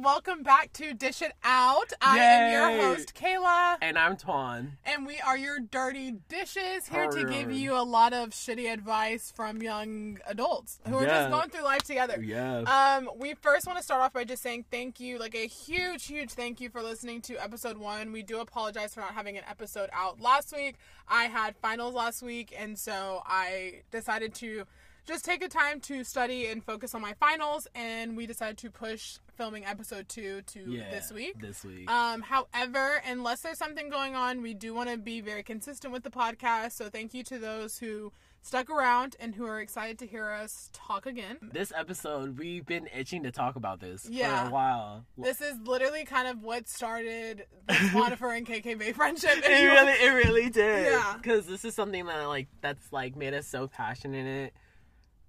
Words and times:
welcome 0.00 0.42
back 0.42 0.72
to 0.72 0.94
Dish 0.94 1.20
It 1.22 1.32
Out. 1.44 1.92
I 2.00 2.18
am 2.18 2.52
your 2.52 2.82
host, 2.82 3.14
Kayla, 3.14 3.76
And 3.82 3.98
I'm 3.98 4.16
Twan. 4.16 4.72
and 4.84 5.06
we 5.06 5.20
are 5.20 5.36
your 5.36 5.58
dirty 5.60 6.12
dishes 6.28 6.86
here 6.88 7.08
to 7.08 7.24
give 7.24 7.52
you 7.52 7.74
a 7.74 7.82
lot 7.82 8.12
of 8.12 8.30
shitty 8.30 8.72
advice 8.72 9.32
from 9.34 9.60
young 9.60 10.18
adults 10.26 10.78
who 10.88 10.96
are 10.96 11.02
Yeah. 11.02 11.08
just 11.08 11.30
going 11.30 11.50
through 11.50 11.62
life 11.64 11.82
together. 11.82 12.20
Yeah. 12.22 12.60
Um, 12.62 13.10
we 13.16 13.34
first 13.34 13.66
want 13.66 13.78
to 13.78 13.84
start 13.84 14.00
off 14.02 14.12
by 14.12 14.24
just 14.24 14.42
saying 14.42 14.64
thank 14.70 14.98
you, 14.98 15.18
like 15.18 15.34
a 15.34 15.46
huge, 15.46 16.06
huge 16.06 16.30
thank 16.30 16.60
you 16.60 16.70
for 16.70 16.82
listening 16.82 17.20
to 17.22 17.36
episode 17.42 17.76
one. 17.76 18.12
We 18.12 18.22
do 18.22 18.40
apologize 18.40 18.94
for 18.94 19.00
not 19.00 19.14
having 19.14 19.36
an 19.36 19.44
episode 19.48 19.90
out 19.92 20.20
last 20.20 20.54
week. 20.54 20.76
I 21.08 21.24
had 21.24 21.56
finals 21.56 21.94
last 21.94 22.22
week, 22.22 22.54
and 22.56 22.78
so 22.78 23.22
I 23.26 23.82
decided 23.90 24.34
to 24.36 24.64
just 25.06 25.24
take 25.24 25.42
a 25.42 25.48
time 25.48 25.80
to 25.80 26.04
study 26.04 26.46
and 26.46 26.62
focus 26.64 26.94
on 26.94 27.00
my 27.00 27.14
finals, 27.14 27.66
and 27.74 28.16
we 28.16 28.26
decided 28.26 28.58
to 28.58 28.70
push 28.70 29.18
filming 29.36 29.64
episode 29.64 30.08
two 30.08 30.42
to 30.42 30.60
yeah. 30.70 30.90
this 30.90 31.10
week. 31.12 31.40
This 31.40 31.64
week. 31.64 31.90
Um, 31.90 32.22
however, 32.22 33.02
unless 33.06 33.40
there's 33.40 33.58
something 33.58 33.88
going 33.88 34.14
on, 34.14 34.42
we 34.42 34.54
do 34.54 34.74
want 34.74 34.90
to 34.90 34.96
be 34.96 35.20
very 35.20 35.42
consistent 35.42 35.92
with 35.92 36.02
the 36.04 36.10
podcast. 36.10 36.72
So 36.72 36.88
thank 36.88 37.14
you 37.14 37.22
to 37.24 37.38
those 37.38 37.78
who 37.78 38.12
stuck 38.42 38.68
around 38.70 39.16
and 39.20 39.34
who 39.34 39.46
are 39.46 39.60
excited 39.60 39.98
to 40.00 40.06
hear 40.06 40.28
us 40.30 40.68
talk 40.72 41.06
again. 41.06 41.38
this 41.52 41.72
episode, 41.76 42.38
we've 42.38 42.66
been 42.66 42.88
itching 42.94 43.22
to 43.22 43.30
talk 43.30 43.56
about 43.56 43.80
this 43.80 44.08
Yeah. 44.10 44.42
for 44.42 44.48
a 44.48 44.52
while. 44.52 45.04
This 45.16 45.40
is 45.40 45.56
literally 45.64 46.04
kind 46.04 46.26
of 46.28 46.42
what 46.42 46.68
started 46.68 47.46
the 47.68 47.74
Twanifer 47.74 48.36
and 48.36 48.46
KKB 48.46 48.94
friendship. 48.94 49.30
It 49.44 49.66
really, 49.66 49.92
it 49.92 50.26
really 50.26 50.50
did. 50.50 50.92
Yeah. 50.92 51.14
Because 51.16 51.46
this 51.46 51.64
is 51.64 51.74
something 51.74 52.04
that 52.06 52.24
like 52.26 52.48
that's 52.60 52.92
like 52.92 53.16
made 53.16 53.32
us 53.34 53.46
so 53.46 53.68
passionate 53.68 54.18
in 54.18 54.26
it, 54.26 54.52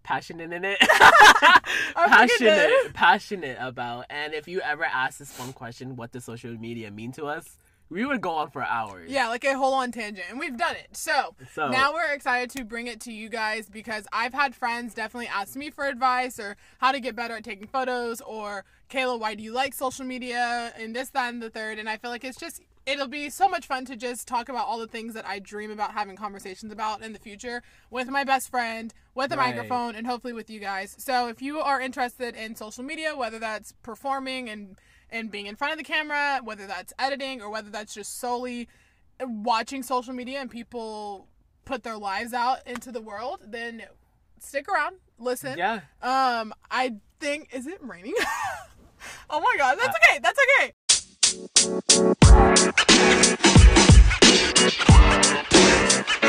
passionate 0.03 0.51
in 0.51 0.65
it, 0.65 0.77
I 0.81 1.59
fucking 1.95 2.27
did. 2.39 2.69
passionate, 2.69 2.93
passionate 2.93 3.57
about. 3.59 4.05
And 4.09 4.33
if 4.33 4.47
you 4.47 4.61
ever 4.61 4.83
ask 4.83 5.19
this 5.19 5.37
one 5.39 5.53
question, 5.53 5.95
what 5.95 6.11
does 6.11 6.25
social 6.25 6.51
media 6.51 6.91
mean 6.91 7.11
to 7.13 7.25
us? 7.25 7.57
We 7.93 8.05
would 8.05 8.21
go 8.21 8.31
on 8.31 8.49
for 8.49 8.63
hours. 8.63 9.11
Yeah, 9.11 9.29
like 9.29 9.43
a 9.43 9.55
whole 9.55 9.73
on 9.75 9.91
tangent, 9.91 10.25
and 10.29 10.39
we've 10.39 10.57
done 10.57 10.75
it. 10.75 10.97
So, 10.97 11.35
So 11.53 11.69
now 11.69 11.93
we're 11.93 12.11
excited 12.11 12.49
to 12.57 12.63
bring 12.65 12.87
it 12.87 12.99
to 13.01 13.13
you 13.13 13.29
guys 13.29 13.69
because 13.69 14.07
I've 14.11 14.33
had 14.33 14.55
friends 14.55 14.93
definitely 14.95 15.27
ask 15.27 15.55
me 15.55 15.69
for 15.69 15.85
advice 15.85 16.39
or 16.39 16.57
how 16.79 16.91
to 16.91 16.99
get 16.99 17.15
better 17.15 17.35
at 17.35 17.43
taking 17.43 17.67
photos 17.67 18.19
or 18.21 18.65
Kayla, 18.89 19.19
why 19.19 19.35
do 19.35 19.43
you 19.43 19.53
like 19.53 19.73
social 19.73 20.05
media 20.05 20.73
and 20.77 20.95
this, 20.95 21.09
that, 21.09 21.33
and 21.33 21.41
the 21.41 21.49
third. 21.49 21.77
And 21.79 21.87
I 21.87 21.97
feel 21.97 22.09
like 22.11 22.23
it's 22.23 22.39
just 22.39 22.61
it'll 22.85 23.07
be 23.07 23.29
so 23.29 23.47
much 23.47 23.65
fun 23.65 23.85
to 23.85 23.95
just 23.95 24.27
talk 24.27 24.49
about 24.49 24.67
all 24.67 24.77
the 24.77 24.87
things 24.87 25.13
that 25.13 25.25
I 25.25 25.39
dream 25.39 25.71
about 25.71 25.93
having 25.93 26.17
conversations 26.17 26.71
about 26.71 27.01
in 27.01 27.13
the 27.13 27.19
future 27.19 27.61
with 27.89 28.09
my 28.09 28.25
best 28.25 28.49
friend, 28.49 28.93
with 29.15 29.31
a 29.31 29.37
Right. 29.37 29.55
microphone, 29.55 29.95
and 29.95 30.05
hopefully 30.05 30.33
with 30.33 30.49
you 30.49 30.59
guys. 30.59 30.95
So 30.99 31.29
if 31.29 31.41
you 31.41 31.59
are 31.59 31.79
interested 31.79 32.35
in 32.35 32.55
social 32.55 32.83
media, 32.83 33.15
whether 33.15 33.39
that's 33.39 33.71
performing 33.83 34.49
and 34.49 34.77
and 35.13 35.31
being 35.31 35.45
in 35.45 35.55
front 35.55 35.71
of 35.71 35.77
the 35.77 35.83
camera, 35.85 36.41
whether 36.43 36.67
that's 36.67 36.91
editing 36.99 37.41
or 37.41 37.49
whether 37.49 37.69
that's 37.69 37.93
just 37.93 38.19
solely 38.19 38.67
watching 39.21 39.83
social 39.83 40.11
media 40.13 40.39
and 40.41 40.51
people 40.51 41.27
put 41.65 41.83
their 41.83 41.97
lives 41.97 42.33
out 42.33 42.67
into 42.67 42.91
the 42.91 42.99
world, 42.99 43.39
then 43.47 43.83
stick 44.39 44.67
around, 44.67 44.97
listen. 45.19 45.57
yeah. 45.57 45.81
Um, 46.01 46.53
I 46.69 46.95
think 47.19 47.53
is 47.53 47.67
it 47.67 47.77
raining? 47.81 48.15
oh 49.29 49.39
my 49.39 49.55
god, 49.57 49.77
that's 49.79 49.95
okay. 49.95 50.19
That's 50.19 50.39
okay. 56.09 56.19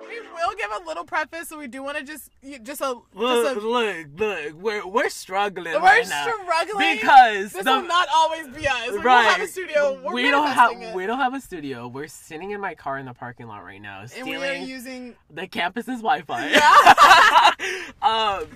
We 0.00 0.18
will 0.46 0.54
give 0.56 0.70
a 0.82 0.86
little 0.86 1.04
preface, 1.04 1.48
so 1.48 1.58
we 1.58 1.66
do 1.68 1.82
want 1.82 1.98
to 1.98 2.04
just 2.04 2.30
just 2.62 2.80
a 2.80 2.94
Look, 3.14 3.54
just 3.54 3.64
a 3.64 3.68
look, 3.68 4.06
look. 4.16 4.54
We're 4.54 4.86
we're 4.86 5.08
struggling 5.08 5.74
we're 5.74 5.80
right 5.80 6.08
now 6.08 6.22
struggling 6.24 6.96
because 6.96 7.52
this 7.52 7.64
the, 7.64 7.70
will 7.70 7.82
not 7.82 8.08
always 8.14 8.48
be 8.48 8.66
us. 8.66 8.90
We 8.90 8.98
right. 8.98 9.22
don't 9.24 9.32
have 9.32 9.40
a 9.40 9.46
studio. 9.48 10.00
We're 10.02 10.12
we 10.12 10.30
don't 10.30 10.50
have 10.50 10.72
it. 10.80 10.94
we 10.94 11.06
don't 11.06 11.18
have 11.18 11.34
a 11.34 11.40
studio. 11.40 11.88
We're 11.88 12.08
sitting 12.08 12.50
in 12.50 12.60
my 12.60 12.74
car 12.74 12.98
in 12.98 13.06
the 13.06 13.14
parking 13.14 13.46
lot 13.46 13.64
right 13.64 13.80
now, 13.80 14.00
and 14.16 14.26
we 14.26 14.36
are 14.36 14.38
stealing 14.40 14.68
using. 14.68 15.14
the 15.30 15.46
campus's 15.46 16.00
Wi-Fi. 16.02 16.50
Yeah. 16.50 17.50
um, 18.02 18.46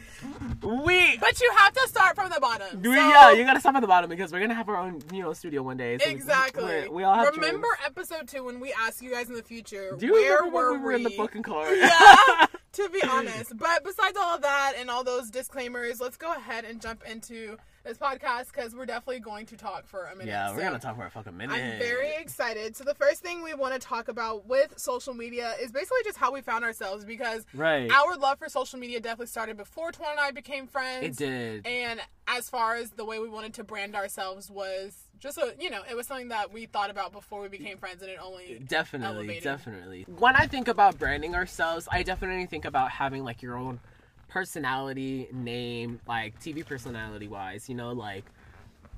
we. 0.84 1.16
But 1.18 1.40
you 1.40 1.50
have 1.58 1.72
to 1.74 1.88
start 1.88 2.14
from 2.16 2.30
the 2.30 2.40
bottom. 2.40 2.80
we- 2.82 2.88
So- 2.88 3.08
yeah, 3.08 3.30
you 3.32 3.44
gotta 3.44 3.60
start 3.60 3.76
at 3.76 3.80
the 3.80 3.86
bottom 3.86 4.10
because 4.10 4.32
we're 4.32 4.40
gonna 4.40 4.54
have 4.54 4.68
our 4.68 4.76
own, 4.76 5.02
you 5.12 5.22
know, 5.22 5.32
studio 5.32 5.62
one 5.62 5.76
day. 5.76 5.98
so 5.98 6.08
Exactly. 6.10 6.64
we're- 6.64 6.88
We, 6.88 7.04
all 7.04 7.14
have 7.14 7.34
Remember 7.34 7.66
dreams. 7.66 7.76
episode 7.86 8.28
two 8.28 8.44
when 8.44 8.60
we 8.60 8.72
asked 8.86 9.02
you 9.02 9.10
guys 9.10 9.28
in 9.28 9.34
the 9.34 9.42
future 9.42 9.53
Do 9.62 10.06
you 10.06 10.12
where 10.12 10.36
remember 10.42 10.56
were 10.56 10.72
when 10.72 10.80
we 10.80 10.84
were 10.86 10.92
in 10.92 11.02
the 11.02 11.10
fucking 11.10 11.42
car? 11.42 11.72
Yeah. 11.74 12.46
to 12.72 12.88
be 12.90 13.02
honest. 13.08 13.56
But 13.56 13.84
besides 13.84 14.16
all 14.20 14.34
of 14.36 14.42
that 14.42 14.74
and 14.78 14.90
all 14.90 15.04
those 15.04 15.30
disclaimers, 15.30 16.00
let's 16.00 16.16
go 16.16 16.32
ahead 16.32 16.64
and 16.64 16.80
jump 16.80 17.02
into 17.08 17.56
this 17.84 17.98
podcast 17.98 18.46
because 18.52 18.74
we're 18.74 18.86
definitely 18.86 19.20
going 19.20 19.46
to 19.46 19.56
talk 19.56 19.86
for 19.86 20.06
a 20.06 20.12
minute. 20.16 20.28
yeah, 20.28 20.50
we're 20.50 20.58
So 20.58 20.62
gonna 20.64 20.78
talk 20.78 20.96
for 20.96 21.06
a 21.06 21.10
fucking 21.10 21.36
minute. 21.36 21.54
I'm 21.54 21.78
very 21.78 22.14
excited. 22.16 22.74
So 22.74 22.84
the 22.84 22.94
first 22.94 23.22
thing 23.22 23.42
we 23.42 23.54
want 23.54 23.74
to 23.74 23.78
talk 23.78 24.08
about 24.08 24.46
with 24.46 24.72
social 24.78 25.14
media 25.14 25.52
is 25.60 25.70
basically 25.70 25.98
just 26.04 26.16
how 26.16 26.32
we 26.32 26.40
found 26.40 26.64
ourselves 26.64 27.04
because 27.04 27.44
right. 27.54 27.90
our 27.90 28.16
love 28.16 28.38
for 28.38 28.48
social 28.48 28.78
media 28.78 29.00
definitely 29.00 29.26
started 29.26 29.56
before 29.56 29.92
Twan 29.92 30.12
and 30.12 30.20
I 30.20 30.30
became 30.30 30.66
friends. 30.66 31.04
It 31.04 31.16
did. 31.16 31.66
And 31.66 32.00
as 32.26 32.48
far 32.48 32.74
as 32.76 32.90
the 32.90 33.04
way 33.04 33.18
we 33.18 33.28
wanted 33.28 33.52
to 33.54 33.64
brand 33.64 33.94
ourselves 33.94 34.50
was 34.50 34.96
just 35.18 35.36
a, 35.38 35.54
you 35.60 35.70
know, 35.70 35.82
it 35.88 35.94
was 35.94 36.06
something 36.06 36.28
that 36.28 36.52
we 36.52 36.66
thought 36.66 36.90
about 36.90 37.12
before 37.12 37.42
we 37.42 37.48
became 37.48 37.76
friends 37.78 38.00
and 38.02 38.10
it 38.10 38.18
only 38.22 38.62
Definitely, 38.66 39.16
elevated. 39.18 39.44
definitely. 39.44 40.06
When 40.18 40.34
I 40.36 40.46
think 40.46 40.68
about 40.68 40.98
branding 40.98 41.34
ourselves, 41.34 41.86
I 41.92 42.02
definitely 42.02 42.46
think 42.46 42.64
about 42.64 42.90
having 42.90 43.24
like 43.24 43.42
your 43.42 43.56
own 43.56 43.80
personality, 44.28 45.28
name, 45.32 46.00
like 46.06 46.38
TV 46.40 46.64
personality 46.66 47.28
wise, 47.28 47.68
you 47.68 47.74
know, 47.74 47.92
like 47.92 48.24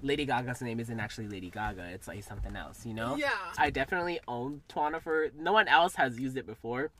Lady 0.02 0.24
Gaga's 0.26 0.60
name 0.60 0.80
isn't 0.80 1.00
actually 1.00 1.28
Lady 1.28 1.50
Gaga, 1.50 1.88
it's 1.92 2.08
like 2.08 2.22
something 2.22 2.54
else, 2.56 2.84
you 2.86 2.94
know? 2.94 3.16
Yeah. 3.16 3.30
I 3.58 3.70
definitely 3.70 4.20
own 4.28 4.62
Twanifer. 4.68 5.34
No 5.34 5.52
one 5.52 5.68
else 5.68 5.94
has 5.96 6.18
used 6.18 6.36
it 6.36 6.46
before. 6.46 6.90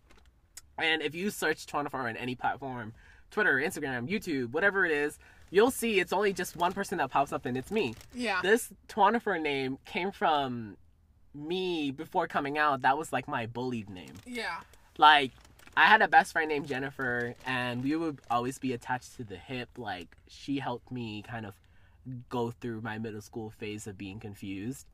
And 0.79 1.03
if 1.03 1.15
you 1.15 1.31
search 1.31 1.67
Twanifer 1.67 1.95
on 2.09 2.17
any 2.17 2.35
platform, 2.35 2.93
Twitter, 3.31 3.55
Instagram, 3.57 4.09
YouTube, 4.09 4.53
whatever 4.53 4.85
it 4.85 4.93
is, 4.93 5.19
you'll 5.51 5.71
see 5.71 6.01
it's 6.01 6.13
only 6.13 6.33
just 6.33 6.57
one 6.57 6.73
person 6.73 6.99
that 6.99 7.11
pops 7.11 7.33
up 7.33 7.47
and 7.47 7.57
it's 7.57 7.71
me 7.71 7.95
Yeah. 8.15 8.41
this 8.43 8.71
Twanifer 8.89 9.41
name 9.41 9.79
came 9.85 10.11
from 10.11 10.77
me 11.35 11.91
before 11.91 12.27
coming 12.27 12.57
out. 12.59 12.83
That 12.83 12.97
was 12.99 13.13
like 13.13 13.29
my 13.29 13.47
bullied 13.47 13.89
name. 13.91 14.15
yeah. 14.27 14.61
Like, 14.99 15.33
I 15.77 15.87
had 15.87 16.01
a 16.01 16.09
best 16.09 16.33
friend 16.33 16.49
named 16.49 16.67
Jennifer, 16.67 17.35
and 17.45 17.85
we 17.85 17.97
would 17.97 18.21
always 18.31 18.59
be 18.59 18.73
attached 18.73 19.17
to 19.17 19.25
the 19.25 19.37
hip. 19.37 19.69
Like, 19.77 20.17
she 20.27 20.59
helped 20.59 20.91
me 20.91 21.23
kind 21.23 21.45
of 21.45 21.55
go 22.29 22.51
through 22.51 22.81
my 22.81 22.99
middle 22.99 23.21
school 23.21 23.51
phase 23.51 23.87
of 23.87 23.99
being 23.99 24.19
confused. 24.19 24.87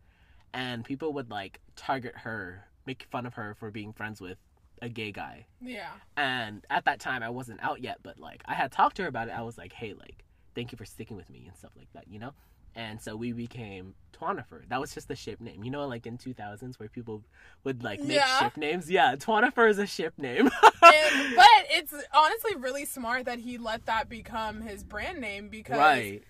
And 0.55 0.85
people 0.85 1.13
would 1.15 1.31
like 1.31 1.61
target 1.77 2.15
her, 2.19 2.67
make 2.87 3.07
fun 3.11 3.27
of 3.27 3.35
her 3.35 3.55
for 3.55 3.71
being 3.71 3.93
friends 3.93 4.21
with 4.21 4.39
a 4.83 4.89
gay 4.89 5.13
guy. 5.13 5.47
Yeah. 5.61 5.91
And 6.17 6.67
at 6.69 6.85
that 6.85 7.01
time, 7.01 7.23
I 7.23 7.31
wasn't 7.31 7.63
out 7.63 7.81
yet, 7.81 7.99
but 8.03 8.19
like 8.19 8.43
I 8.47 8.55
had 8.55 8.73
talked 8.73 8.97
to 8.97 9.03
her 9.03 9.09
about 9.09 9.29
it. 9.29 9.33
I 9.33 9.43
was 9.43 9.57
like, 9.57 9.73
hey, 9.73 9.95
like, 9.95 10.25
thank 10.55 10.73
you 10.73 10.77
for 10.77 10.85
sticking 10.85 11.17
with 11.17 11.31
me 11.31 11.45
and 11.47 11.57
stuff 11.57 11.71
like 11.77 11.93
that, 11.95 12.05
you 12.09 12.19
know? 12.19 12.33
And 12.75 13.01
so 13.01 13.17
we 13.17 13.33
became 13.33 13.95
Twanifer. 14.19 14.67
That 14.69 14.81
was 14.81 14.95
just 14.95 15.09
the 15.09 15.17
ship 15.17 15.41
name. 15.41 15.63
You 15.65 15.71
know, 15.71 15.87
like 15.87 16.07
in 16.07 16.17
2000s 16.17 16.79
where 16.79 16.89
people 16.89 17.23
would 17.65 17.83
like 17.83 18.01
make 18.01 18.17
Yeah. 18.17 18.39
ship 18.39 18.57
names? 18.57 18.91
Yeah, 18.91 19.15
Twanifer 19.17 19.69
is 19.69 19.79
a 19.79 19.87
ship 19.87 20.15
name. 20.19 20.51
And, 20.85 21.37
but 21.37 21.47
it's 21.71 21.95
honestly 22.13 22.57
really 22.57 22.85
smart 22.85 23.25
that 23.27 23.39
he 23.39 23.57
let 23.57 23.87
that 23.87 24.09
become 24.09 24.63
his 24.63 24.83
brand 24.83 25.21
name 25.21 25.49
because 25.49 25.79
right. 25.79 26.23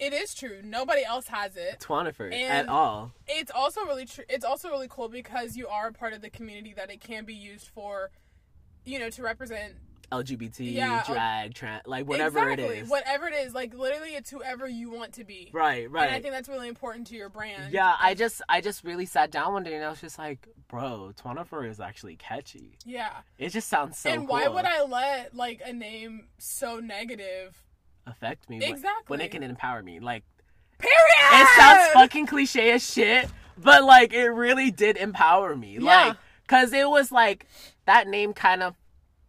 it 0.00 0.12
is 0.12 0.34
true. 0.34 0.60
Nobody 0.64 1.04
else 1.04 1.28
has 1.28 1.56
it. 1.56 1.78
Twanifer 1.80 2.32
And- 2.32 2.52
at 2.52 2.68
all. 2.68 3.12
It's 3.28 3.50
also 3.54 3.82
really 3.84 4.04
true. 4.04 4.24
It's 4.28 4.44
also 4.44 4.68
really 4.70 4.88
cool 4.90 5.08
because 5.08 5.56
you 5.56 5.68
are 5.68 5.86
a 5.88 5.92
part 5.92 6.12
of 6.14 6.20
the 6.20 6.30
community 6.30 6.74
that 6.76 6.90
it 6.90 7.00
can 7.00 7.24
be 7.24 7.34
used 7.34 7.68
for, 7.68 8.10
you 8.84 8.98
know, 8.98 9.08
to 9.10 9.22
represent 9.22 9.74
LGBT, 10.12 10.72
Yeah, 10.72 11.02
drag, 11.06 11.54
trans, 11.54 11.82
like 11.86 12.06
whatever 12.06 12.38
exactly, 12.50 12.64
it 12.78 12.82
is. 12.84 12.88
Whatever 12.88 13.28
it 13.28 13.34
is, 13.34 13.54
like 13.54 13.74
literally, 13.74 14.10
it's 14.14 14.30
whoever 14.30 14.68
you 14.68 14.90
want 14.90 15.14
to 15.14 15.24
be. 15.24 15.50
Right, 15.52 15.90
right. 15.90 16.06
And 16.06 16.14
I 16.14 16.20
think 16.20 16.32
that's 16.32 16.48
really 16.48 16.68
important 16.68 17.06
to 17.08 17.16
your 17.16 17.28
brand. 17.28 17.72
yeah, 17.72 17.94
I 18.00 18.14
just 18.14 18.40
I 18.48 18.60
just 18.60 18.84
really 18.84 19.06
sat 19.06 19.30
down 19.30 19.52
one 19.52 19.64
day 19.64 19.74
and 19.74 19.84
I 19.84 19.90
was 19.90 20.00
just 20.00 20.18
like, 20.18 20.46
bro, 20.68 21.12
Twanifer 21.20 21.68
is 21.68 21.80
actually 21.80 22.16
catchy. 22.16 22.78
Yeah. 22.84 23.10
It 23.38 23.50
just 23.50 23.68
sounds 23.68 23.98
so 23.98 24.10
and 24.10 24.28
why 24.28 24.46
would 24.48 24.64
I 24.64 24.82
let 24.84 25.34
like 25.34 25.60
a 25.64 25.72
name 25.72 26.28
so 26.38 26.78
negative? 26.80 27.62
affect 28.08 28.48
me 28.48 28.60
when- 28.60 28.82
when 29.08 29.20
it 29.20 29.32
can 29.32 29.42
empower 29.42 29.82
me? 29.82 29.98
Like 29.98 30.22
Period. 30.78 30.94
it 31.32 31.48
sounds 31.56 31.88
fucking 31.92 32.26
cliche 32.26 32.70
as 32.70 32.88
shit, 32.88 33.28
but 33.58 33.82
like 33.82 34.12
it 34.12 34.28
really 34.28 34.70
did 34.70 34.96
empower 34.96 35.56
me. 35.56 35.78
Yeah. 35.80 36.08
Like, 36.08 36.16
cause 36.46 36.72
it 36.72 36.88
was 36.88 37.10
like 37.10 37.46
that 37.86 38.06
name 38.06 38.32
kind 38.32 38.62
of 38.62 38.76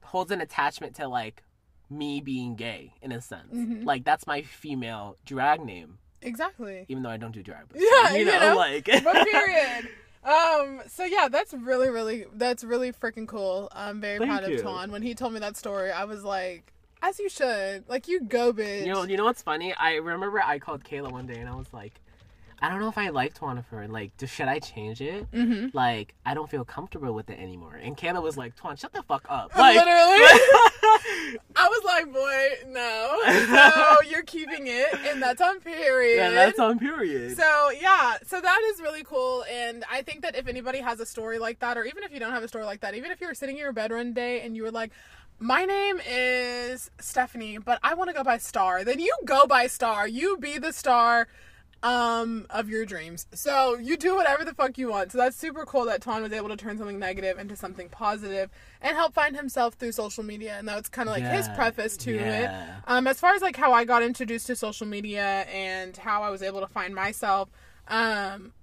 holds 0.08 0.32
an 0.32 0.42
attachment 0.42 0.96
to 0.96 1.08
like 1.08 1.44
me 1.90 2.20
being 2.20 2.56
gay 2.56 2.94
in 3.02 3.12
a 3.12 3.22
sense. 3.22 3.54
Mhm. 3.54 3.86
Like 3.86 4.04
that's 4.04 4.28
my 4.28 4.42
female 4.42 5.16
drag 5.26 5.62
name, 5.64 6.00
exactly. 6.22 6.86
even 6.90 7.04
though 7.04 7.10
I 7.10 7.18
don't 7.18 7.32
do 7.32 7.42
drag. 7.44 7.70
But, 7.70 7.80
Yeah, 7.82 8.12
you 8.14 8.20
you 8.20 8.26
know, 8.26 8.40
know, 8.52 8.56
like 8.58 8.86
but 9.04 9.28
period. 9.32 9.88
Um. 10.24 10.82
So 10.88 11.06
yeah, 11.06 11.30
that's 11.30 11.54
really, 11.54 11.90
really, 11.90 12.26
that's 12.34 12.64
really 12.64 12.92
freaking 12.92 13.28
cool. 13.28 13.70
I'm 13.72 14.02
very 14.02 14.18
Thank 14.18 14.30
proud 14.30 14.44
of 14.44 14.50
you. 14.50 14.58
Twan. 14.60 14.90
When 14.92 15.02
he 15.02 15.16
told 15.16 15.34
me 15.34 15.40
that 15.40 15.56
story, 15.56 15.92
I 15.92 16.04
was 16.04 16.24
like, 16.24 16.74
As 17.02 17.18
you 17.20 17.30
should. 17.30 17.88
Like 17.88 18.08
you 18.10 18.22
go, 18.22 18.52
bitch. 18.52 18.86
You 18.86 18.92
know, 18.94 19.04
you 19.04 19.16
know 19.16 19.24
what's 19.24 19.42
funny? 19.42 19.74
I 19.76 19.96
remember 19.96 20.42
I 20.42 20.60
called 20.60 20.84
Kayla 20.84 21.12
one 21.12 21.28
day 21.28 21.40
and 21.40 21.48
I 21.48 21.56
was 21.56 21.72
like, 21.72 22.02
I 22.62 22.70
don't 22.70 22.80
know 22.80 22.90
if 22.90 22.98
I 22.98 23.10
like 23.10 23.38
Twanifer. 23.38 23.88
Like, 23.90 24.18
do, 24.18 24.26
should 24.26 24.48
I 24.48 24.60
change 24.60 25.00
it? 25.02 25.32
mm-hmm. 25.32 25.68
Like, 25.78 26.16
I 26.26 26.34
don't 26.34 26.50
feel 26.50 26.66
comfortable 26.66 27.14
with 27.14 27.30
it 27.30 27.40
anymore. 27.40 27.76
And 27.76 27.96
Kayla 27.96 28.22
was 28.22 28.36
like, 28.36 28.56
Twan, 28.56 28.80
shut 28.80 28.94
the 28.94 29.04
fuck 29.04 29.26
up. 29.30 29.52
Like, 29.58 29.76
Literally. 29.76 30.18
I 31.56 31.68
was 31.68 31.84
like, 31.84 32.14
boy, 32.14 32.50
no. 32.68 33.20
So 33.48 34.02
you're 34.10 34.24
keeping 34.24 34.68
it, 34.68 34.94
and 35.08 35.22
that's 35.22 35.42
on 35.42 35.60
period. 35.60 36.18
yeah, 36.18 36.30
that's 36.30 36.60
on 36.60 36.80
period. 36.80 37.36
So 37.36 37.70
yeah, 37.72 38.18
so 38.26 38.40
that 38.40 38.62
is 38.74 38.82
really 38.82 39.04
cool, 39.04 39.44
and 39.52 39.84
I 39.92 40.02
think 40.02 40.22
that 40.22 40.36
if 40.36 40.48
anybody 40.48 40.80
has 40.80 41.00
a 41.00 41.06
story 41.06 41.40
like 41.40 41.60
that, 41.60 41.78
or 41.78 41.84
even 41.84 42.04
if 42.04 42.14
you 42.14 42.20
don't 42.20 42.32
have 42.32 42.44
a 42.44 42.48
story 42.48 42.66
like 42.66 42.82
that, 42.82 42.96
even 42.96 43.12
if 43.12 43.20
you 43.20 43.28
were 43.28 43.34
sitting 43.34 43.56
in 43.58 43.62
your 43.62 43.74
bed 43.74 43.92
one 43.92 44.14
day 44.14 44.42
and 44.42 44.56
you 44.56 44.64
were 44.64 44.72
like, 44.72 44.92
"My 45.40 45.66
name 45.66 46.00
is 46.08 46.92
Stephanie, 47.00 47.58
but 47.58 47.80
I 47.84 47.94
want 47.94 48.10
to 48.10 48.14
go 48.14 48.24
by 48.24 48.38
Star," 48.38 48.84
then 48.84 49.00
you 49.00 49.14
go 49.26 49.46
by 49.48 49.68
Star. 49.68 50.08
You 50.08 50.38
be 50.38 50.58
the 50.58 50.72
star 50.72 51.28
um 51.84 52.46
of 52.50 52.70
your 52.70 52.86
dreams. 52.86 53.28
So 53.34 53.78
you 53.78 53.98
do 53.98 54.16
whatever 54.16 54.44
the 54.44 54.54
fuck 54.54 54.78
you 54.78 54.90
want. 54.90 55.12
So 55.12 55.18
that's 55.20 55.38
super 55.38 55.66
cool 55.66 55.86
that 55.86 56.02
Twan 56.02 56.22
was 56.22 56.34
able 56.34 56.50
to 56.50 56.58
turn 56.58 56.78
something 56.78 57.00
negative 57.00 57.38
into 57.38 57.56
something 57.56 57.90
positive 57.90 58.50
and 58.82 58.96
help 58.96 59.14
find 59.14 59.36
himself 59.36 59.76
through 59.76 59.92
social 59.92 60.24
media. 60.24 60.56
And 60.58 60.68
that's 60.68 60.90
kind 60.90 61.08
of 61.08 61.14
like 61.14 61.24
his 61.24 61.48
preface 61.50 61.96
to 61.98 62.16
it. 62.16 62.50
Um, 62.88 63.08
as 63.08 63.20
far 63.20 63.34
as 63.36 63.42
like 63.42 63.56
how 63.56 63.74
I 63.74 63.86
got 63.86 64.02
introduced 64.04 64.48
to 64.48 64.56
social 64.56 64.88
media 64.88 65.46
and 65.52 65.96
how 65.98 66.24
I 66.24 66.30
was 66.30 66.42
able 66.42 66.62
to 66.62 66.68
find 66.68 66.96
myself, 66.96 67.50
um, 67.88 68.54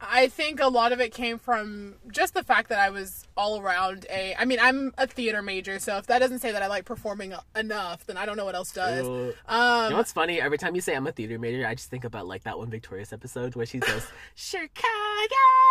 I 0.00 0.28
think 0.28 0.60
a 0.60 0.68
lot 0.68 0.92
of 0.92 1.00
it 1.00 1.12
came 1.12 1.38
from 1.38 1.96
just 2.10 2.32
the 2.34 2.44
fact 2.44 2.68
that 2.68 2.78
I 2.78 2.90
was 2.90 3.24
all 3.36 3.60
around 3.60 4.06
a. 4.10 4.34
I 4.38 4.44
mean, 4.44 4.58
I'm 4.60 4.92
a 4.96 5.06
theater 5.08 5.42
major, 5.42 5.78
so 5.80 5.96
if 5.96 6.06
that 6.06 6.20
doesn't 6.20 6.38
say 6.38 6.52
that 6.52 6.62
I 6.62 6.68
like 6.68 6.84
performing 6.84 7.34
enough, 7.56 8.06
then 8.06 8.16
I 8.16 8.24
don't 8.24 8.36
know 8.36 8.44
what 8.44 8.54
else 8.54 8.72
does. 8.72 9.04
Um, 9.06 9.84
You 9.84 9.90
know 9.90 9.96
what's 9.96 10.12
funny? 10.12 10.40
Every 10.40 10.56
time 10.58 10.74
you 10.76 10.80
say 10.80 10.94
I'm 10.94 11.06
a 11.08 11.12
theater 11.12 11.38
major, 11.38 11.66
I 11.66 11.74
just 11.74 11.90
think 11.90 12.04
about 12.04 12.28
like 12.28 12.44
that 12.44 12.58
one 12.58 12.70
Victorious 12.70 13.12
episode 13.12 13.56
where 13.56 13.66
she 13.66 13.80
says 13.80 14.06
Chicago. 14.36 14.78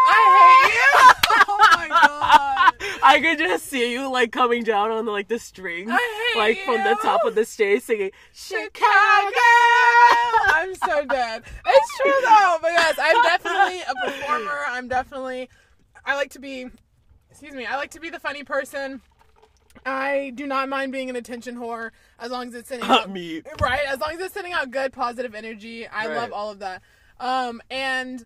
I 0.10 0.62
hate 0.64 0.74
you. 0.74 1.44
oh 1.48 1.58
my 1.74 1.88
god. 1.88 2.74
I 3.04 3.20
could 3.20 3.38
just 3.38 3.66
see 3.68 3.92
you 3.92 4.12
like 4.12 4.32
coming 4.32 4.64
down 4.64 4.92
on 4.92 5.06
like 5.06 5.28
the 5.28 5.38
hate 5.38 5.88
like 6.38 6.58
from 6.66 6.84
the 6.84 6.98
top 7.02 7.24
of 7.26 7.36
the 7.36 7.46
stage, 7.46 7.84
singing 7.84 8.12
Chicago. 8.34 8.72
Chicago. 8.74 9.38
I'm 10.54 10.76
so 10.76 11.06
dead. 11.06 11.44
It's 11.66 11.98
true 11.98 12.12
though, 12.24 12.58
but 12.62 12.72
yes, 12.72 12.96
I'm 13.02 13.24
definitely 13.24 13.82
a 13.82 13.94
performer. 14.06 14.60
I'm 14.68 14.88
definitely. 14.88 15.50
I 16.06 16.16
like 16.16 16.32
to 16.32 16.40
be. 16.40 16.68
Excuse 17.30 17.54
me. 17.54 17.66
I 17.66 17.76
like 17.76 17.92
to 17.92 18.00
be 18.00 18.10
the 18.10 18.20
funny 18.20 18.44
person. 18.44 19.02
I 19.86 20.32
do 20.36 20.48
not 20.48 20.70
mind 20.70 20.92
being 20.92 21.10
an 21.10 21.16
attention 21.16 21.56
whore 21.56 21.92
as 22.20 22.32
long 22.32 22.48
as 22.48 22.56
it's 22.56 22.68
sending 22.70 22.90
out 22.90 23.10
Me. 23.12 23.42
right. 23.62 23.82
As 23.88 24.00
long 24.00 24.12
as 24.14 24.20
it's 24.20 24.34
sending 24.34 24.54
out 24.54 24.72
good, 24.72 24.92
positive 24.92 25.36
energy. 25.36 25.88
I 25.88 26.08
Right. 26.08 26.16
love 26.16 26.34
all 26.34 26.50
of 26.52 26.60
that. 26.60 26.82
Um, 27.20 27.62
and 27.70 28.26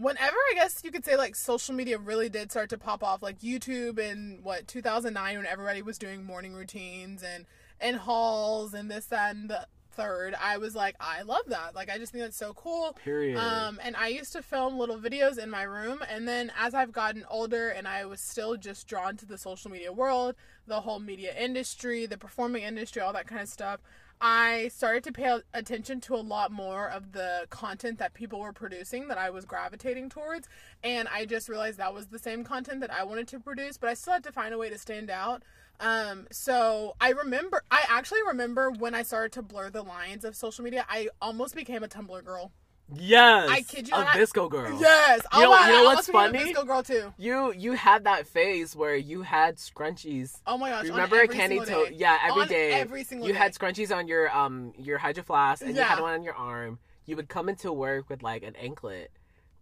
whenever 0.00 0.36
I 0.36 0.54
guess 0.54 0.80
you 0.82 0.90
could 0.90 1.04
say 1.04 1.16
like 1.16 1.36
social 1.36 1.74
media 1.74 1.98
really 1.98 2.28
did 2.28 2.50
start 2.50 2.70
to 2.70 2.78
pop 2.78 3.04
off, 3.04 3.22
like 3.22 3.40
YouTube 3.40 3.98
in 3.98 4.40
what 4.42 4.66
2009 4.66 5.36
when 5.36 5.46
everybody 5.46 5.82
was 5.82 5.98
doing 5.98 6.24
morning 6.24 6.54
routines 6.54 7.22
and 7.22 7.44
and 7.80 7.96
hauls 7.96 8.74
and 8.74 8.90
this 8.90 9.06
that 9.06 9.34
and 9.34 9.50
the 9.50 9.66
third. 9.92 10.34
I 10.40 10.56
was 10.56 10.74
like, 10.74 10.96
I 11.00 11.22
love 11.22 11.44
that. 11.48 11.74
Like 11.74 11.90
I 11.90 11.98
just 11.98 12.12
think 12.12 12.24
that's 12.24 12.36
so 12.36 12.54
cool. 12.54 12.96
Period. 13.04 13.36
Um, 13.36 13.78
and 13.82 13.94
I 13.96 14.08
used 14.08 14.32
to 14.32 14.42
film 14.42 14.78
little 14.78 14.98
videos 14.98 15.38
in 15.38 15.50
my 15.50 15.62
room, 15.62 16.00
and 16.08 16.26
then 16.26 16.50
as 16.58 16.74
I've 16.74 16.92
gotten 16.92 17.24
older, 17.28 17.68
and 17.68 17.86
I 17.86 18.06
was 18.06 18.20
still 18.20 18.56
just 18.56 18.86
drawn 18.86 19.16
to 19.18 19.26
the 19.26 19.38
social 19.38 19.70
media 19.70 19.92
world, 19.92 20.34
the 20.66 20.80
whole 20.80 21.00
media 21.00 21.34
industry, 21.38 22.06
the 22.06 22.18
performing 22.18 22.62
industry, 22.62 23.02
all 23.02 23.12
that 23.12 23.26
kind 23.26 23.42
of 23.42 23.48
stuff. 23.48 23.80
I 24.20 24.68
started 24.68 25.02
to 25.04 25.12
pay 25.12 25.40
attention 25.54 26.00
to 26.02 26.14
a 26.14 26.20
lot 26.20 26.52
more 26.52 26.88
of 26.88 27.12
the 27.12 27.46
content 27.48 27.98
that 27.98 28.12
people 28.12 28.40
were 28.40 28.52
producing 28.52 29.08
that 29.08 29.16
I 29.16 29.30
was 29.30 29.46
gravitating 29.46 30.10
towards, 30.10 30.46
and 30.84 31.08
I 31.08 31.24
just 31.24 31.48
realized 31.48 31.78
that 31.78 31.94
was 31.94 32.08
the 32.08 32.18
same 32.18 32.44
content 32.44 32.80
that 32.80 32.92
I 32.92 33.04
wanted 33.04 33.28
to 33.28 33.40
produce, 33.40 33.78
but 33.78 33.88
I 33.88 33.94
still 33.94 34.12
had 34.12 34.24
to 34.24 34.32
find 34.32 34.52
a 34.52 34.58
way 34.58 34.68
to 34.68 34.76
stand 34.76 35.08
out. 35.08 35.42
Um, 35.80 36.26
so 36.30 36.94
I 37.00 37.12
remember, 37.12 37.62
I 37.70 37.82
actually 37.88 38.20
remember 38.26 38.70
when 38.70 38.94
I 38.94 39.02
started 39.02 39.32
to 39.32 39.42
blur 39.42 39.70
the 39.70 39.82
lines 39.82 40.26
of 40.26 40.36
social 40.36 40.62
media, 40.64 40.84
I 40.90 41.08
almost 41.22 41.54
became 41.54 41.82
a 41.82 41.88
Tumblr 41.88 42.22
girl. 42.22 42.52
Yes. 42.94 43.48
I 43.50 43.62
kid 43.62 43.88
you 43.88 43.94
a 43.94 43.98
not. 44.00 44.08
VSCO 44.08 44.50
girl. 44.50 44.80
Yes. 44.80 45.20
You 45.32 45.40
know- 45.42 45.52
oh, 45.54 45.66
you 45.66 45.72
know 45.72 45.84
what's 45.84 46.08
funny? 46.08 46.38
a 46.50 46.54
VSCO 46.54 46.66
girl 46.66 46.82
too. 46.82 47.12
You 47.18 47.52
you 47.52 47.72
had 47.72 48.04
that 48.04 48.26
phase 48.26 48.74
where 48.74 48.96
you 48.96 49.22
had 49.22 49.56
scrunchies. 49.56 50.40
Oh 50.46 50.58
my 50.58 50.70
gosh. 50.70 50.86
Remember 50.88 51.26
Candy 51.26 51.60
toe? 51.60 51.86
yeah 51.92 52.18
every 52.26 52.42
On 52.42 52.48
day. 52.48 52.72
Every 52.72 53.04
single 53.04 53.26
you 53.26 53.32
day. 53.32 53.38
had 53.38 53.54
scrunchies 53.54 53.94
on 53.94 54.08
your 54.08 54.34
um 54.36 54.72
your 54.78 54.98
hydro 54.98 55.22
flask 55.22 55.62
and 55.62 55.74
you 55.76 55.82
had 55.82 56.00
one 56.00 56.14
on 56.14 56.22
your 56.22 56.34
arm. 56.34 56.78
You 57.06 57.16
would 57.16 57.28
come 57.28 57.48
into 57.48 57.72
work 57.72 58.08
with 58.08 58.22
like 58.22 58.42
an 58.42 58.54
anklet 58.56 59.10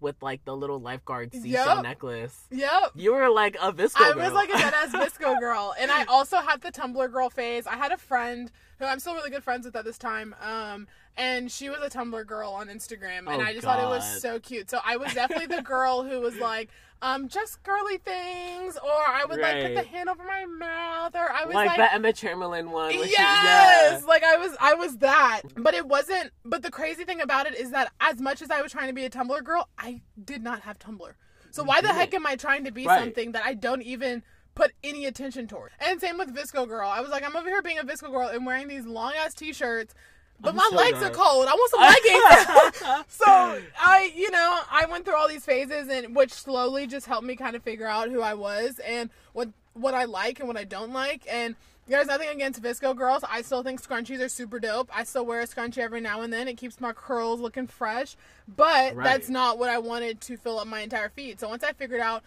with 0.01 0.15
like 0.23 0.45
the 0.45 0.57
little 0.57 0.79
lifeguard 0.81 1.33
seashell 1.33 1.75
Yep. 1.77 1.83
necklace. 1.83 2.47
Yep. 2.53 2.93
You 2.95 3.15
were 3.15 3.29
like 3.31 3.57
a 3.61 3.73
VSCO 3.73 3.97
I 4.01 4.13
girl. 4.15 4.25
was 4.25 4.33
like 4.33 4.49
a 4.49 4.53
dead 4.53 4.73
ass 4.75 4.91
VSCO 4.93 5.41
girl. 5.41 5.75
And 5.79 5.91
I 5.91 6.05
also 6.05 6.37
had 6.39 6.61
the 6.61 6.71
Tumblr 6.71 7.11
girl 7.11 7.31
phase. 7.31 7.67
I 7.67 7.75
had 7.77 7.91
a 7.91 7.97
friend 7.97 8.51
who 8.79 8.85
I'm 8.85 9.01
still 9.01 9.15
really 9.15 9.31
good 9.31 9.43
friends 9.43 9.67
with 9.67 9.75
at 9.75 9.85
this 9.85 9.99
time. 9.99 10.37
Um, 10.41 10.87
and 11.19 11.51
she 11.51 11.69
was 11.69 11.81
a 11.83 11.91
Tumblr 11.91 12.27
girl 12.27 12.51
on 12.53 12.69
Instagram. 12.69 13.27
And 13.27 13.29
Oh, 13.29 13.41
I 13.41 13.53
just 13.53 13.65
thought 13.65 13.81
it 13.83 13.87
was 13.89 14.23
so 14.23 14.39
cute. 14.41 14.71
So 14.71 14.79
I 14.85 14.97
was 14.97 15.13
definitely 15.13 15.47
the 15.55 15.63
girl 15.63 16.05
who 16.05 16.21
was 16.21 16.37
like, 16.37 16.71
um, 17.03 17.29
just 17.29 17.63
girly 17.63 17.99
things, 17.99 18.77
or 18.77 18.91
I 18.91 19.25
would 19.29 19.39
like 19.41 19.63
put 19.63 19.75
the 19.75 19.83
hand 19.83 20.09
over 20.09 20.25
my 20.25 20.47
mouth, 20.47 21.15
or 21.15 21.31
I 21.31 21.45
was 21.45 21.55
like, 21.55 21.69
like, 21.69 21.77
the 21.77 21.93
Emma 21.93 22.13
Chamberlain 22.13 22.71
one. 22.71 22.91
she- 22.93 22.99
yes 22.99 23.13
yeah. 23.15 24.01
like 24.07 24.25
i 24.25 24.37
was 24.37 24.57
i 24.61 24.75
was 24.75 24.97
that 24.99 25.43
but 25.57 25.75
it 25.75 25.87
wasn't 25.87 26.31
but 26.45 26.63
the 26.63 26.71
crazy 26.71 27.05
thing 27.05 27.21
about 27.21 27.47
it 27.47 27.55
is 27.55 27.71
that 27.71 27.93
as 28.01 28.21
much 28.21 28.43
as 28.43 28.51
i 28.51 28.61
was 28.61 28.73
trying 28.73 28.89
to 28.89 28.93
be 28.93 29.05
a 29.05 29.11
tumblr 29.11 29.43
girl 29.45 29.69
i 29.79 30.01
did 30.25 30.43
not 30.43 30.61
have 30.63 30.79
tumblr 30.79 31.13
so 31.51 31.63
why 31.63 31.81
the 31.81 31.93
heck 31.93 32.13
am 32.15 32.27
i 32.27 32.35
trying 32.37 32.65
to 32.65 32.71
be 32.73 32.85
Right. 32.85 32.99
something 33.01 33.33
that 33.33 33.45
i 33.45 33.55
don't 33.55 33.83
even 33.83 34.23
put 34.55 34.73
any 34.83 35.07
attention 35.07 35.47
toward 35.47 35.71
and 35.81 36.01
same 36.01 36.19
with 36.19 36.35
VSCO 36.35 36.67
girl 36.69 36.89
i 36.89 37.01
was 37.01 37.11
like 37.11 37.23
i'm 37.25 37.37
over 37.37 37.49
here 37.49 37.63
being 37.63 37.79
a 37.79 37.85
VSCO 37.85 38.11
girl 38.11 38.29
and 38.29 38.45
wearing 38.45 38.67
these 38.69 38.87
long 38.87 39.13
ass 39.17 39.35
t-shirts 39.35 39.95
but 40.41 40.51
I'm 40.51 40.57
my 40.57 40.67
so 40.71 40.77
legs 40.77 41.03
are 41.03 41.11
cold. 41.11 41.47
I 41.49 41.53
want 41.55 41.71
some 41.71 41.81
leggings. 42.85 43.05
so 43.09 43.27
I, 43.81 44.13
you 44.15 44.31
know, 44.31 44.61
I 44.71 44.87
went 44.87 45.05
through 45.05 45.17
all 45.17 45.29
these 45.29 45.45
phases, 45.45 45.89
and 45.89 46.15
which 46.15 46.33
slowly 46.33 46.87
just 46.87 47.07
helped 47.07 47.25
me 47.27 47.37
kind 47.37 47.57
of 47.57 47.63
figure 47.63 47.87
out 47.87 48.11
who 48.11 48.21
I 48.23 48.35
was 48.35 48.79
and 48.81 49.11
what 49.33 49.49
what 49.75 49.95
I 49.95 50.05
like 50.05 50.39
and 50.41 50.49
what 50.49 50.57
I 50.57 50.65
don't 50.65 50.93
like. 50.93 51.23
And 51.31 51.55
there's 51.87 52.07
nothing 52.07 52.29
against 52.29 52.61
VSCO 52.63 52.95
girls. 52.97 53.25
I 53.31 53.41
still 53.43 53.63
think 53.63 53.81
scrunchies 53.83 54.21
are 54.21 54.29
super 54.29 54.59
dope. 54.61 54.91
I 54.95 55.05
still 55.05 55.25
wear 55.25 55.41
a 55.41 55.47
scrunchie 55.47 55.79
every 55.79 56.01
now 56.03 56.21
and 56.21 56.31
then. 56.33 56.47
It 56.49 56.57
keeps 56.59 56.81
my 56.81 56.93
curls 56.93 57.41
looking 57.41 57.67
fresh. 57.67 58.15
But 58.47 58.95
Right. 58.95 59.05
that's 59.05 59.29
not 59.31 59.59
what 59.59 59.71
I 59.71 59.79
wanted 59.79 60.21
to 60.23 60.37
fill 60.37 60.59
up 60.59 60.67
my 60.67 60.81
entire 60.81 61.09
feed. 61.09 61.41
So 61.41 61.49
once 61.49 61.65
I 61.65 61.73
figured 61.73 62.01
out 62.01 62.23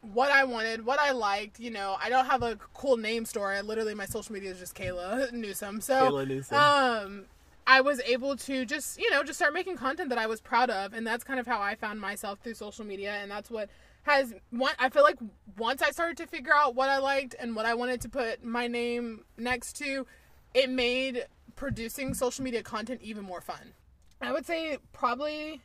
what 0.00 0.32
I 0.32 0.42
wanted, 0.44 0.84
what 0.84 0.98
I 0.98 1.12
liked, 1.12 1.60
you 1.60 1.70
know, 1.70 1.96
I 2.02 2.08
don't 2.08 2.26
have 2.26 2.42
a 2.42 2.56
cool 2.74 2.96
name 2.96 3.24
story. 3.24 3.56
I 3.56 3.60
literally 3.60 3.94
my 3.94 4.06
social 4.06 4.32
media 4.32 4.50
is 4.50 4.58
just 4.58 4.74
Kayla 4.74 5.30
Newsom. 5.32 5.80
So 5.80 5.94
Kayla 6.10 6.26
Newsom. 6.26 6.56
um 6.56 7.24
I 7.68 7.82
was 7.82 8.00
able 8.00 8.34
to 8.34 8.64
just, 8.64 8.98
you 8.98 9.10
know, 9.10 9.22
just 9.22 9.38
start 9.38 9.52
making 9.52 9.76
content 9.76 10.08
that 10.08 10.16
I 10.16 10.26
was 10.26 10.40
proud 10.40 10.70
of 10.70 10.94
and 10.94 11.06
that's 11.06 11.22
kind 11.22 11.38
of 11.38 11.46
how 11.46 11.60
I 11.60 11.74
found 11.74 12.00
myself 12.00 12.38
through 12.38 12.54
social 12.54 12.82
media 12.82 13.12
and 13.12 13.30
that's 13.30 13.50
what 13.50 13.68
has 14.04 14.32
one 14.48 14.72
I 14.78 14.88
feel 14.88 15.02
like 15.02 15.18
once 15.58 15.82
I 15.82 15.90
started 15.90 16.16
to 16.16 16.26
figure 16.26 16.54
out 16.54 16.74
what 16.74 16.88
I 16.88 16.96
liked 16.96 17.36
and 17.38 17.54
what 17.54 17.66
I 17.66 17.74
wanted 17.74 18.00
to 18.00 18.08
put 18.08 18.42
my 18.42 18.68
name 18.68 19.26
next 19.36 19.76
to, 19.80 20.06
it 20.54 20.70
made 20.70 21.26
producing 21.56 22.14
social 22.14 22.42
media 22.42 22.62
content 22.62 23.02
even 23.02 23.22
more 23.22 23.42
fun. 23.42 23.74
I 24.22 24.32
would 24.32 24.46
say 24.46 24.78
probably 24.94 25.60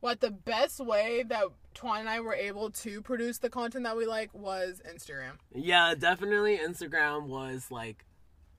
what 0.00 0.20
the 0.20 0.30
best 0.30 0.80
way 0.80 1.24
that 1.28 1.44
Twan 1.74 2.00
and 2.00 2.08
I 2.08 2.20
were 2.20 2.34
able 2.34 2.70
to 2.70 3.02
produce 3.02 3.36
the 3.36 3.50
content 3.50 3.84
that 3.84 3.98
we 3.98 4.06
like 4.06 4.32
was 4.32 4.80
Instagram. 4.90 5.32
Yeah, 5.54 5.94
definitely 5.94 6.56
Instagram 6.56 7.26
was 7.26 7.70
like 7.70 8.06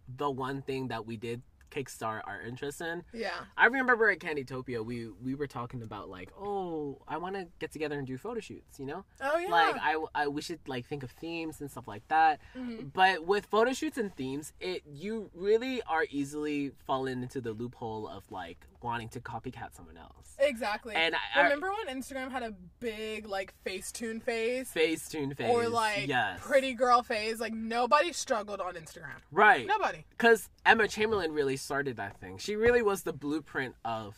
the 0.08 0.30
one 0.30 0.62
thing 0.62 0.90
that 0.90 1.08
we 1.08 1.18
did 1.18 1.42
kickstart 1.72 2.22
our 2.28 2.42
interest 2.42 2.82
in. 2.82 3.04
Yeah. 3.14 3.32
I 3.58 3.66
remember 3.68 4.10
at 4.10 4.20
Candytopia 4.20 4.84
we 4.84 5.08
we 5.24 5.36
were 5.36 5.48
talking 5.48 5.82
about 5.82 6.10
like, 6.10 6.30
oh, 6.40 7.02
I 7.08 7.18
want 7.18 7.36
to 7.36 7.48
get 7.60 7.72
together 7.72 7.98
and 7.98 8.08
do 8.08 8.18
photo 8.18 8.40
shoots, 8.40 8.80
you 8.80 8.86
know? 8.86 9.06
Oh 9.22 9.38
yeah. 9.38 9.50
Like 9.50 9.76
I, 9.82 10.04
I 10.16 10.28
we 10.28 10.42
should 10.42 10.60
like 10.68 10.86
think 10.86 11.04
of 11.04 11.12
themes 11.12 11.62
and 11.62 11.70
stuff 11.70 11.88
like 11.88 12.08
that. 12.08 12.40
Mhm. 12.58 12.92
But 12.94 13.26
with 13.26 13.46
photo 13.46 13.74
shoots 13.74 13.98
and 13.98 14.16
themes, 14.16 14.54
it 14.60 14.84
you 14.92 15.30
really 15.34 15.82
are 15.84 16.06
easily 16.10 16.72
falling 16.86 17.22
into 17.22 17.42
the 17.42 17.52
loophole 17.54 18.08
of 18.08 18.24
like 18.32 18.66
wanting 18.82 19.10
to 19.10 19.20
copycat 19.20 19.76
someone 19.76 19.98
else. 19.98 20.36
Exactly. 20.40 20.96
And 20.96 21.14
I, 21.14 21.42
I 21.42 21.44
Remember 21.44 21.70
when 21.86 21.98
Instagram 21.98 22.32
had 22.32 22.44
a 22.44 22.54
big 22.80 23.28
like 23.28 23.54
Facetune 23.66 24.24
phase? 24.24 24.72
Facetune 24.74 25.36
phase 25.36 25.50
Or 25.50 25.68
like 25.68 26.08
yes. 26.08 26.40
pretty 26.42 26.74
girl 26.74 27.04
phase? 27.04 27.42
Like 27.42 27.54
nobody 27.54 28.14
struggled 28.14 28.62
on 28.62 28.76
Instagram. 28.76 29.18
right. 29.32 29.68
Nobody. 29.68 30.06
Because 30.12 30.50
Emma 30.66 30.88
Chamberlain 30.88 31.34
really 31.34 31.58
started 31.60 31.98
that 31.98 32.20
thing. 32.20 32.38
She 32.38 32.56
really 32.56 32.82
was 32.82 33.04
the 33.04 33.14
blueprint 33.14 33.76
of 33.86 34.16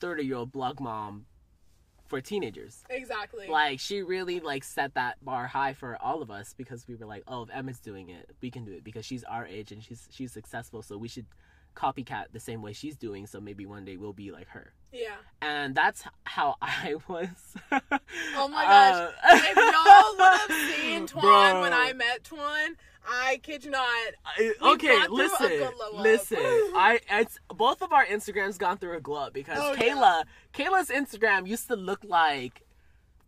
30 0.00 0.24
year 0.24 0.36
old 0.36 0.52
blog 0.52 0.80
mom 0.80 1.26
for 2.08 2.20
teenagers. 2.20 2.82
Exactly. 2.90 3.46
Like 3.48 3.78
she 3.80 4.02
really 4.02 4.40
like 4.40 4.64
set 4.64 4.94
that 4.94 5.24
bar 5.24 5.46
high 5.46 5.74
for 5.74 5.96
all 6.00 6.22
of 6.22 6.30
us 6.30 6.54
because 6.56 6.86
we 6.88 6.96
were 6.96 7.06
like, 7.06 7.22
oh, 7.28 7.42
if 7.44 7.50
Emma's 7.54 7.78
doing 7.80 8.08
it, 8.08 8.30
we 8.40 8.50
can 8.50 8.64
do 8.64 8.72
it 8.72 8.82
because 8.84 9.04
she's 9.04 9.22
our 9.24 9.46
age 9.46 9.70
and 9.72 9.82
she's 9.82 10.08
she's 10.10 10.32
successful, 10.32 10.82
so 10.82 10.96
we 10.98 11.06
should 11.08 11.26
copycat 11.76 12.24
the 12.32 12.40
same 12.40 12.62
way 12.62 12.72
she's 12.72 12.96
doing. 12.96 13.26
So 13.28 13.40
maybe 13.40 13.64
one 13.64 13.84
day 13.84 13.96
we'll 13.96 14.12
be 14.12 14.32
like 14.32 14.48
her. 14.48 14.72
yeah. 14.92 15.14
And 15.40 15.72
that's 15.74 16.02
how 16.24 16.56
I 16.62 16.96
was. 17.06 17.28
Oh 18.36 18.48
my 18.48 18.64
gosh. 18.64 19.12
Uh, 19.22 19.40
if 19.44 19.56
y'all 19.56 20.16
would 20.18 20.40
have 20.40 20.74
seen 20.80 21.06
Twan 21.06 21.20
Bro. 21.20 21.60
when 21.60 21.72
I 21.72 21.92
met 21.92 22.24
Twan, 22.24 22.70
I 23.08 23.38
kid 23.42 23.64
you 23.64 23.70
not. 23.70 23.84
I- 24.24 24.52
okay, 24.74 24.88
gone 24.88 25.06
through 25.06 25.16
a 25.16 25.16
listen, 25.16 25.70
listen. 25.96 26.38
I 26.74 27.00
it's 27.10 27.38
both 27.48 27.82
of 27.82 27.92
our 27.92 28.04
Instagrams 28.06 28.58
gone 28.58 28.78
through 28.78 28.96
a 28.96 29.00
glow 29.00 29.28
because 29.32 29.58
Oh, 29.58 29.74
Kayla, 29.76 30.24
Kayla's 30.54 30.88
Instagram 30.90 31.46
used 31.46 31.68
to 31.68 31.76
look 31.76 32.00
like 32.04 32.62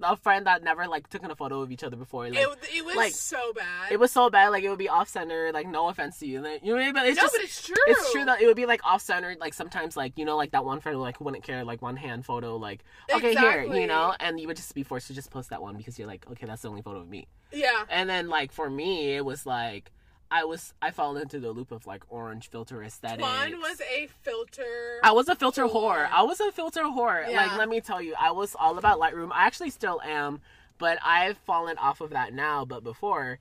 a 0.04 0.16
friend 0.16 0.46
that 0.46 0.62
never 0.62 0.86
like 0.86 1.08
took 1.08 1.22
in 1.22 1.30
a 1.30 1.36
photo 1.36 1.60
of 1.60 1.70
each 1.72 1.84
other 1.84 1.96
before. 1.96 2.28
Like, 2.28 2.38
It, 2.38 2.48
it 2.74 2.84
was 2.84 2.96
like, 2.96 3.12
so 3.12 3.52
bad. 3.54 3.92
it 3.92 3.98
was 4.00 4.10
so 4.10 4.30
bad, 4.30 4.48
like 4.48 4.64
it 4.64 4.68
would 4.70 4.78
be 4.78 4.88
off 4.88 5.08
center. 5.08 5.50
Like 5.52 5.66
no 5.66 5.88
offense 5.88 6.18
to 6.18 6.26
you, 6.26 6.40
like, 6.40 6.62
you 6.64 6.68
know 6.68 6.74
what 6.76 6.82
I 6.82 6.84
mean? 6.86 6.94
But 6.94 7.06
it's 7.06 7.16
no, 7.16 7.22
just 7.22 7.34
but 7.34 7.44
it's 7.44 7.66
true. 7.66 7.76
it's 7.86 8.12
true 8.12 8.24
that 8.24 8.40
it 8.40 8.46
would 8.46 8.56
be 8.56 8.66
like 8.66 8.84
off 8.84 9.02
centered. 9.02 9.38
Like 9.40 9.54
sometimes, 9.54 9.96
like 9.96 10.18
you 10.18 10.24
know, 10.24 10.36
like 10.36 10.52
that 10.52 10.64
one 10.64 10.80
friend 10.80 10.96
who 10.96 11.02
like 11.02 11.20
wouldn't 11.20 11.42
care, 11.44 11.64
like 11.64 11.82
one 11.82 11.96
hand 11.96 12.24
photo, 12.24 12.56
like 12.56 12.84
okay 13.12 13.34
here, 13.34 13.64
you 13.64 13.86
know, 13.86 14.14
and 14.20 14.38
you 14.40 14.46
would 14.46 14.56
just 14.56 14.74
be 14.74 14.82
forced 14.82 15.06
to 15.08 15.14
just 15.14 15.30
post 15.30 15.50
that 15.50 15.62
one 15.62 15.76
because 15.76 15.98
you're 15.98 16.08
like, 16.08 16.26
okay, 16.30 16.46
that's 16.46 16.62
the 16.62 16.68
only 16.68 16.82
photo 16.82 17.00
of 17.00 17.08
me. 17.08 17.26
Yeah. 17.52 17.84
And 17.88 18.08
then 18.08 18.28
like 18.28 18.52
for 18.52 18.68
me, 18.70 19.16
it 19.16 19.24
was 19.24 19.46
like 19.46 19.90
I 20.32 20.44
was 20.44 20.72
I 20.80 20.90
fell 20.90 21.16
into 21.18 21.38
the 21.38 21.52
loop 21.52 21.70
of 21.72 21.86
like 21.86 22.02
orange 22.08 22.48
filter 22.48 22.82
aesthetic. 22.82 23.20
Twan 23.24 23.58
was 23.60 23.80
a 23.82 24.08
filter. 24.22 24.98
I 25.02 25.12
was 25.12 25.28
a 25.28 25.34
filter 25.36 25.64
whore. 25.64 26.06
whore. 26.06 26.10
I 26.10 26.22
was 26.22 26.40
a 26.40 26.50
filter 26.50 26.84
whore. 26.84 27.28
Yeah. 27.28 27.36
Like 27.36 27.58
let 27.58 27.68
me 27.68 27.80
tell 27.80 28.00
you, 28.00 28.14
I 28.18 28.30
was 28.30 28.56
all 28.58 28.78
about 28.78 28.98
Lightroom. 28.98 29.30
I 29.32 29.46
actually 29.46 29.70
still 29.70 30.00
am, 30.02 30.40
but 30.78 30.98
I've 31.04 31.36
fallen 31.38 31.76
off 31.78 32.00
of 32.00 32.10
that 32.10 32.32
now. 32.32 32.64
But 32.64 32.82
before, 32.82 33.38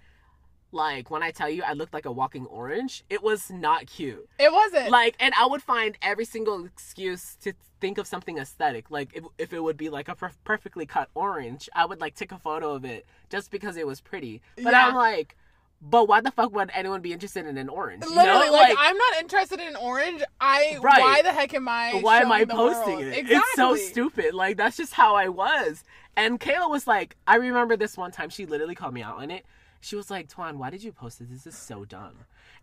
like 0.74 1.10
when 1.10 1.24
I 1.24 1.32
tell 1.32 1.50
you 1.50 1.64
I 1.64 1.74
looked 1.74 1.94
like 1.94 2.06
a 2.06 2.12
walking 2.12 2.46
orange, 2.46 3.04
it 3.10 3.24
was 3.24 3.50
not 3.50 3.88
cute. 3.88 4.28
it 4.40 4.52
wasn't. 4.52 4.90
Like, 4.90 5.16
and 5.20 5.34
I 5.40 5.46
would 5.46 5.62
find 5.62 5.98
every 6.02 6.26
single 6.26 6.66
excuse 6.66 7.36
to 7.42 7.54
think 7.80 7.98
of 7.98 8.06
something 8.08 8.38
aesthetic. 8.38 8.92
Like, 8.92 9.10
if, 9.16 9.24
if 9.38 9.54
it 9.54 9.62
would 9.62 9.76
be 9.78 9.90
like 9.90 10.08
a 10.08 10.16
per- 10.16 10.32
perfectly 10.44 10.86
cut 10.86 11.10
orange, 11.16 11.68
I 11.76 11.86
would 11.86 12.00
like 12.00 12.16
take 12.16 12.32
a 12.32 12.38
photo 12.38 12.74
of 12.74 12.86
it 12.86 13.06
just 13.30 13.50
because 13.50 13.76
it 13.76 13.88
was 13.88 14.02
pretty. 14.02 14.42
But 14.56 14.74
Yeah. 14.74 14.88
I'm 14.88 14.96
like, 14.96 15.36
but 15.82 16.08
why 16.08 16.22
the 16.22 16.32
fuck 16.32 16.54
would 16.54 16.70
anyone 16.74 17.02
be 17.02 17.12
interested 17.14 17.46
in 17.46 17.58
an 17.58 17.68
orange? 17.70 18.04
You 18.06 18.16
Literally, 18.16 18.48
know? 18.48 18.52
like, 18.54 18.76
I'm 18.78 18.98
not 18.98 19.18
interested 19.20 19.60
in 19.60 19.76
orange. 19.76 20.22
I 20.40 20.78
Right. 20.82 21.02
why 21.02 21.22
the 21.24 21.32
heck 21.34 21.54
am 21.54 21.68
I? 21.68 22.00
why 22.02 22.20
am 22.22 22.32
I 22.32 22.46
posting 22.46 22.96
world? 22.96 23.02
it? 23.04 23.18
Exactly. 23.18 23.36
It's 23.36 23.56
so 23.56 23.76
stupid. 23.76 24.34
Like 24.34 24.58
that's 24.58 24.78
just 24.78 24.94
how 24.94 25.16
I 25.16 25.28
was. 25.28 25.84
And 26.16 26.40
Kayla 26.40 26.70
was 26.70 26.88
like, 26.88 27.16
I 27.26 27.38
remember 27.38 27.76
this 27.78 27.98
one 27.98 28.12
time 28.12 28.30
she 28.30 28.46
literally 28.46 28.76
called 28.76 28.94
me 28.94 29.02
out 29.02 29.18
on 29.18 29.32
it. 29.32 29.46
She 29.80 29.96
was 29.96 30.12
like, 30.12 30.28
Twan, 30.30 30.58
why 30.58 30.70
did 30.70 30.84
you 30.84 30.92
post 30.92 31.20
this? 31.20 31.30
This 31.30 31.48
is 31.48 31.58
so 31.58 31.86
dumb. 31.86 32.14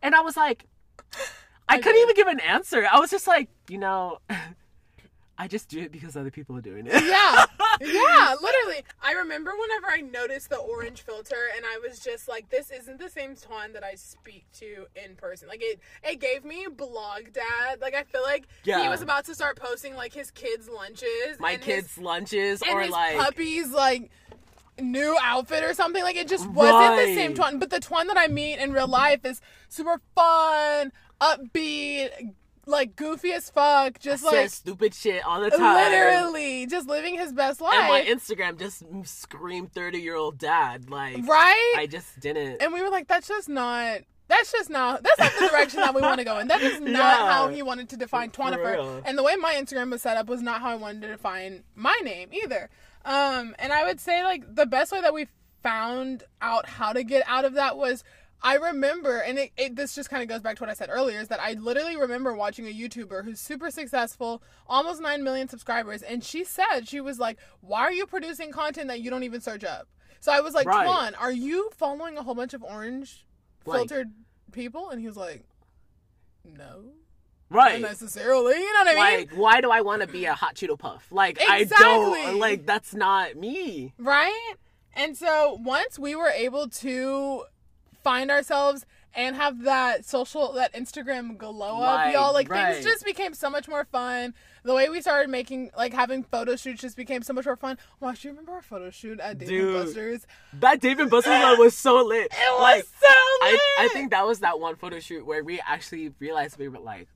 And 0.03 0.15
I 0.15 0.21
was 0.21 0.37
like, 0.37 0.67
I, 1.69 1.75
I 1.75 1.79
couldn't 1.79 1.95
did. 1.95 2.03
even 2.03 2.15
give 2.15 2.27
an 2.29 2.41
answer. 2.41 2.87
I 2.91 3.01
was 3.01 3.11
just 3.11 3.27
like, 3.27 3.49
you 3.69 3.79
know, 3.79 4.19
I 5.41 5.47
just 5.47 5.69
do 5.69 5.81
it 5.81 5.93
because 5.93 6.17
other 6.17 6.33
people 6.33 6.57
are 6.57 6.61
doing 6.61 6.87
it. 6.89 6.93
Yeah, 6.93 7.45
yeah, 7.81 8.35
literally. 8.43 8.83
I 9.01 9.13
remember 9.13 9.53
whenever 9.53 9.87
I 9.87 10.01
noticed 10.01 10.51
the 10.51 10.57
orange 10.57 11.03
filter, 11.03 11.37
and 11.57 11.65
I 11.65 11.79
was 11.79 12.01
just 12.01 12.27
like, 12.29 12.51
"This 12.51 12.73
isn't 12.73 12.99
the 12.99 13.09
same 13.09 13.37
Twan 13.37 13.73
that 13.75 13.85
I 13.85 13.95
speak 13.95 14.47
to 14.59 14.87
in 14.97 15.15
person." 15.15 15.47
Like 15.49 15.63
it, 15.63 15.79
it 16.03 16.21
gave 16.21 16.45
me 16.45 16.67
blog 16.69 17.33
dad. 17.33 17.81
Like 17.81 17.95
I 17.95 18.03
feel 18.03 18.23
like 18.23 18.47
he 18.65 18.89
was 18.89 19.01
about 19.01 19.27
to 19.27 19.35
start 19.35 19.57
posting 19.57 19.95
like 19.95 20.13
his 20.13 20.33
kids' 20.33 20.69
lunches, 20.69 21.39
My 21.39 21.57
kids' 21.57 21.95
his, 21.95 22.05
lunches 22.05 22.61
and 22.63 22.73
or 22.73 22.83
his 22.83 22.91
like 22.91 23.17
puppies 23.17 23.71
like 23.71 24.11
new 24.81 25.17
outfit 25.23 25.63
or 25.63 25.75
something. 25.75 26.03
Like 26.03 26.17
it 26.17 26.29
just 26.29 26.49
wasn't 26.51 26.97
the 26.97 27.15
same 27.15 27.35
Right. 27.35 27.55
Twan. 27.55 27.61
But 27.61 27.71
the 27.71 27.81
Twan 27.81 28.07
that 28.09 28.19
I 28.19 28.27
meet 28.27 28.59
in 28.59 28.73
real 28.73 28.89
life 28.89 29.25
is 29.25 29.41
super 29.69 30.01
fun, 30.15 30.93
upbeat, 31.21 32.11
like 32.69 32.97
goofy 32.97 33.33
as 33.33 33.51
fuck, 33.51 33.99
just 33.99 34.23
says 34.23 34.33
like. 34.33 34.51
stupid 34.51 34.95
shit 34.95 35.25
all 35.25 35.41
the 35.41 35.51
time. 35.51 35.91
Literally, 35.91 36.67
just 36.67 36.89
living 36.89 37.17
his 37.19 37.33
best 37.33 37.61
life. 37.61 37.75
And 37.75 37.89
my 37.89 38.03
Instagram 38.03 38.59
just 38.59 38.83
screamed 39.05 39.73
thirty 39.73 39.99
year 39.99 40.15
old 40.17 40.39
dad. 40.39 40.91
Like 40.91 41.27
right? 41.27 41.75
I 41.79 41.87
just 41.91 42.21
didn't. 42.21 42.63
and 42.63 42.73
we 42.73 42.83
were 42.83 42.91
like, 42.91 43.09
that's 43.09 43.27
just 43.29 43.49
not. 43.49 44.01
That's 44.29 44.53
just 44.53 44.69
not. 44.69 45.03
That's 45.03 45.19
not 45.19 45.33
the 45.41 45.49
direction 45.49 45.81
that 45.81 45.95
we 45.95 46.03
want 46.03 46.19
to 46.19 46.25
go 46.25 46.39
in. 46.39 46.49
That 46.49 46.61
is 46.61 46.81
not 46.83 46.91
Yeah. 46.91 47.33
how 47.33 47.49
he 47.49 47.63
wanted 47.63 47.89
to 47.89 47.97
define 47.97 48.31
Twanifer. 48.31 49.03
And 49.07 49.17
the 49.17 49.23
way 49.23 49.37
my 49.37 49.55
Instagram 49.55 49.91
was 49.91 50.03
set 50.03 50.19
up 50.19 50.29
was 50.29 50.43
not 50.43 50.61
how 50.61 50.69
I 50.69 50.75
wanted 50.75 51.01
to 51.03 51.09
define 51.09 51.65
my 51.75 51.99
name 52.05 52.29
either. 52.33 52.69
Um, 53.07 53.57
and 53.59 53.73
I 53.73 53.87
would 53.87 54.01
say 54.01 54.23
like 54.23 54.55
the 54.55 54.67
best 54.67 54.93
way 54.93 55.01
that 55.01 55.15
we 55.15 55.29
found 55.63 56.25
out 56.43 56.69
how 56.69 56.93
to 56.93 57.03
get 57.03 57.23
out 57.27 57.45
of 57.47 57.55
that 57.55 57.79
was 57.79 58.05
I 58.43 58.55
remember, 58.57 59.19
and 59.19 59.37
it, 59.39 59.51
it 59.57 59.75
this 59.77 59.95
just 59.95 60.11
kind 60.11 60.23
of 60.23 60.29
goes 60.29 60.41
back 60.41 60.57
to 60.57 60.63
what 60.63 60.71
I 60.71 60.75
said 60.75 60.91
earlier, 60.93 61.19
is 61.19 61.29
that 61.29 61.41
I 61.41 61.55
literally 61.55 61.97
remember 61.97 62.33
watching 62.35 62.67
a 62.67 62.73
YouTuber 62.73 63.25
who's 63.25 63.41
super 63.41 63.71
successful, 63.71 64.43
almost 64.69 65.01
nine 65.01 65.25
million 65.25 65.49
subscribers, 65.49 66.03
and 66.03 66.23
she 66.23 66.45
said 66.45 66.87
she 66.89 67.01
was 67.01 67.19
like, 67.19 67.39
"Why 67.61 67.81
are 67.81 67.93
you 67.93 68.07
producing 68.07 68.53
content 68.53 68.89
that 68.89 69.01
you 69.01 69.11
don't 69.11 69.25
even 69.25 69.41
search 69.41 69.65
up?" 69.65 69.89
So 70.21 70.31
I 70.33 70.41
was 70.41 70.55
like, 70.55 70.67
Right. 70.67 70.87
"Twan, 70.87 71.15
are 71.21 71.33
you 71.33 71.71
following 71.77 72.17
a 72.17 72.23
whole 72.23 72.35
bunch 72.35 72.55
of 72.55 72.63
orange 72.63 73.27
Like- 73.65 73.79
filtered 73.89 74.13
people?" 74.53 74.89
And 74.91 75.01
he 75.01 75.07
was 75.09 75.17
like, 75.17 75.45
"No, 76.45 76.85
right. 77.51 77.81
not 77.81 77.91
necessarily." 77.91 78.55
You 78.55 78.73
know 78.73 78.85
what 78.85 78.89
I 78.89 78.91
mean? 79.17 79.19
like 79.19 79.31
why 79.33 79.61
do 79.61 79.71
i 79.71 79.81
want 79.81 80.03
to 80.03 80.09
be 80.09 80.25
a 80.27 80.35
hot 80.35 80.55
cheeto 80.55 80.79
puff 80.79 81.11
like 81.11 81.39
i 81.49 81.65
don't 81.65 82.39
like 82.39 82.67
that's 82.67 82.95
not 82.95 83.37
me 83.37 83.93
Right? 83.99 84.55
And 84.95 85.17
so 85.17 85.59
once 85.61 85.99
we 85.99 86.15
were 86.17 86.29
able 86.31 86.69
to 86.69 87.45
find 88.09 88.31
ourselves 88.31 88.87
and 89.15 89.37
have 89.37 89.65
that 89.65 90.05
social 90.05 90.53
that 90.55 90.73
Instagram 90.73 91.37
glow 91.37 91.83
up, 91.83 91.97
Right, 91.99 92.15
y'all, 92.15 92.33
like 92.33 92.49
right. 92.49 92.75
things 92.75 92.87
just 92.87 93.05
became 93.05 93.35
so 93.35 93.51
much 93.51 93.69
more 93.69 93.85
fun. 93.85 94.33
The 94.65 94.75
way 94.75 94.89
we 94.89 95.01
started 95.03 95.29
making 95.29 95.71
like 95.77 95.93
having 95.93 96.23
photo 96.23 96.57
shoots 96.57 96.81
just 96.81 96.97
became 96.97 97.23
so 97.23 97.35
much 97.35 97.45
more 97.45 97.57
fun. 97.57 97.77
Watch, 98.01 98.23
do 98.23 98.29
you 98.29 98.33
remember 98.33 98.53
our 98.53 98.63
photo 98.63 98.89
shoot 98.91 99.21
at 99.21 99.39
Dave 99.39 99.51
and 99.51 99.73
Buster's? 99.75 100.27
that 100.55 100.81
david 100.81 101.11
buster 101.11 101.31
one 101.31 101.59
was 101.59 101.77
so 101.77 102.03
lit 102.03 102.29
It 102.33 102.53
was 102.53 102.63
like 102.63 102.85
so 102.85 103.07
I, 103.09 103.51
lit. 103.53 103.91
I 103.91 103.93
think 103.93 104.11
that 104.13 104.27
was 104.27 104.41
that 104.41 104.59
one 104.59 104.77
photo 104.77 105.01
shoot 105.01 105.27
where 105.27 105.45
we 105.45 105.61
actually 105.67 106.13
realized 106.19 106.59
we 106.59 106.69
were 106.69 106.79
like 106.79 107.09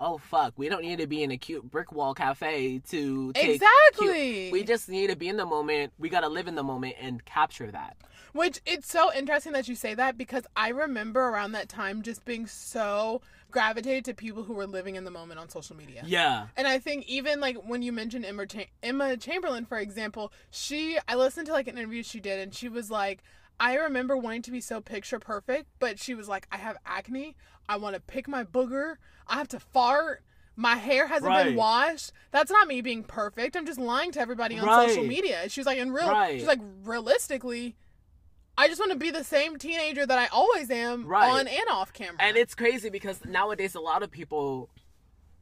oh 0.00 0.18
fuck 0.18 0.52
we 0.56 0.68
don't 0.68 0.82
need 0.82 0.98
to 0.98 1.06
be 1.06 1.22
in 1.22 1.30
a 1.30 1.36
cute 1.38 1.68
brick 1.70 1.90
wall 1.92 2.12
cafe 2.14 2.80
to 2.90 3.32
take 3.32 3.54
Exactly. 3.56 4.40
cute- 4.42 4.52
we 4.52 4.62
just 4.64 4.88
need 4.88 5.08
to 5.10 5.16
be 5.16 5.28
in 5.28 5.36
the 5.36 5.46
moment 5.46 5.92
we 5.98 6.08
gotta 6.08 6.28
live 6.28 6.48
in 6.48 6.54
the 6.54 6.62
moment 6.62 6.94
and 7.00 7.24
capture 7.24 7.70
that 7.70 7.96
Which 8.32 8.60
it's 8.66 8.90
so 8.90 9.10
interesting 9.14 9.52
that 9.52 9.68
you 9.68 9.74
say 9.74 9.94
that 9.94 10.18
because 10.18 10.44
I 10.56 10.68
remember 10.68 11.20
around 11.28 11.52
that 11.52 11.68
time 11.70 12.02
just 12.02 12.24
being 12.24 12.46
so 12.46 13.22
gravitated 13.50 14.04
to 14.04 14.12
people 14.12 14.42
who 14.42 14.52
were 14.52 14.66
living 14.66 14.96
in 14.96 15.04
the 15.04 15.10
moment 15.10 15.40
on 15.40 15.48
social 15.48 15.76
media. 15.76 16.02
yeah 16.04 16.48
And 16.58 16.66
I 16.68 16.78
think 16.78 17.06
even 17.08 17.40
like 17.40 17.56
when 17.66 17.80
you 17.80 17.92
mentioned 17.92 18.26
Emma, 18.26 18.44
Cha- 18.46 18.66
Emma 18.82 19.16
Chamberlain, 19.16 19.64
for 19.64 19.78
example, 19.78 20.30
she 20.50 20.98
I 21.08 21.14
listened 21.14 21.46
to 21.46 21.52
like 21.54 21.68
an 21.68 21.78
interview 21.78 22.02
she 22.02 22.20
did, 22.20 22.38
and 22.40 22.52
she 22.54 22.68
was 22.68 22.90
like, 22.90 23.22
I 23.58 23.76
remember 23.76 24.16
wanting 24.16 24.42
to 24.42 24.50
be 24.50 24.60
so 24.60 24.80
picture 24.80 25.18
perfect, 25.18 25.68
but 25.78 25.98
she 25.98 26.14
was 26.14 26.28
like, 26.28 26.46
I 26.52 26.56
have 26.58 26.76
acne, 26.84 27.36
I 27.68 27.76
want 27.76 27.94
to 27.94 28.00
pick 28.00 28.28
my 28.28 28.44
booger, 28.44 28.96
I 29.26 29.36
have 29.36 29.48
to 29.48 29.60
fart. 29.60 30.22
My 30.58 30.76
hair 30.76 31.06
hasn't 31.06 31.30
been 31.34 31.54
washed. 31.54 32.12
That's 32.30 32.50
not 32.50 32.66
me 32.66 32.80
being 32.80 33.02
perfect. 33.04 33.56
I'm 33.56 33.66
just 33.66 33.78
lying 33.78 34.10
to 34.12 34.20
everybody 34.20 34.58
on 34.58 34.64
Right. 34.66 34.88
social 34.88 35.04
media. 35.04 35.50
She's 35.50 35.66
like, 35.66 35.76
in 35.76 35.92
real, 35.92 36.08
Right. 36.08 36.38
she's 36.38 36.48
like, 36.48 36.60
realistically, 36.82 37.76
I 38.56 38.68
just 38.68 38.80
want 38.80 38.90
to 38.92 38.98
be 38.98 39.10
the 39.10 39.22
same 39.22 39.58
teenager 39.58 40.06
that 40.06 40.18
I 40.18 40.28
always 40.28 40.70
am 40.70 41.04
Right. 41.04 41.28
on 41.30 41.46
and 41.46 41.68
off 41.70 41.92
camera. 41.92 42.16
and 42.20 42.38
it's 42.38 42.54
crazy 42.54 42.88
because 42.88 43.22
nowadays 43.26 43.74
a 43.74 43.80
lot 43.80 44.02
of 44.02 44.10
people 44.10 44.70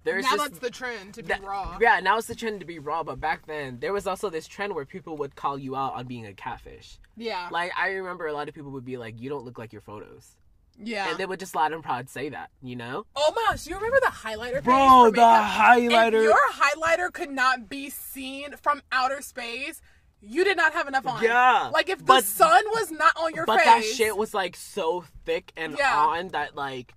there's 0.05 0.25
now 0.25 0.31
just 0.37 0.43
that's 0.45 0.59
the 0.61 0.71
trend 0.71 1.15
to 1.15 1.23
be 1.23 1.29
that- 1.29 1.43
raw. 1.43 1.77
Yeah, 1.81 2.01
now 2.01 2.19
it's 2.19 2.27
the 2.27 2.35
trend 2.35 2.61
to 2.61 2.67
be 2.67 2.79
raw, 2.79 3.03
but 3.03 3.21
back 3.21 3.47
then 3.47 3.79
there 3.81 3.93
was 3.93 4.07
also 4.07 4.31
this 4.31 4.47
trend 4.47 4.75
where 4.75 4.85
people 4.85 5.17
would 5.19 5.35
call 5.35 5.59
you 5.59 5.75
out 5.77 5.95
on 5.95 6.07
being 6.07 6.27
a 6.27 6.33
catfish. 6.35 6.99
Yeah, 7.17 7.49
Like 7.51 7.73
I 7.79 7.89
remember 7.93 8.27
a 8.27 8.33
lot 8.33 8.49
of 8.49 8.55
people 8.55 8.71
would 8.73 8.85
be 8.85 8.97
like, 8.97 9.21
"You 9.21 9.29
don't 9.31 9.45
look 9.45 9.59
like 9.59 9.73
your 9.73 9.83
photos," 9.83 10.37
yeah. 10.83 11.09
and 11.11 11.19
they 11.19 11.27
would 11.27 11.39
just 11.41 11.55
loud 11.55 11.73
and 11.73 11.83
proud 11.83 12.09
say 12.09 12.29
that, 12.31 12.51
you 12.63 12.75
know? 12.77 13.07
Oh 13.15 13.33
my 13.37 13.47
gosh, 13.51 13.67
you 13.67 13.75
remember 13.77 14.01
the 14.01 14.11
highlighter 14.13 14.63
Bro, 14.63 15.11
the 15.13 15.21
highlighter. 15.21 16.15
If 16.15 16.25
your 16.25 16.53
highlighter 16.53 17.13
could 17.13 17.31
not 17.31 17.69
be 17.69 17.89
seen 17.91 18.57
from 18.61 18.83
outer 18.91 19.23
space, 19.23 19.81
you 20.21 20.43
did 20.43 20.57
not 20.57 20.73
have 20.73 20.89
enough 20.89 21.07
on. 21.07 21.23
Yeah, 21.23 21.71
Like 21.73 21.89
if 21.89 21.99
the 21.99 22.05
but- 22.05 22.25
sun 22.25 22.65
was 22.73 22.91
not 22.91 23.13
on 23.17 23.35
your 23.35 23.47
But 23.47 23.59
face. 23.61 23.67
But 23.67 23.75
that 23.81 23.85
shit 23.85 24.17
was 24.17 24.35
like 24.35 24.57
so 24.57 25.05
thick 25.25 25.53
and 25.57 25.77
Yeah. 25.79 25.97
on 25.97 26.29
that 26.29 26.57
like 26.57 26.95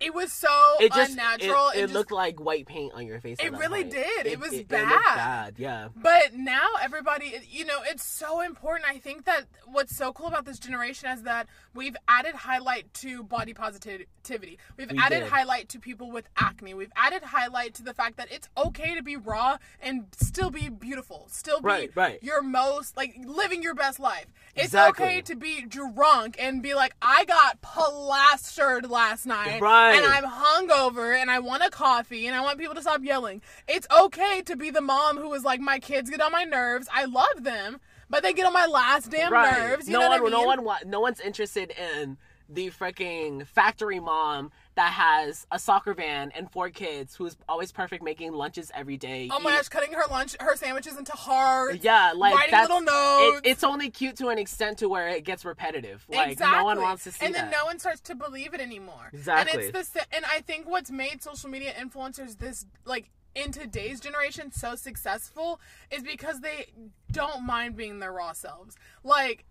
it 0.00 0.14
was 0.14 0.32
so 0.32 0.48
It 0.80 0.92
just 0.92 1.10
unnatural. 1.12 1.68
It, 1.68 1.78
it 1.78 1.80
and 1.80 1.88
just- 1.88 1.94
looked 1.94 2.12
like 2.12 2.40
white 2.40 2.66
paint 2.66 2.92
on 2.94 3.06
your 3.06 3.20
face. 3.20 3.36
It 3.40 3.52
really 3.52 3.82
point. 3.82 3.94
did. 3.94 4.26
It 4.26 4.38
was 4.40 4.52
bad. 4.62 4.88
bad. 5.14 5.54
Yeah. 5.58 5.88
But 5.96 6.34
now 6.34 6.66
everybody, 6.82 7.34
you 7.50 7.64
know, 7.64 7.78
it's 7.84 8.04
so 8.04 8.40
important. 8.40 8.88
I 8.88 8.98
think 8.98 9.24
that 9.24 9.44
what's 9.66 9.96
so 9.96 10.12
cool 10.12 10.26
about 10.28 10.44
this 10.44 10.58
generation 10.58 11.10
is 11.10 11.22
that 11.22 11.46
we've 11.74 11.96
added 12.06 12.34
highlight 12.34 12.92
to 12.94 13.22
body 13.22 13.54
positivity. 13.54 14.58
We've 14.76 14.90
We 14.90 14.98
added 14.98 15.20
did. 15.20 15.28
highlight 15.28 15.68
to 15.70 15.78
people 15.80 16.10
with 16.10 16.28
acne. 16.36 16.74
We've 16.74 16.92
added 16.96 17.22
highlight 17.22 17.74
to 17.74 17.82
the 17.82 17.94
fact 17.94 18.16
that 18.18 18.30
it's 18.30 18.48
okay 18.56 18.94
to 18.94 19.02
be 19.02 19.16
raw 19.16 19.58
and 19.80 20.06
still 20.20 20.50
be 20.50 20.68
beautiful, 20.68 21.26
still 21.30 21.60
be 21.60 21.66
Right, 21.66 21.90
right. 21.94 22.22
your 22.22 22.42
most 22.42 22.96
like 22.96 23.14
living 23.24 23.62
your 23.62 23.74
best 23.74 23.98
life. 23.98 24.26
It's 24.54 24.66
Exactly. 24.66 25.04
okay 25.06 25.20
to 25.22 25.34
be 25.36 25.62
drunk 25.62 26.36
and 26.38 26.62
be 26.62 26.74
like, 26.74 26.94
I 27.00 27.24
got 27.24 27.60
plastered 27.62 28.88
last 28.90 29.26
night, 29.26 29.60
Right. 29.60 29.87
And 29.96 30.04
I'm 30.06 30.24
hungover 30.24 31.16
and 31.20 31.30
I 31.30 31.38
want 31.40 31.62
a 31.64 31.70
coffee 31.70 32.26
and 32.26 32.36
I 32.36 32.40
want 32.40 32.58
people 32.58 32.74
to 32.74 32.82
stop 32.82 33.02
yelling. 33.02 33.42
It's 33.66 33.86
okay 34.02 34.42
to 34.42 34.56
be 34.56 34.70
the 34.70 34.80
mom 34.80 35.18
who 35.18 35.32
is 35.34 35.44
like, 35.44 35.60
my 35.60 35.78
kids 35.78 36.10
get 36.10 36.20
on 36.20 36.32
my 36.32 36.44
nerves. 36.44 36.88
I 36.92 37.04
love 37.06 37.42
them, 37.42 37.80
but 38.10 38.22
they 38.22 38.32
get 38.32 38.46
on 38.46 38.52
my 38.52 38.66
last 38.66 39.10
damn 39.10 39.32
Right. 39.32 39.50
nerves. 39.70 39.86
You 39.86 39.94
no 39.94 40.00
know 40.00 40.08
one, 40.08 40.22
what 40.22 40.32
I 40.32 40.36
mean? 40.36 40.46
no 40.56 40.62
one, 40.64 40.78
no 40.86 41.00
one's 41.00 41.20
interested 41.20 41.72
in 41.72 42.16
the 42.48 42.70
freaking 42.70 43.46
factory 43.46 44.00
mom 44.00 44.50
that 44.78 44.92
has 44.92 45.44
a 45.50 45.58
soccer 45.58 45.92
van 45.92 46.30
and 46.36 46.48
four 46.52 46.70
kids 46.70 47.16
who's 47.16 47.36
always 47.48 47.72
perfect 47.72 48.00
making 48.00 48.32
lunches 48.32 48.70
every 48.72 48.96
day. 48.96 49.28
Oh 49.32 49.40
my 49.40 49.50
gosh, 49.50 49.68
cutting 49.68 49.92
her 49.92 50.04
lunch, 50.08 50.36
her 50.38 50.54
sandwiches 50.54 50.96
into 50.96 51.10
hearts. 51.10 51.82
Yeah, 51.82 52.12
like 52.14 52.32
writing 52.32 52.60
little 52.60 52.80
notes. 52.82 53.40
It, 53.44 53.50
it's 53.50 53.64
only 53.64 53.90
cute 53.90 54.14
to 54.18 54.28
an 54.28 54.38
extent 54.38 54.78
to 54.78 54.88
where 54.88 55.08
it 55.08 55.24
gets 55.24 55.44
repetitive. 55.44 56.06
Like 56.08 56.30
exactly. 56.30 56.58
no 56.58 56.64
one 56.64 56.80
wants 56.80 57.02
to 57.04 57.10
see 57.10 57.26
and 57.26 57.34
then 57.34 57.50
that. 57.50 57.58
no 57.60 57.66
one 57.66 57.80
starts 57.80 58.00
to 58.02 58.14
believe 58.14 58.54
it 58.54 58.60
anymore. 58.60 59.10
Exactly. 59.12 59.66
And 59.66 59.74
it's 59.74 59.88
the 59.88 60.14
and 60.14 60.24
I 60.32 60.42
think 60.42 60.68
what's 60.68 60.92
made 60.92 61.24
social 61.24 61.50
media 61.50 61.72
influencers 61.72 62.38
this 62.38 62.64
like 62.84 63.10
in 63.34 63.50
today's 63.50 63.98
generation 63.98 64.52
so 64.52 64.76
successful 64.76 65.60
is 65.90 66.04
because 66.04 66.38
they 66.38 66.66
don't 67.10 67.44
mind 67.44 67.74
being 67.74 67.98
their 67.98 68.12
raw 68.12 68.32
selves. 68.32 68.76
Like 69.02 69.44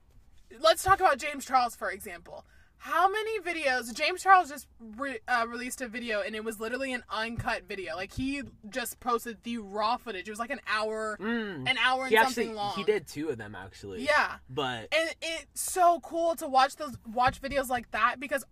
let's 0.62 0.84
talk 0.84 1.02
about 1.02 1.18
James 1.18 1.44
Charles 1.44 1.76
for 1.76 1.92
example. 1.92 2.46
How 2.80 3.10
many 3.10 3.40
videos? 3.40 3.94
James 3.94 4.22
Charles 4.22 4.50
just 4.50 4.68
re- 4.98 5.20
uh, 5.28 5.46
released 5.48 5.82
a 5.82 5.88
video, 5.88 6.22
and 6.22 6.36
it 6.36 6.44
was 6.44 6.60
literally 6.60 6.94
an 6.94 7.04
uncut 7.10 7.64
video. 7.68 7.96
Like 7.96 8.14
he 8.14 8.44
just 8.70 9.00
posted 9.00 9.38
the 9.44 9.58
raw 9.58 9.98
footage. 9.98 10.28
It 10.28 10.32
was 10.32 10.40
like 10.40 10.52
an 10.52 10.62
hour, 10.68 11.18
an 11.20 11.68
hour 11.84 12.04
and 12.04 12.12
he 12.12 12.18
something 12.18 12.48
actually 12.50 12.54
long. 12.54 12.76
he 12.76 12.84
did 12.84 13.08
two 13.08 13.30
of 13.30 13.38
them 13.38 13.56
actually. 13.56 14.04
Yeah, 14.06 14.36
But 14.50 14.88
and 14.96 15.14
it's 15.22 15.62
so 15.62 16.00
cool 16.02 16.36
to 16.36 16.48
watch 16.48 16.76
those 16.78 16.96
watch 17.12 17.42
videos 17.42 17.68
like 17.70 17.92
that 17.92 18.20
because 18.20 18.44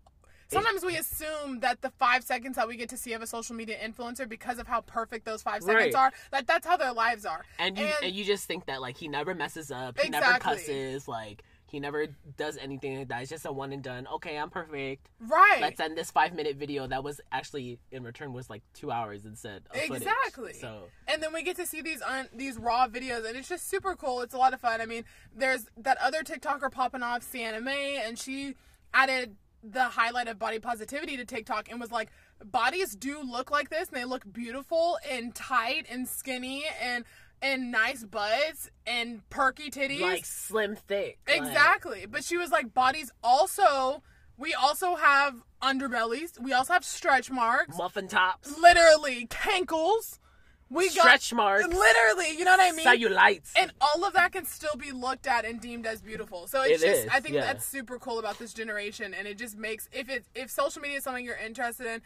sometimes 0.48 0.84
we 0.84 0.96
assume 0.98 1.60
that 1.62 1.82
the 1.82 1.90
five 1.92 2.24
seconds 2.24 2.56
that 2.56 2.68
we 2.68 2.76
get 2.76 2.90
to 2.90 2.98
see 2.98 3.14
of 3.14 3.22
a 3.22 3.28
social 3.28 3.56
media 3.56 3.78
influencer 3.84 4.28
because 4.28 4.60
of 4.60 4.68
how 4.68 4.82
perfect 4.82 5.26
those 5.26 5.42
five 5.42 5.62
seconds 5.64 5.94
Right. 5.94 5.96
are 5.96 6.12
that 6.32 6.46
that's 6.48 6.68
how 6.68 6.78
their 6.78 6.94
lives 6.94 7.26
are 7.26 7.44
and 7.58 7.78
you 7.78 7.88
and, 8.04 8.14
you 8.14 8.24
just 8.24 8.46
think 8.46 8.66
that 8.68 8.80
like 8.82 8.96
he 8.98 9.08
never 9.08 9.34
messes 9.34 9.72
up, 9.72 10.00
he 10.00 10.10
never 10.10 10.38
cusses, 10.40 11.08
like 11.08 11.44
he 11.68 11.80
never 11.80 12.08
does 12.38 12.58
anything 12.58 13.00
like 13.00 13.08
that. 13.10 13.22
It's 13.22 13.30
just 13.30 13.46
a 13.46 13.52
one 13.52 13.74
and 13.74 13.82
done. 13.84 14.08
Okay, 14.16 14.38
I'm 14.38 14.50
perfect. 14.50 15.10
right 15.20 15.60
Let's 15.62 15.80
end 15.80 15.98
this 15.98 16.12
five 16.12 16.34
minute 16.34 16.58
video 16.58 16.88
that 16.88 17.04
was 17.04 17.20
actually 17.32 17.80
in 17.92 18.04
return 18.04 18.34
was 18.34 18.50
like 18.50 18.64
two 18.74 18.92
hours 18.92 19.26
instead. 19.26 19.64
Of 19.72 19.82
footage. 19.82 20.04
Exactly. 20.04 20.54
So 20.54 20.84
and 21.08 21.22
then 21.22 21.34
we 21.34 21.44
get 21.44 21.56
to 21.58 21.66
see 21.66 21.82
these 21.82 22.02
un- 22.02 22.30
these 22.34 22.58
raw 22.58 22.88
videos 22.88 23.28
and 23.28 23.36
it's 23.36 23.50
just 23.50 23.70
super 23.70 23.96
cool 23.96 24.22
it's 24.22 24.34
a 24.34 24.38
lot 24.38 24.54
of 24.54 24.62
fun 24.62 24.82
i 24.82 24.86
mean 24.86 25.04
there's 25.36 25.66
that 25.78 25.98
other 26.02 26.24
tiktoker 26.24 26.72
popping 26.72 27.04
off 27.04 27.24
Sienna 27.24 27.62
Mae 27.62 28.02
and 28.06 28.18
she 28.18 28.56
added 28.94 29.36
the 29.64 29.84
highlight 29.84 30.28
of 30.28 30.38
body 30.38 30.60
positivity 30.60 31.18
to 31.18 31.26
tiktok 31.26 31.70
and 31.72 31.80
was 31.80 31.92
like 31.92 32.10
bodies 32.44 32.96
do 32.96 33.22
look 33.22 33.50
like 33.50 33.70
this 33.70 33.88
and 33.90 33.98
they 33.98 34.06
look 34.06 34.22
beautiful 34.32 34.98
and 35.10 35.34
tight 35.34 35.86
and 35.90 36.08
skinny 36.08 36.64
and 36.82 37.04
and 37.46 37.72
nice 37.72 38.04
butts 38.04 38.72
and 38.88 39.28
perky 39.30 39.70
titties. 39.70 40.02
Like 40.02 40.26
slim 40.26 40.76
thick. 40.76 41.20
like- 41.28 41.38
exactly. 41.38 42.06
But 42.10 42.24
she 42.24 42.38
was 42.38 42.50
like 42.52 42.74
bodies 42.74 43.12
also 43.24 44.02
we 44.38 44.54
also 44.54 44.96
have 44.96 45.36
underbellies. 45.62 46.40
We 46.40 46.52
also 46.52 46.74
have 46.74 46.84
stretch 46.84 47.32
marks. 47.32 47.78
Muffin 47.78 48.08
tops, 48.08 48.58
literally 48.60 49.28
cankles. 49.28 50.20
We 50.70 50.90
stretch 50.90 51.30
got 51.30 51.38
marks, 51.38 51.68
literally 51.68 52.38
you 52.38 52.44
know 52.44 52.52
what 52.52 52.60
i 52.60 52.72
mean? 52.72 52.88
Cellulites. 52.88 53.52
and 53.56 53.72
all 53.80 54.04
of 54.04 54.14
that 54.14 54.32
can 54.32 54.46
still 54.46 54.76
be 54.76 54.92
looked 54.92 55.28
at 55.28 55.46
and 55.46 55.62
deemed 55.62 55.86
as 55.86 56.02
beautiful. 56.02 56.48
So 56.48 56.64
it's 56.64 56.82
It 56.82 56.88
just 56.88 57.04
is, 57.06 57.10
i 57.14 57.20
think 57.20 57.36
yeah. 57.36 57.42
that's 57.42 57.64
super 57.64 58.00
cool 58.00 58.18
about 58.18 58.40
this 58.40 58.52
generation. 58.52 59.14
And 59.14 59.28
it 59.28 59.38
just 59.38 59.56
makes 59.56 59.88
if 59.94 60.10
it 60.10 60.26
if 60.34 60.50
social 60.50 60.82
media 60.82 60.98
is 60.98 61.04
something 61.04 61.24
you're 61.24 61.38
interested 61.38 61.86
in 61.86 62.02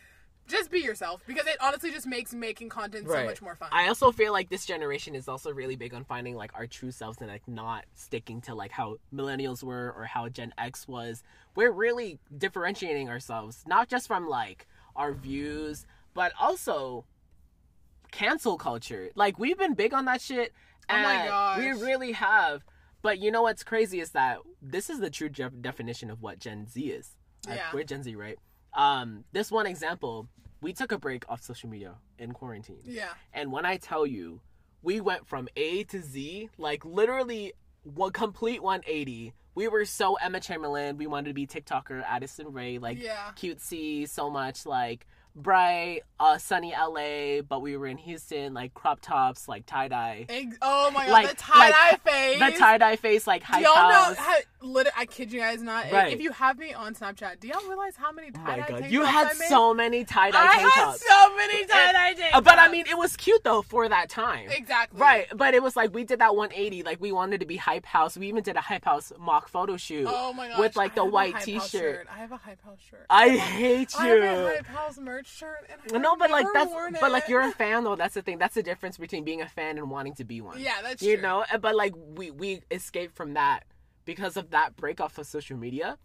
just 0.49 0.71
be 0.71 0.79
yourself 0.79 1.21
because 1.27 1.47
it 1.47 1.57
honestly 1.61 1.91
just 1.91 2.07
makes 2.07 2.33
making 2.33 2.69
content 2.69 3.07
so 3.07 3.23
much 3.23 3.41
more 3.41 3.55
fun 3.55 3.69
I 3.71 3.87
also 3.87 4.11
feel 4.11 4.33
like 4.33 4.49
this 4.49 4.65
generation 4.65 5.15
is 5.15 5.27
also 5.27 5.51
really 5.51 5.75
big 5.75 5.93
on 5.93 6.03
finding 6.03 6.35
like 6.35 6.51
our 6.55 6.67
true 6.67 6.91
selves 6.91 7.19
and 7.19 7.29
like 7.29 7.47
not 7.47 7.85
sticking 7.93 8.41
to 8.41 8.55
like 8.55 8.71
how 8.71 8.97
millennials 9.13 9.63
were 9.63 9.93
or 9.95 10.05
how 10.05 10.27
Gen 10.29 10.53
X 10.57 10.87
was. 10.87 11.23
We're 11.55 11.71
really 11.71 12.19
differentiating 12.35 13.09
ourselves, 13.09 13.63
not 13.67 13.87
just 13.87 14.07
from 14.07 14.27
like 14.27 14.67
our 14.95 15.13
views, 15.13 15.85
but 16.13 16.31
also 16.39 17.05
cancel 18.11 18.57
culture. 18.57 19.09
Like 19.15 19.39
we've 19.39 19.57
been 19.57 19.73
big 19.73 19.93
on 19.93 20.05
that 20.05 20.21
shit. 20.21 20.53
Oh 20.89 20.93
my 20.93 21.13
and 21.13 21.29
gosh. 21.29 21.57
We 21.59 21.67
really 21.85 22.11
have. 22.13 22.63
But 23.01 23.19
you 23.19 23.31
know 23.31 23.43
what's 23.43 23.63
crazy 23.63 23.99
is 24.01 24.11
that 24.11 24.39
this 24.61 24.89
is 24.89 24.99
the 24.99 25.09
true 25.09 25.29
de- 25.29 25.49
definition 25.49 26.09
of 26.09 26.21
what 26.21 26.39
Gen 26.39 26.67
Z 26.67 26.81
is. 26.81 27.15
Yeah. 27.47 27.67
we're 27.73 27.83
Gen 27.83 28.03
Z, 28.03 28.15
right? 28.15 28.37
Um, 28.73 29.23
this 29.31 29.51
one 29.51 29.65
example, 29.65 30.27
we 30.61 30.73
took 30.73 30.91
a 30.91 30.97
break 30.97 31.23
off 31.29 31.41
social 31.41 31.69
media 31.69 31.95
in 32.17 32.31
quarantine. 32.33 32.79
yeah 32.85 33.09
And 33.33 33.51
when 33.51 33.65
I 33.65 33.77
tell 33.77 34.05
you, 34.05 34.41
we 34.81 34.99
went 35.01 35.27
from 35.27 35.47
A 35.55 35.83
to 35.85 36.01
Z, 36.01 36.49
like 36.57 36.83
literally 36.85 37.53
one 37.83 38.11
complete 38.11 38.61
180. 38.61 39.33
We 39.55 39.67
were 39.67 39.83
so 39.85 40.15
Emma 40.15 40.39
Chamberlain. 40.39 40.97
We 40.97 41.07
wanted 41.07 41.29
to 41.29 41.33
be 41.33 41.47
TikToker, 41.47 42.03
Addison 42.07 42.51
Rae, 42.53 42.77
like 42.77 43.01
Yeah. 43.01 43.31
cutesy, 43.35 44.07
so 44.07 44.29
much 44.29 44.65
like 44.65 45.05
bright, 45.35 46.01
uh, 46.19 46.37
sunny 46.37 46.73
LA, 46.73 47.41
but 47.41 47.61
we 47.61 47.77
were 47.77 47.87
in 47.87 47.97
Houston, 47.97 48.53
like 48.53 48.73
crop 48.73 48.99
tops, 49.01 49.47
like 49.47 49.65
tie 49.65 49.87
dye. 49.87 50.25
Ex- 50.27 50.57
oh 50.61 50.91
my 50.91 51.05
god 51.05 51.11
Like- 51.11 51.29
the 51.29 51.35
tie-dye 51.35 51.89
like, 51.91 52.01
face 52.03 52.39
The 52.39 52.57
tie 52.59 52.77
dye 52.77 52.95
face, 52.95 53.27
like 53.27 53.41
do 53.41 53.53
high 53.53 53.59
y'all 53.61 53.89
know 53.89 54.03
house. 54.05 54.17
how 54.17 54.37
lit- 54.61 54.87
i 54.97 55.05
kid 55.05 55.31
you 55.31 55.39
guys 55.39 55.61
not 55.61 55.91
Right. 55.91 56.11
if 56.13 56.19
you 56.21 56.31
have 56.31 56.57
me 56.57 56.73
on 56.73 56.93
snapchat 56.95 57.39
do 57.39 57.47
y'all 57.47 57.65
realize 57.67 57.95
how 57.95 58.11
many 58.11 58.29
Oh 58.35 58.39
tie-dye 58.45 58.65
my 58.73 58.79
god, 58.81 58.91
you 58.91 59.03
had 59.03 59.31
so 59.33 59.73
many 59.73 60.03
tie 60.03 60.31
dye 60.31 60.43
I 60.43 60.55
tank 60.57 60.71
had 60.73 60.83
tops. 60.85 61.07
so 61.07 61.35
many 61.35 61.65
tie-dye 61.65 62.13
tank 62.13 62.35
Uh, 62.35 62.41
but 62.41 62.59
I 62.59 62.67
mean, 62.69 62.85
it 62.87 62.97
was 62.97 63.15
cute 63.15 63.43
though 63.43 63.61
for 63.61 63.87
that 63.89 64.09
time. 64.09 64.49
Exactly. 64.49 64.99
Right, 64.99 65.27
but 65.35 65.53
it 65.53 65.63
was 65.63 65.75
like 65.75 65.93
we 65.93 66.03
did 66.03 66.19
that 66.19 66.35
180. 66.35 66.83
Like 66.83 66.99
we 67.01 67.11
wanted 67.11 67.39
to 67.39 67.45
be 67.45 67.55
hype 67.55 67.85
house. 67.85 68.17
We 68.17 68.27
even 68.27 68.43
did 68.43 68.55
a 68.55 68.61
hype 68.61 68.85
house 68.85 69.11
mock 69.19 69.47
photo 69.47 69.77
shoot. 69.77 70.07
Oh 70.09 70.33
my 70.33 70.47
gosh. 70.49 70.59
With 70.59 70.75
like 70.75 70.93
the 70.95 71.05
white 71.05 71.39
T-shirt. 71.41 71.69
shirt. 71.69 72.07
I 72.13 72.17
have 72.19 72.31
a 72.31 72.37
hype 72.37 72.61
house 72.63 72.79
shirt. 72.89 73.05
I 73.09 73.29
hate 73.29 73.93
you. 73.93 73.99
I 73.99 74.07
have 74.07 74.39
a 74.39 74.47
hype 74.55 74.65
house 74.67 74.97
merch 74.99 75.27
shirt. 75.27 75.69
No, 75.91 76.15
but 76.15 76.29
like 76.31 76.47
that's 76.53 76.71
but 76.99 77.11
like 77.11 77.27
you're 77.29 77.41
a 77.41 77.51
fan 77.51 77.83
though. 77.85 77.95
That's 77.95 78.13
the 78.13 78.21
thing. 78.21 78.37
That's 78.37 78.55
the 78.55 78.63
difference 78.63 78.97
between 78.97 79.23
being 79.23 79.41
a 79.41 79.47
fan 79.47 79.77
and 79.77 79.89
wanting 79.89 80.15
to 80.15 80.23
be 80.25 80.41
one. 80.41 80.59
Yeah, 80.59 80.73
that's 80.83 81.01
you 81.01 81.15
true. 81.15 81.23
know. 81.23 81.45
But 81.61 81.75
like 81.75 81.93
we 82.15 82.31
we 82.31 82.61
escaped 82.71 83.15
from 83.15 83.33
that 83.33 83.63
because 84.13 84.35
of 84.37 84.49
that 84.49 84.75
break 84.75 84.99
off 84.99 85.17
of 85.19 85.27
social 85.27 85.55
media. 85.55 85.97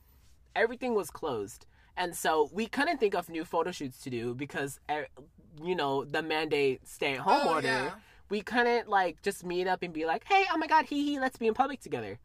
Everything 0.54 0.94
was 0.94 1.08
closed, 1.10 1.64
and 1.96 2.14
so 2.14 2.50
we 2.52 2.66
couldn't 2.66 2.98
think 2.98 3.14
of 3.14 3.28
new 3.30 3.44
photo 3.46 3.70
shoots 3.72 3.98
to 4.04 4.10
do 4.10 4.34
because 4.34 4.78
eh, 4.90 5.04
you 5.62 5.74
know 5.74 6.04
the 6.04 6.22
mandate 6.22 6.86
stay 6.86 7.14
at 7.14 7.20
home 7.20 7.40
Oh, 7.44 7.54
order. 7.54 7.66
yeah. 7.66 7.90
We 8.28 8.42
couldn't 8.42 8.88
like 8.88 9.22
just 9.22 9.42
meet 9.44 9.66
up 9.66 9.82
and 9.82 9.92
be 9.92 10.04
like, 10.04 10.24
hey, 10.24 10.44
oh 10.52 10.58
my 10.58 10.66
god, 10.66 10.84
hee 10.84 11.02
hee, 11.06 11.18
let's 11.18 11.38
be 11.38 11.46
in 11.46 11.54
public 11.54 11.80
together. 11.80 12.18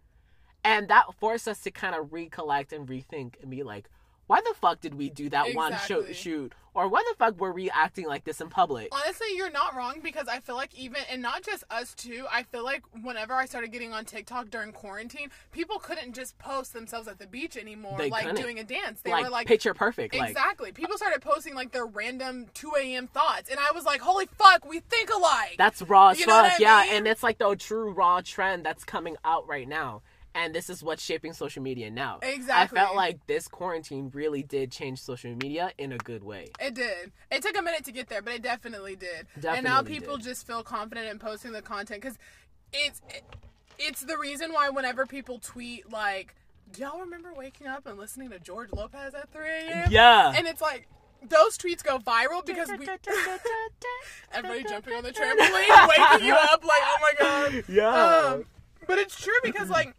And 0.66 0.90
that 0.90 1.06
forced 1.18 1.48
us 1.48 1.62
to 1.62 1.72
kind 1.72 1.96
of 1.96 2.12
recollect 2.12 2.74
and 2.74 2.86
rethink 2.88 3.36
and 3.42 3.50
be 3.50 3.64
like, 3.64 3.90
why 4.30 4.42
the 4.42 4.54
fuck 4.54 4.80
did 4.80 4.94
we 4.94 5.10
do 5.10 5.28
that 5.30 5.56
one 5.56 5.76
shoot, 5.88 6.16
shoot? 6.16 6.54
Or 6.76 6.88
why 6.88 7.04
the 7.10 7.16
fuck 7.18 7.42
were 7.42 7.52
we 7.52 7.72
acting 7.72 8.06
like 8.06 8.26
this 8.26 8.40
in 8.40 8.50
public? 8.50 8.90
Honestly, 8.92 9.26
you're 9.36 9.50
not 9.50 9.76
wrong 9.76 10.02
because 10.04 10.28
I 10.28 10.40
feel 10.40 10.56
like 10.56 10.74
even 10.76 11.02
and 11.12 11.20
not 11.20 11.42
just 11.42 11.64
us 11.72 11.96
too. 11.96 12.26
I 12.32 12.44
feel 12.44 12.64
like 12.64 12.84
whenever 13.02 13.34
I 13.34 13.48
started 13.48 13.72
getting 13.72 13.92
on 13.92 14.06
TikTok 14.06 14.52
during 14.52 14.72
quarantine, 14.72 15.32
people 15.52 15.80
couldn't 15.80 16.14
just 16.14 16.38
post 16.38 16.74
themselves 16.74 17.08
at 17.08 17.18
the 17.18 17.26
beach 17.26 17.58
anymore, 17.58 17.98
They 17.98 18.12
like 18.12 18.28
couldn't. 18.28 18.40
doing 18.40 18.60
a 18.60 18.64
dance. 18.64 19.02
They 19.02 19.10
like, 19.10 19.24
were 19.24 19.32
like 19.32 19.48
picture 19.48 19.74
perfect. 19.74 20.14
Like, 20.14 20.30
exactly. 20.30 20.72
People 20.72 20.96
started 20.96 21.24
posting 21.24 21.56
like 21.56 21.72
their 21.72 21.88
random 21.88 22.46
2 22.54 22.72
a.m. 22.80 23.08
thoughts, 23.08 23.50
and 23.50 23.60
I 23.60 23.72
was 23.74 23.84
like, 23.84 24.02
"Holy 24.02 24.28
fuck, 24.28 24.64
we 24.64 24.80
think 24.80 25.10
alike." 25.10 25.56
that's 25.58 25.82
raw 25.82 26.10
as 26.10 26.20
You 26.20 26.28
know 26.28 26.44
what 26.44 26.52
fuck. 26.52 26.60
Yeah, 26.60 26.84
mean? 26.84 26.94
and 26.98 27.08
it's 27.08 27.24
like 27.24 27.40
the 27.40 27.56
true 27.56 27.92
raw 27.94 28.22
trend 28.22 28.64
that's 28.64 28.84
coming 28.84 29.18
out 29.26 29.48
right 29.48 29.68
now. 29.68 30.04
And 30.36 30.54
this 30.54 30.70
is 30.70 30.84
what's 30.84 31.04
shaping 31.04 31.34
social 31.34 31.64
media 31.64 31.90
now. 31.90 32.20
Exactly. 32.22 32.78
I 32.78 32.84
felt 32.84 32.96
like 32.96 33.26
this 33.26 33.48
quarantine 33.48 34.12
really 34.14 34.44
did 34.44 34.72
change 34.72 35.00
social 35.02 35.32
media 35.36 35.72
in 35.78 35.92
a 35.92 35.98
good 35.98 36.24
way. 36.24 36.50
It 36.60 36.76
did. 36.76 37.12
It 37.32 37.42
took 37.42 37.58
a 37.58 37.62
minute 37.62 37.84
to 37.86 37.92
get 37.92 38.10
there, 38.10 38.22
but 38.22 38.34
it 38.36 38.42
definitely 38.44 38.96
did. 38.96 39.26
Definitely 39.36 39.58
and 39.58 39.64
now 39.66 39.82
people 39.82 40.18
did. 40.18 40.26
just 40.26 40.46
feel 40.46 40.62
confident 40.64 41.08
in 41.08 41.18
posting 41.20 41.52
the 41.52 41.62
content 41.62 42.02
because 42.02 42.18
it's 42.72 43.02
it's 43.80 44.02
the 44.02 44.18
reason 44.18 44.54
why 44.54 44.70
whenever 44.70 45.06
people 45.06 45.40
tweet 45.40 45.92
like, 45.92 46.36
"Do 46.72 46.84
y'all 46.84 47.00
remember 47.00 47.34
waking 47.36 47.68
up 47.68 47.88
and 47.88 47.98
listening 47.98 48.30
to 48.30 48.40
George 48.40 48.72
Lopez 48.72 49.16
at 49.16 49.32
3 49.34 49.42
a.m.?" 49.50 49.88
Yeah. 49.92 50.34
and 50.36 50.48
it's 50.48 50.62
like. 50.62 50.88
those 51.28 51.58
tweets 51.58 51.84
go 51.84 51.98
viral 52.00 52.46
because 52.46 52.70
we 52.70 52.88
everybody 54.32 54.64
jumping 54.64 54.94
on 54.94 55.04
the 55.04 55.12
trampoline, 55.12 55.88
waking 55.90 56.28
you 56.28 56.34
up 56.34 56.64
like, 56.64 56.82
oh 56.82 56.98
my 57.02 57.14
god. 57.20 57.64
Yeah. 57.68 58.34
Um, 58.36 58.46
but 58.88 59.00
it's 59.00 59.20
true 59.20 59.34
because 59.44 59.70
like 59.70 59.96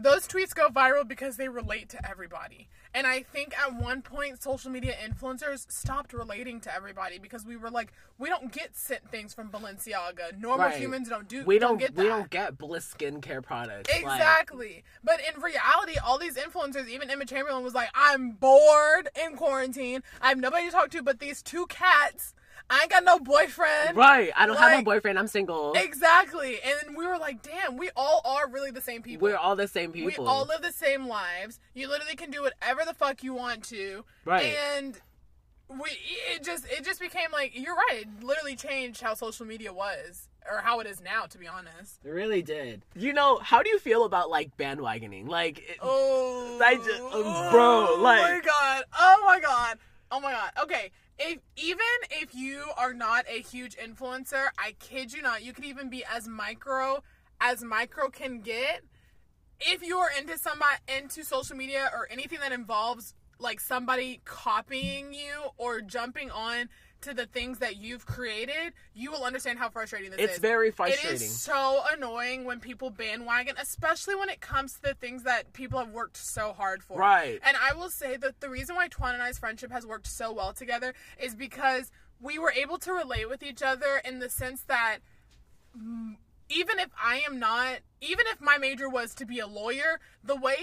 those 0.00 0.26
tweets 0.26 0.54
go 0.54 0.68
viral 0.68 1.06
because 1.06 1.36
they 1.36 1.48
relate 1.48 1.88
to 1.90 2.08
everybody. 2.08 2.68
And 2.94 3.06
I 3.06 3.22
think 3.22 3.54
at 3.58 3.74
one 3.74 4.02
point 4.02 4.42
social 4.42 4.70
media 4.70 4.94
influencers 5.02 5.70
stopped 5.70 6.12
relating 6.12 6.60
to 6.60 6.74
everybody 6.74 7.18
because 7.18 7.44
we 7.44 7.56
were 7.56 7.70
like, 7.70 7.92
we 8.18 8.28
don't 8.28 8.52
get 8.52 8.76
sent 8.76 9.10
things 9.10 9.34
from 9.34 9.50
Balenciaga. 9.50 10.38
Normal 10.38 10.66
Right. 10.66 10.76
humans 10.76 11.08
don't 11.08 11.28
do 11.28 11.44
we 11.44 11.58
don't, 11.58 11.78
get 11.78 11.94
that. 11.94 12.02
we 12.02 12.08
don't 12.08 12.30
get 12.30 12.58
Bliss 12.58 12.92
skincare 12.96 13.42
products. 13.42 13.90
like- 13.90 14.00
Exactly. 14.02 14.84
but 15.04 15.20
in 15.34 15.40
reality, 15.42 15.98
all 16.04 16.18
these 16.18 16.36
influencers, 16.36 16.88
even 16.88 17.10
Emma 17.10 17.24
Chamberlain 17.24 17.62
was 17.64 17.74
like, 17.74 17.88
I'm 17.94 18.32
bored 18.32 19.08
in 19.22 19.36
quarantine. 19.36 20.02
I 20.20 20.28
have 20.30 20.38
nobody 20.38 20.66
to 20.66 20.70
talk 20.72 20.90
to 20.90 21.02
but 21.02 21.18
these 21.18 21.42
two 21.42 21.66
cats. 21.66 22.34
I 22.72 22.80
ain't 22.82 22.90
got 22.90 23.04
no 23.04 23.18
boyfriend. 23.18 23.96
right. 23.98 24.30
I 24.34 24.46
don't 24.46 24.56
have 24.56 24.80
a 24.80 24.82
boyfriend. 24.82 25.18
I'm 25.18 25.26
single. 25.26 25.74
Exactly. 25.74 26.56
And 26.64 26.96
we 26.96 27.06
were 27.06 27.18
like, 27.18 27.42
damn, 27.42 27.76
we 27.76 27.90
all 27.94 28.22
are 28.24 28.48
really 28.48 28.70
the 28.70 28.80
same 28.80 29.02
people. 29.02 29.28
We're 29.28 29.36
all 29.36 29.56
the 29.56 29.68
same 29.68 29.92
people. 29.92 30.08
We 30.08 30.16
all 30.26 30.46
live 30.46 30.62
the 30.62 30.72
same 30.72 31.06
lives. 31.06 31.60
You 31.74 31.88
literally 31.88 32.16
can 32.16 32.30
do 32.30 32.40
whatever 32.40 32.80
the 32.86 32.94
fuck 32.94 33.22
you 33.22 33.34
want 33.34 33.64
to. 33.64 34.04
Right. 34.24 34.56
And 34.78 34.98
we 35.68 35.90
it 36.34 36.42
just 36.42 36.66
it 36.70 36.82
just 36.84 36.98
became 36.98 37.30
like 37.30 37.52
you're 37.54 37.74
right. 37.74 38.02
It 38.06 38.24
literally 38.24 38.56
changed 38.56 39.02
how 39.02 39.12
social 39.14 39.44
media 39.44 39.72
was 39.72 40.28
or 40.50 40.58
how 40.62 40.80
it 40.80 40.86
is 40.86 41.02
now 41.02 41.26
to 41.26 41.36
be 41.38 41.46
honest. 41.46 42.00
It 42.04 42.08
really 42.10 42.40
did. 42.40 42.86
You 42.96 43.12
know, 43.12 43.36
how 43.38 43.62
do 43.62 43.68
you 43.68 43.78
feel 43.80 44.04
about 44.06 44.30
like 44.30 44.56
bandwagoning? 44.56 45.28
Like, 45.28 45.58
it, 45.58 45.76
Oh, 45.82 46.58
I 46.64 46.76
just- 46.76 46.88
uh, 47.02 47.50
bro, 47.50 47.86
oh 47.90 47.98
my 48.02 48.40
god, 48.44 48.84
oh 48.98 49.22
my 49.26 49.40
god, 49.40 49.78
oh 50.10 50.20
my 50.20 50.32
god. 50.32 50.50
Okay, 50.62 50.90
if 51.18 51.38
even 51.56 51.78
if 52.10 52.34
you 52.34 52.64
are 52.76 52.94
not 52.94 53.24
a 53.28 53.40
huge 53.40 53.76
influencer, 53.76 54.48
I 54.58 54.74
kid 54.78 55.12
you 55.12 55.22
not, 55.22 55.42
you 55.42 55.52
could 55.52 55.64
even 55.64 55.88
be 55.88 56.04
as 56.04 56.26
micro 56.26 57.02
as 57.40 57.62
micro 57.62 58.08
can 58.08 58.40
get. 58.40 58.82
If 59.60 59.82
you 59.82 59.98
are 59.98 60.10
into 60.18 60.38
somebody 60.38 60.76
into 60.88 61.24
social 61.24 61.56
media 61.56 61.90
or 61.92 62.08
anything 62.10 62.40
that 62.40 62.52
involves 62.52 63.14
like 63.38 63.60
somebody 63.60 64.20
copying 64.24 65.12
you 65.12 65.50
or 65.56 65.80
jumping 65.80 66.30
on 66.30 66.68
to 67.02 67.14
the 67.14 67.26
things 67.26 67.58
that 67.58 67.76
you've 67.76 68.06
created, 68.06 68.72
you 68.94 69.10
will 69.10 69.24
understand 69.24 69.58
how 69.58 69.68
frustrating 69.68 70.10
this 70.10 70.18
it's 70.18 70.32
is. 70.32 70.38
It's 70.38 70.40
very 70.40 70.70
frustrating. 70.70 71.16
is 71.16 71.40
so 71.40 71.82
annoying 71.92 72.44
when 72.44 72.60
people 72.60 72.90
bandwagon, 72.90 73.56
especially 73.60 74.14
when 74.14 74.28
it 74.28 74.40
comes 74.40 74.74
to 74.74 74.82
the 74.82 74.94
things 74.94 75.22
that 75.24 75.52
people 75.52 75.78
have 75.78 75.90
worked 75.90 76.16
so 76.16 76.52
hard 76.52 76.82
for. 76.82 76.98
Right. 76.98 77.40
And 77.44 77.56
I 77.56 77.74
will 77.74 77.90
say 77.90 78.16
that 78.16 78.40
the 78.40 78.48
reason 78.48 78.76
why 78.76 78.88
Twan 78.88 79.14
and 79.14 79.22
I's 79.22 79.38
friendship 79.38 79.70
has 79.70 79.86
worked 79.86 80.06
so 80.06 80.32
well 80.32 80.52
together 80.52 80.94
is 81.20 81.34
because 81.34 81.90
we 82.20 82.38
were 82.38 82.52
able 82.52 82.78
to 82.78 82.92
relate 82.92 83.28
with 83.28 83.42
each 83.42 83.62
other 83.62 84.00
in 84.04 84.20
the 84.20 84.30
sense 84.30 84.62
that 84.62 84.98
even 86.48 86.78
if 86.78 86.90
I 87.02 87.22
am 87.26 87.38
not, 87.38 87.78
even 88.00 88.26
if 88.28 88.40
my 88.40 88.58
major 88.58 88.88
was 88.88 89.14
to 89.14 89.26
be 89.26 89.38
a 89.38 89.46
lawyer, 89.46 90.00
the 90.22 90.36
way 90.36 90.56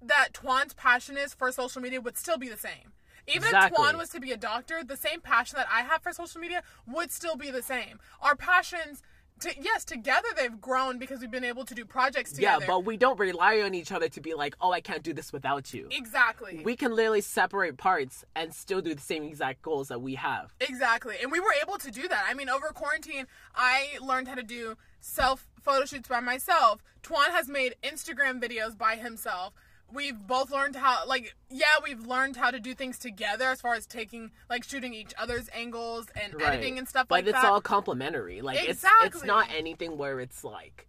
that 0.00 0.30
Twan's 0.32 0.74
passion 0.74 1.16
is 1.16 1.34
for 1.34 1.52
social 1.52 1.80
media 1.80 2.00
would 2.00 2.18
still 2.18 2.38
be 2.38 2.48
the 2.48 2.56
same. 2.56 2.92
Even 3.26 3.44
Exactly. 3.44 3.82
if 3.84 3.94
Twan 3.94 3.98
was 3.98 4.08
to 4.10 4.20
be 4.20 4.32
a 4.32 4.36
doctor, 4.36 4.82
the 4.84 4.96
same 4.96 5.20
passion 5.20 5.56
that 5.56 5.68
I 5.70 5.82
have 5.82 6.02
for 6.02 6.12
social 6.12 6.40
media 6.40 6.62
would 6.86 7.10
still 7.10 7.36
be 7.36 7.50
the 7.50 7.62
same. 7.62 8.00
Our 8.20 8.34
passions, 8.34 9.02
to, 9.40 9.52
yes, 9.60 9.84
together 9.84 10.28
they've 10.36 10.60
grown 10.60 10.98
because 10.98 11.20
we've 11.20 11.30
been 11.30 11.44
able 11.44 11.64
to 11.64 11.74
do 11.74 11.84
projects 11.84 12.32
together. 12.32 12.60
yeah, 12.64 12.66
but 12.66 12.84
we 12.84 12.96
don't 12.96 13.18
rely 13.18 13.60
on 13.60 13.74
each 13.74 13.90
other 13.92 14.08
to 14.08 14.20
be 14.20 14.34
like, 14.34 14.54
oh, 14.60 14.72
I 14.72 14.80
can't 14.80 15.02
do 15.02 15.12
this 15.12 15.32
without 15.32 15.72
you. 15.72 15.88
exactly. 15.90 16.62
We 16.64 16.76
can 16.76 16.94
literally 16.94 17.20
separate 17.22 17.76
parts 17.76 18.24
and 18.36 18.52
still 18.54 18.80
do 18.80 18.94
the 18.94 19.00
same 19.00 19.22
exact 19.24 19.62
goals 19.62 19.88
that 19.88 20.00
we 20.00 20.14
have. 20.16 20.54
Exactly. 20.60 21.16
And 21.22 21.30
we 21.32 21.40
were 21.40 21.54
able 21.62 21.78
to 21.78 21.90
do 21.90 22.08
that. 22.08 22.26
I 22.28 22.34
mean, 22.34 22.48
over 22.48 22.68
quarantine, 22.68 23.26
I 23.54 23.98
learned 24.00 24.28
how 24.28 24.34
to 24.34 24.42
do 24.42 24.76
self 25.00 25.48
photo 25.60 25.84
shoots 25.86 26.08
by 26.08 26.20
myself. 26.20 26.82
Twan 27.02 27.30
has 27.30 27.48
made 27.48 27.74
Instagram 27.82 28.40
videos 28.42 28.76
by 28.76 28.96
himself. 28.96 29.54
We've 29.92 30.18
both 30.18 30.50
learned 30.50 30.76
how, 30.76 31.06
like, 31.06 31.34
yeah, 31.50 31.64
we've 31.82 32.06
learned 32.06 32.36
how 32.36 32.50
to 32.50 32.58
do 32.60 32.74
things 32.74 32.98
together 32.98 33.50
as 33.50 33.60
far 33.60 33.74
as 33.74 33.86
taking, 33.86 34.30
like, 34.48 34.64
shooting 34.64 34.94
each 34.94 35.12
other's 35.18 35.48
angles 35.54 36.06
and 36.20 36.40
editing 36.40 36.78
and 36.78 36.88
stuff 36.88 37.06
like 37.08 37.08
that. 37.08 37.08
but 37.08 37.14
like 37.14 37.26
it's 37.34 37.42
that. 37.42 37.52
all 37.52 37.60
complementary. 37.60 38.40
Like 38.40 38.58
it's 38.62 38.84
it's 39.02 39.24
not 39.24 39.48
anything 39.54 39.98
where 39.98 40.20
it's 40.20 40.42
like, 40.44 40.88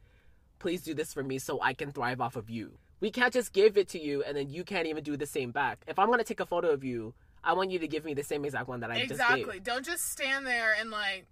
please 0.60 0.84
do 0.84 0.94
this 0.94 1.14
for 1.14 1.24
me 1.24 1.40
so 1.40 1.60
I 1.62 1.74
can 1.74 1.92
thrive 1.92 2.22
off 2.22 2.36
of 2.36 2.50
you. 2.50 2.78
We 3.00 3.12
can't 3.12 3.34
just 3.34 3.52
give 3.52 3.78
it 3.78 3.90
to 3.90 4.02
you 4.02 4.24
and 4.24 4.38
then 4.38 4.50
you 4.50 4.64
can't 4.64 4.88
even 4.88 5.04
do 5.04 5.18
the 5.18 5.26
same 5.26 5.52
back. 5.52 5.84
If 5.88 6.00
I'm 6.00 6.10
gonna 6.10 6.24
take 6.24 6.40
a 6.40 6.46
photo 6.46 6.70
of 6.70 6.84
you, 6.86 7.14
I 7.44 7.52
want 7.54 7.72
you 7.72 7.80
to 7.80 7.88
give 7.88 8.06
me 8.06 8.14
the 8.14 8.24
same 8.24 8.46
exact 8.46 8.70
one 8.70 8.80
that 8.80 8.90
I 8.92 9.00
just 9.00 9.12
exactly. 9.12 9.60
Don't 9.60 9.86
just 9.86 10.10
stand 10.10 10.48
there 10.48 10.74
and, 10.80 10.90
like, 10.90 11.26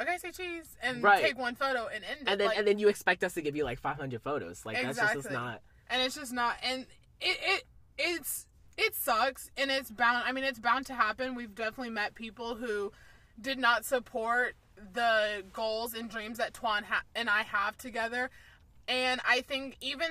okay, 0.00 0.16
say 0.16 0.30
cheese, 0.30 0.74
and 0.82 1.02
Right. 1.02 1.22
take 1.22 1.36
one 1.38 1.54
photo 1.54 1.86
and 1.86 2.02
end 2.02 2.22
it. 2.22 2.28
And 2.28 2.40
then 2.40 2.48
like, 2.48 2.56
and 2.58 2.66
then 2.66 2.78
you 2.78 2.88
expect 2.88 3.22
us 3.22 3.34
to 3.34 3.42
give 3.42 3.54
you 3.54 3.64
like 3.64 3.78
500 3.78 4.22
photos. 4.22 4.64
Like 4.64 4.80
that's 4.80 4.96
just 4.98 5.14
Exactly. 5.16 5.36
not. 5.36 5.60
and 5.90 6.00
it's 6.00 6.14
just 6.14 6.32
not 6.32 6.56
and 6.62 6.86
it, 7.22 7.38
it 7.42 7.64
it's 7.98 8.46
it 8.76 8.94
sucks 8.94 9.50
and 9.56 9.70
it's 9.70 9.90
bound 9.90 10.24
i 10.26 10.32
mean 10.32 10.44
it's 10.44 10.58
bound 10.58 10.86
to 10.86 10.94
happen. 10.94 11.34
We've 11.34 11.54
definitely 11.54 11.90
met 11.90 12.14
people 12.14 12.56
who 12.56 12.92
did 13.40 13.58
not 13.58 13.84
support 13.84 14.54
the 14.94 15.42
goals 15.52 15.94
and 15.94 16.10
dreams 16.10 16.38
that 16.38 16.52
twan 16.54 16.84
ha- 16.84 17.04
and 17.14 17.28
i 17.30 17.42
have 17.42 17.76
together. 17.78 18.30
And 18.88 19.20
i 19.28 19.40
think 19.42 19.76
even 19.80 20.08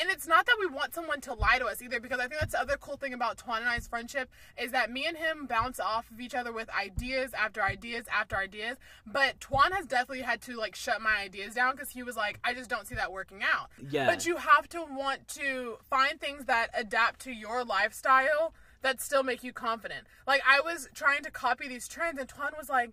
and 0.00 0.10
it's 0.10 0.26
not 0.26 0.46
that 0.46 0.56
we 0.60 0.66
want 0.66 0.94
someone 0.94 1.20
to 1.20 1.34
lie 1.34 1.58
to 1.58 1.66
us 1.66 1.82
either 1.82 2.00
because 2.00 2.18
i 2.20 2.26
think 2.26 2.40
that's 2.40 2.52
the 2.52 2.60
other 2.60 2.76
cool 2.76 2.96
thing 2.96 3.12
about 3.14 3.36
twan 3.36 3.58
and 3.58 3.68
i's 3.68 3.86
friendship 3.88 4.30
is 4.60 4.72
that 4.72 4.90
me 4.90 5.06
and 5.06 5.16
him 5.16 5.46
bounce 5.46 5.80
off 5.80 6.10
of 6.10 6.20
each 6.20 6.34
other 6.34 6.52
with 6.52 6.68
ideas 6.70 7.32
after 7.34 7.62
ideas 7.62 8.06
after 8.12 8.36
ideas 8.36 8.76
but 9.06 9.38
twan 9.40 9.72
has 9.72 9.86
definitely 9.86 10.22
had 10.22 10.40
to 10.40 10.56
like 10.56 10.74
shut 10.74 11.00
my 11.00 11.16
ideas 11.20 11.54
down 11.54 11.72
because 11.74 11.90
he 11.90 12.02
was 12.02 12.16
like 12.16 12.38
i 12.44 12.52
just 12.54 12.70
don't 12.70 12.86
see 12.86 12.94
that 12.94 13.10
working 13.12 13.42
out 13.42 13.68
Yeah. 13.90 14.06
but 14.06 14.26
you 14.26 14.36
have 14.36 14.68
to 14.70 14.84
want 14.88 15.28
to 15.28 15.78
find 15.88 16.20
things 16.20 16.44
that 16.46 16.68
adapt 16.76 17.20
to 17.20 17.32
your 17.32 17.64
lifestyle 17.64 18.54
that 18.82 19.00
still 19.00 19.24
make 19.24 19.42
you 19.42 19.52
confident. 19.52 20.06
Like 20.24 20.40
I 20.48 20.60
was 20.60 20.88
trying 20.94 21.24
to 21.24 21.32
copy 21.32 21.66
these 21.66 21.88
trends, 21.88 22.16
and 22.16 22.28
Twan 22.28 22.56
was 22.56 22.68
like, 22.68 22.92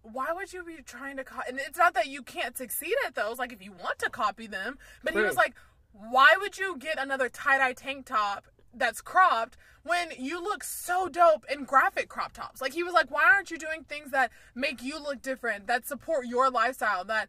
"Why 0.00 0.32
would 0.32 0.50
you 0.54 0.64
be 0.64 0.78
trying 0.82 1.18
to 1.18 1.24
copy?" 1.24 1.50
And 1.50 1.58
it's 1.60 1.76
not 1.76 1.92
that 1.92 2.06
you 2.06 2.22
can't 2.22 2.56
succeed 2.56 2.94
at 3.06 3.14
those. 3.14 3.38
Like 3.38 3.52
if 3.52 3.62
you 3.62 3.70
want 3.72 3.98
to 3.98 4.08
copy 4.08 4.46
them, 4.46 4.78
but 5.04 5.12
he 5.12 5.20
was 5.20 5.36
like, 5.36 5.54
"Why 5.92 6.28
would 6.38 6.58
you 6.58 6.76
get 6.78 6.98
another 6.98 7.28
tie 7.28 7.58
dye 7.58 7.72
tank 7.72 8.06
top?" 8.06 8.46
That's 8.72 9.00
cropped 9.00 9.56
when 9.82 10.10
you 10.18 10.42
look 10.42 10.62
so 10.62 11.08
dope 11.08 11.44
in 11.50 11.64
graphic 11.64 12.08
crop 12.08 12.32
tops. 12.32 12.60
Like 12.60 12.72
he 12.72 12.82
was 12.82 12.92
like, 12.92 13.10
why 13.10 13.24
aren't 13.24 13.50
you 13.50 13.58
doing 13.58 13.84
things 13.84 14.10
that 14.10 14.30
make 14.54 14.82
you 14.82 15.02
look 15.02 15.22
different, 15.22 15.66
that 15.66 15.86
support 15.86 16.26
your 16.26 16.50
lifestyle, 16.50 17.04
that 17.06 17.28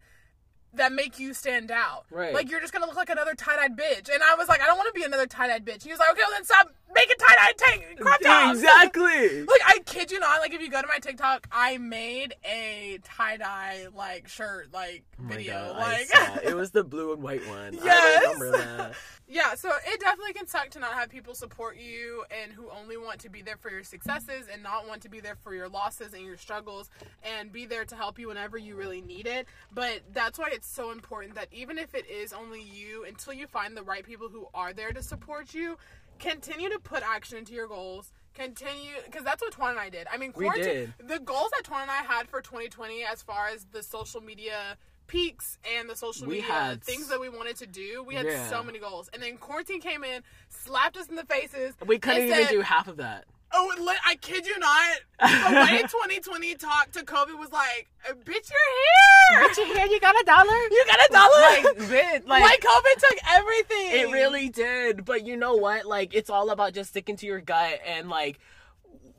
that 0.74 0.93
make 0.93 1.19
you 1.19 1.34
stand 1.34 1.69
out. 1.69 2.06
Right. 2.10 2.34
Like 2.34 2.50
you're 2.50 2.62
just 2.62 2.71
gonna 2.71 2.86
look 2.86 2.95
like 2.95 3.10
another 3.10 3.36
tie-dyed 3.36 3.76
bitch. 3.76 4.10
And 4.13 4.24
I 4.24 4.36
was 4.36 4.47
like, 4.47 4.62
I 4.62 4.67
don't 4.67 4.78
want 4.78 4.93
to 4.93 4.97
be 4.97 5.04
another 5.06 5.28
tie-dyed 5.28 5.65
bitch. 5.65 5.84
He 5.84 5.89
was 5.89 6.00
like, 6.00 6.10
okay, 6.12 6.21
well 6.21 6.32
then 6.34 6.45
stop 6.45 6.74
making 6.93 7.15
tie-dyed 7.19 7.58
tank 7.58 7.99
crop 7.99 8.19
tops. 8.21 8.60
Exactly. 8.60 9.45
Like 9.51 9.62
I 9.67 9.80
kid 9.86 10.12
you 10.12 10.19
not, 10.19 10.39
like 10.39 10.54
if 10.54 10.62
you 10.62 10.69
go 10.69 10.82
to 10.82 10.88
my 10.88 10.99
TikTok, 10.99 11.47
I 11.51 11.77
made 11.77 12.36
a 12.45 12.99
tie-dye 13.04 13.88
like 13.95 14.27
shirt 14.27 14.71
like 14.73 15.04
Oh 15.19 15.27
video. 15.27 15.54
God, 15.54 15.77
like 15.77 16.10
it. 16.45 16.56
was 16.56 16.71
the 16.71 16.84
blue 16.84 17.13
and 17.13 17.21
white 17.21 17.45
one. 17.47 17.73
Yes. 17.84 18.95
Yeah, 19.34 19.56
so 19.56 19.69
it 19.88 20.01
definitely 20.01 20.34
can 20.34 20.45
suck 20.45 20.71
to 20.71 20.80
not 20.80 20.91
have 20.91 21.08
people 21.08 21.34
support 21.36 21.77
you 21.77 22.25
and 22.43 22.51
who 22.51 22.69
only 22.69 22.97
want 22.97 23.19
to 23.21 23.30
be 23.30 23.41
there 23.41 23.56
for 23.56 23.69
your 23.71 23.82
successes 23.86 24.47
and 24.51 24.62
not 24.62 24.89
want 24.89 25.04
to 25.04 25.10
be 25.10 25.21
there 25.21 25.38
for 25.41 25.56
your 25.56 25.69
losses 25.69 26.13
and 26.13 26.25
your 26.25 26.36
struggles 26.36 26.89
and 27.23 27.49
be 27.49 27.65
there 27.65 27.86
to 27.86 27.95
help 27.95 28.19
you 28.19 28.27
whenever 28.27 28.58
you 28.58 28.75
really 28.75 28.99
need 28.99 29.27
it. 29.27 29.47
But 29.73 30.01
that's 30.12 30.38
why 30.38 30.49
it's 30.51 30.67
so 30.67 30.91
important 30.91 31.36
that 31.36 31.47
even 31.54 31.77
if 31.77 31.95
it 31.95 32.10
is 32.10 32.34
only 32.34 32.62
you, 32.62 33.06
until 33.06 33.32
you 33.32 33.47
find 33.47 33.77
the 33.77 33.84
right 33.84 34.06
people 34.06 34.27
who 34.27 34.49
are 34.54 34.73
there 34.73 34.91
to 34.91 35.01
support 35.01 35.54
you, 35.54 35.77
continue 36.21 36.69
to 36.69 36.79
put 36.79 37.03
action 37.03 37.38
into 37.38 37.53
your 37.53 37.67
goals. 37.67 38.13
Continue, 38.34 38.93
because 39.05 39.25
that's 39.25 39.41
what 39.41 39.51
Twan 39.53 39.71
and 39.71 39.79
I 39.79 39.89
did. 39.89 40.07
I 40.10 40.15
mean, 40.17 40.31
We 40.36 40.45
quarantine, 40.45 40.93
did. 40.97 41.07
the 41.10 41.19
goals 41.19 41.51
that 41.51 41.63
Twan 41.69 41.81
and 41.81 41.91
I 41.91 41.97
had 41.97 42.29
for 42.29 42.39
2020 42.41 43.03
as 43.03 43.21
far 43.21 43.47
as 43.49 43.65
the 43.73 43.84
social 43.84 44.21
media 44.21 44.77
peaks 45.07 45.57
and 45.77 45.89
the 45.89 45.95
social 45.97 46.27
We 46.27 46.36
media 46.36 46.79
things 46.81 47.10
that 47.10 47.19
we 47.19 47.27
wanted 47.27 47.57
to 47.57 47.67
do. 47.67 48.01
We 48.07 48.15
had 48.15 48.25
Yeah. 48.25 48.49
so 48.49 48.63
many 48.63 48.79
goals. 48.79 49.10
And 49.12 49.21
then 49.21 49.36
quarantine 49.38 49.81
came 49.81 50.05
in, 50.05 50.23
slapped 50.47 50.95
us 50.95 51.07
in 51.07 51.15
the 51.17 51.25
faces. 51.25 51.73
We 51.86 51.99
couldn't 51.99 52.23
even 52.27 52.43
said, 52.45 52.49
do 52.49 52.62
half 52.62 52.88
of 52.88 52.95
that. 52.97 53.25
Oh, 53.53 53.73
li- 53.79 53.93
I 54.05 54.15
kid 54.15 54.45
you 54.45 54.57
not. 54.59 54.97
The 55.19 55.55
way 55.71 55.81
2020 55.81 56.55
talked 56.55 56.93
to 56.93 57.03
Kobe 57.03 57.33
was 57.33 57.51
like, 57.51 57.87
"Bitch, 58.23 58.49
you're 58.49 59.39
here. 59.39 59.47
But 59.47 59.57
you 59.57 59.65
hear 59.73 59.85
you 59.87 59.99
got 59.99 60.15
a 60.19 60.23
dollar? 60.25 60.45
You 60.45 60.85
got 60.87 60.99
a 60.99 61.11
dollar." 61.11 61.41
Like, 61.41 61.89
bitch, 61.89 62.27
like, 62.27 62.41
like 62.43 62.61
Kobe 62.61 62.89
took 62.99 63.17
everything. 63.29 63.91
it 63.91 64.11
really 64.11 64.49
did. 64.49 65.03
But 65.05 65.25
you 65.25 65.35
know 65.37 65.55
what? 65.55 65.85
Like, 65.85 66.13
it's 66.13 66.29
all 66.29 66.49
about 66.49 66.73
just 66.73 66.91
sticking 66.91 67.15
to 67.17 67.25
your 67.25 67.41
gut 67.41 67.79
and 67.85 68.09
like. 68.09 68.39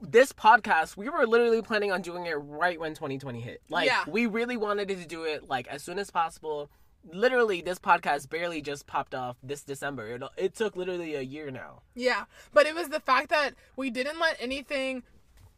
This 0.05 0.33
podcast, 0.33 0.97
we 0.97 1.09
were 1.09 1.25
literally 1.29 1.63
planning 1.63 1.93
on 1.93 2.03
doing 2.03 2.27
it 2.27 2.33
right 2.35 2.79
when 2.81 2.93
2020 2.93 3.41
hit. 3.41 3.63
Like, 3.69 3.87
Yeah. 3.87 4.03
we 4.09 4.27
really 4.27 4.57
wanted 4.57 4.89
to 4.89 4.97
do 5.07 5.23
it 5.23 5.49
like 5.49 5.69
as 5.69 5.81
soon 5.85 6.01
as 6.01 6.11
possible. 6.11 6.71
Literally 7.11 7.61
this 7.63 7.79
podcast 7.79 8.29
barely 8.31 8.61
just 8.63 8.87
popped 8.87 9.15
off 9.15 9.37
this 9.43 9.63
December. 9.63 10.09
It, 10.15 10.23
it 10.37 10.55
took 10.55 10.77
literally 10.77 11.15
a 11.15 11.21
year 11.23 11.51
now. 11.51 11.83
Yeah, 11.95 12.25
but 12.53 12.67
it 12.67 12.75
was 12.75 12.89
the 12.89 13.01
fact 13.01 13.29
that 13.31 13.55
we 13.77 13.91
didn't 13.91 14.19
let 14.21 14.37
anything, 14.41 15.03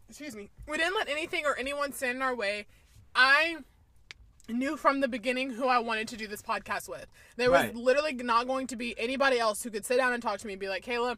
excuse 0.08 0.34
me, 0.36 0.50
we 0.68 0.76
didn't 0.78 0.94
let 0.94 1.08
anything 1.08 1.44
or 1.46 1.56
anyone 1.56 1.92
stand 1.92 2.16
in 2.16 2.22
our 2.22 2.34
way. 2.34 2.66
I 3.14 3.58
knew 4.48 4.76
from 4.76 5.00
the 5.00 5.08
beginning 5.08 5.50
who 5.50 5.68
I 5.68 5.78
wanted 5.78 6.08
to 6.08 6.16
do 6.16 6.26
this 6.26 6.42
podcast 6.42 6.88
with. 6.88 7.06
There 7.36 7.50
was 7.50 7.60
Right. 7.62 7.74
literally 7.74 8.12
not 8.14 8.46
going 8.46 8.66
to 8.68 8.76
be 8.76 8.94
anybody 8.98 9.38
else 9.38 9.62
who 9.62 9.70
could 9.70 9.86
sit 9.86 9.96
down 9.96 10.12
and 10.12 10.22
talk 10.22 10.38
to 10.40 10.46
me 10.46 10.52
and 10.54 10.60
be 10.60 10.68
like, 10.68 10.84
Kayla, 10.84 11.16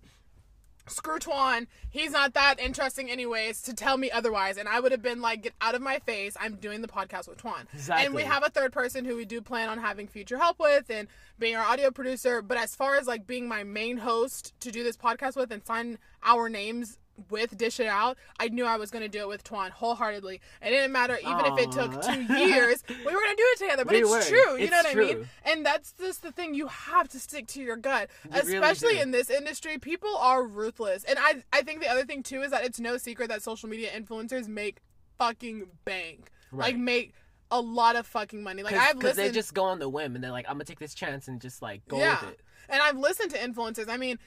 screw 0.86 1.18
Twan. 1.18 1.66
He's 1.90 2.12
not 2.12 2.34
that 2.34 2.60
interesting 2.60 3.10
anyways 3.10 3.62
to 3.62 3.74
tell 3.74 3.96
me 3.96 4.10
otherwise. 4.10 4.56
And 4.56 4.68
I 4.68 4.80
would 4.80 4.92
have 4.92 5.02
been 5.02 5.20
like, 5.20 5.42
get 5.42 5.54
out 5.60 5.74
of 5.74 5.82
my 5.82 5.98
face. 6.00 6.36
I'm 6.40 6.56
doing 6.56 6.82
the 6.82 6.88
podcast 6.88 7.28
with 7.28 7.38
Twan. 7.42 7.66
And 7.90 8.14
we 8.14 8.22
have 8.22 8.44
a 8.44 8.50
third 8.50 8.72
person 8.72 9.04
who 9.04 9.16
we 9.16 9.24
do 9.24 9.40
plan 9.40 9.68
on 9.68 9.78
having 9.78 10.08
future 10.08 10.38
help 10.38 10.58
with 10.58 10.90
and 10.90 11.08
being 11.38 11.56
our 11.56 11.64
audio 11.64 11.90
producer. 11.90 12.42
But 12.42 12.58
as 12.58 12.74
far 12.74 12.96
as 12.96 13.06
like 13.06 13.26
being 13.26 13.48
my 13.48 13.64
main 13.64 13.98
host 13.98 14.54
to 14.60 14.70
do 14.70 14.82
this 14.84 14.96
podcast 14.96 15.36
with 15.36 15.52
and 15.52 15.64
sign 15.64 15.98
our 16.22 16.48
names 16.48 16.98
with 17.30 17.56
Dish 17.56 17.80
It 17.80 17.86
Out, 17.86 18.16
I 18.38 18.48
knew 18.48 18.64
I 18.64 18.76
was 18.76 18.90
going 18.90 19.02
to 19.02 19.08
do 19.08 19.20
it 19.20 19.28
with 19.28 19.42
Twan 19.44 19.70
wholeheartedly. 19.70 20.40
It 20.62 20.70
didn't 20.70 20.92
matter 20.92 21.18
even 21.20 21.44
if 21.46 21.58
it 21.58 21.72
took 21.72 22.02
two 22.02 22.22
years. 22.34 22.82
We 22.88 23.04
were 23.04 23.20
going 23.20 23.36
to 23.36 23.36
do 23.36 23.46
it 23.52 23.58
together. 23.58 23.84
But 23.84 23.94
We 23.94 24.00
it's 24.00 24.10
were. 24.10 24.22
true. 24.22 24.52
You 24.56 24.64
It's 24.64 24.70
know 24.70 24.76
what 24.78 24.86
I 24.86 24.94
mean? 24.94 25.28
And 25.44 25.64
that's 25.64 25.92
just 25.92 26.22
the 26.22 26.32
thing. 26.32 26.54
You 26.54 26.66
have 26.68 27.08
to 27.10 27.18
stick 27.20 27.46
to 27.48 27.62
your 27.62 27.76
gut, 27.76 28.10
You 28.24 28.40
especially 28.40 28.94
do. 28.96 29.00
in 29.02 29.10
this 29.12 29.30
industry. 29.30 29.78
People 29.78 30.16
are 30.16 30.42
ruthless, 30.44 31.04
and 31.04 31.18
I 31.18 31.42
I 31.52 31.62
think 31.62 31.80
the 31.80 31.88
other 31.88 32.04
thing 32.04 32.22
too 32.22 32.42
is 32.42 32.50
that 32.50 32.64
it's 32.64 32.80
no 32.80 32.96
secret 32.96 33.28
that 33.28 33.42
social 33.42 33.68
media 33.68 33.90
influencers 33.90 34.48
make 34.48 34.78
fucking 35.18 35.66
bank, 35.84 36.30
like 36.52 36.76
make 36.76 37.12
a 37.50 37.60
lot 37.60 37.96
of 37.96 38.06
fucking 38.06 38.42
money. 38.42 38.62
Like 38.62 38.74
I've 38.74 38.98
Because 38.98 39.16
they 39.16 39.30
just 39.30 39.54
go 39.54 39.64
on 39.64 39.78
the 39.78 39.88
whim 39.88 40.14
and 40.14 40.22
they're 40.24 40.32
like, 40.32 40.46
I'm 40.48 40.54
gonna 40.54 40.64
take 40.64 40.78
this 40.80 40.94
chance 40.94 41.28
and 41.28 41.40
just 41.40 41.62
like 41.62 41.86
go 41.88 41.98
yeah, 41.98 42.20
with 42.20 42.30
it. 42.32 42.40
and 42.68 42.82
I've 42.82 42.96
listened 42.98 43.30
to 43.32 43.38
influencers. 43.38 43.88
I 43.88 43.96
mean. 43.96 44.18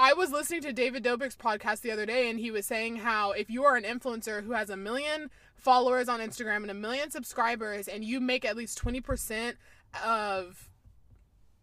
I 0.00 0.12
was 0.12 0.30
listening 0.30 0.60
to 0.62 0.72
David 0.72 1.02
Dobrik's 1.02 1.36
podcast 1.36 1.80
the 1.80 1.90
other 1.90 2.06
day, 2.06 2.30
and 2.30 2.38
he 2.38 2.52
was 2.52 2.64
saying 2.66 2.96
how 2.96 3.32
if 3.32 3.50
you 3.50 3.64
are 3.64 3.74
an 3.74 3.82
influencer 3.82 4.44
who 4.44 4.52
has 4.52 4.70
a 4.70 4.76
million 4.76 5.28
followers 5.56 6.08
on 6.08 6.20
Instagram 6.20 6.58
and 6.58 6.70
a 6.70 6.74
million 6.74 7.10
subscribers, 7.10 7.88
and 7.88 8.04
you 8.04 8.20
make 8.20 8.44
at 8.44 8.56
least 8.56 8.80
20% 8.82 9.54
of 10.06 10.70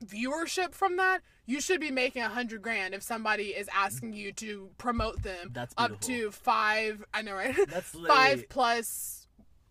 viewership 0.05 0.73
from 0.73 0.97
that, 0.97 1.21
you 1.45 1.61
should 1.61 1.79
be 1.79 1.91
making 1.91 2.23
a 2.23 2.27
hundred 2.27 2.61
grand 2.61 2.93
if 2.93 3.01
somebody 3.01 3.45
is 3.45 3.69
asking 3.73 4.11
you 4.11 4.33
to 4.33 4.69
promote 4.77 5.23
them 5.23 5.51
That's 5.53 5.73
up 5.77 6.01
to 6.01 6.29
five. 6.31 7.05
I 7.13 7.21
know, 7.21 7.35
right? 7.35 7.55
That's 7.69 7.89
five 8.07 8.49
plus, 8.49 9.27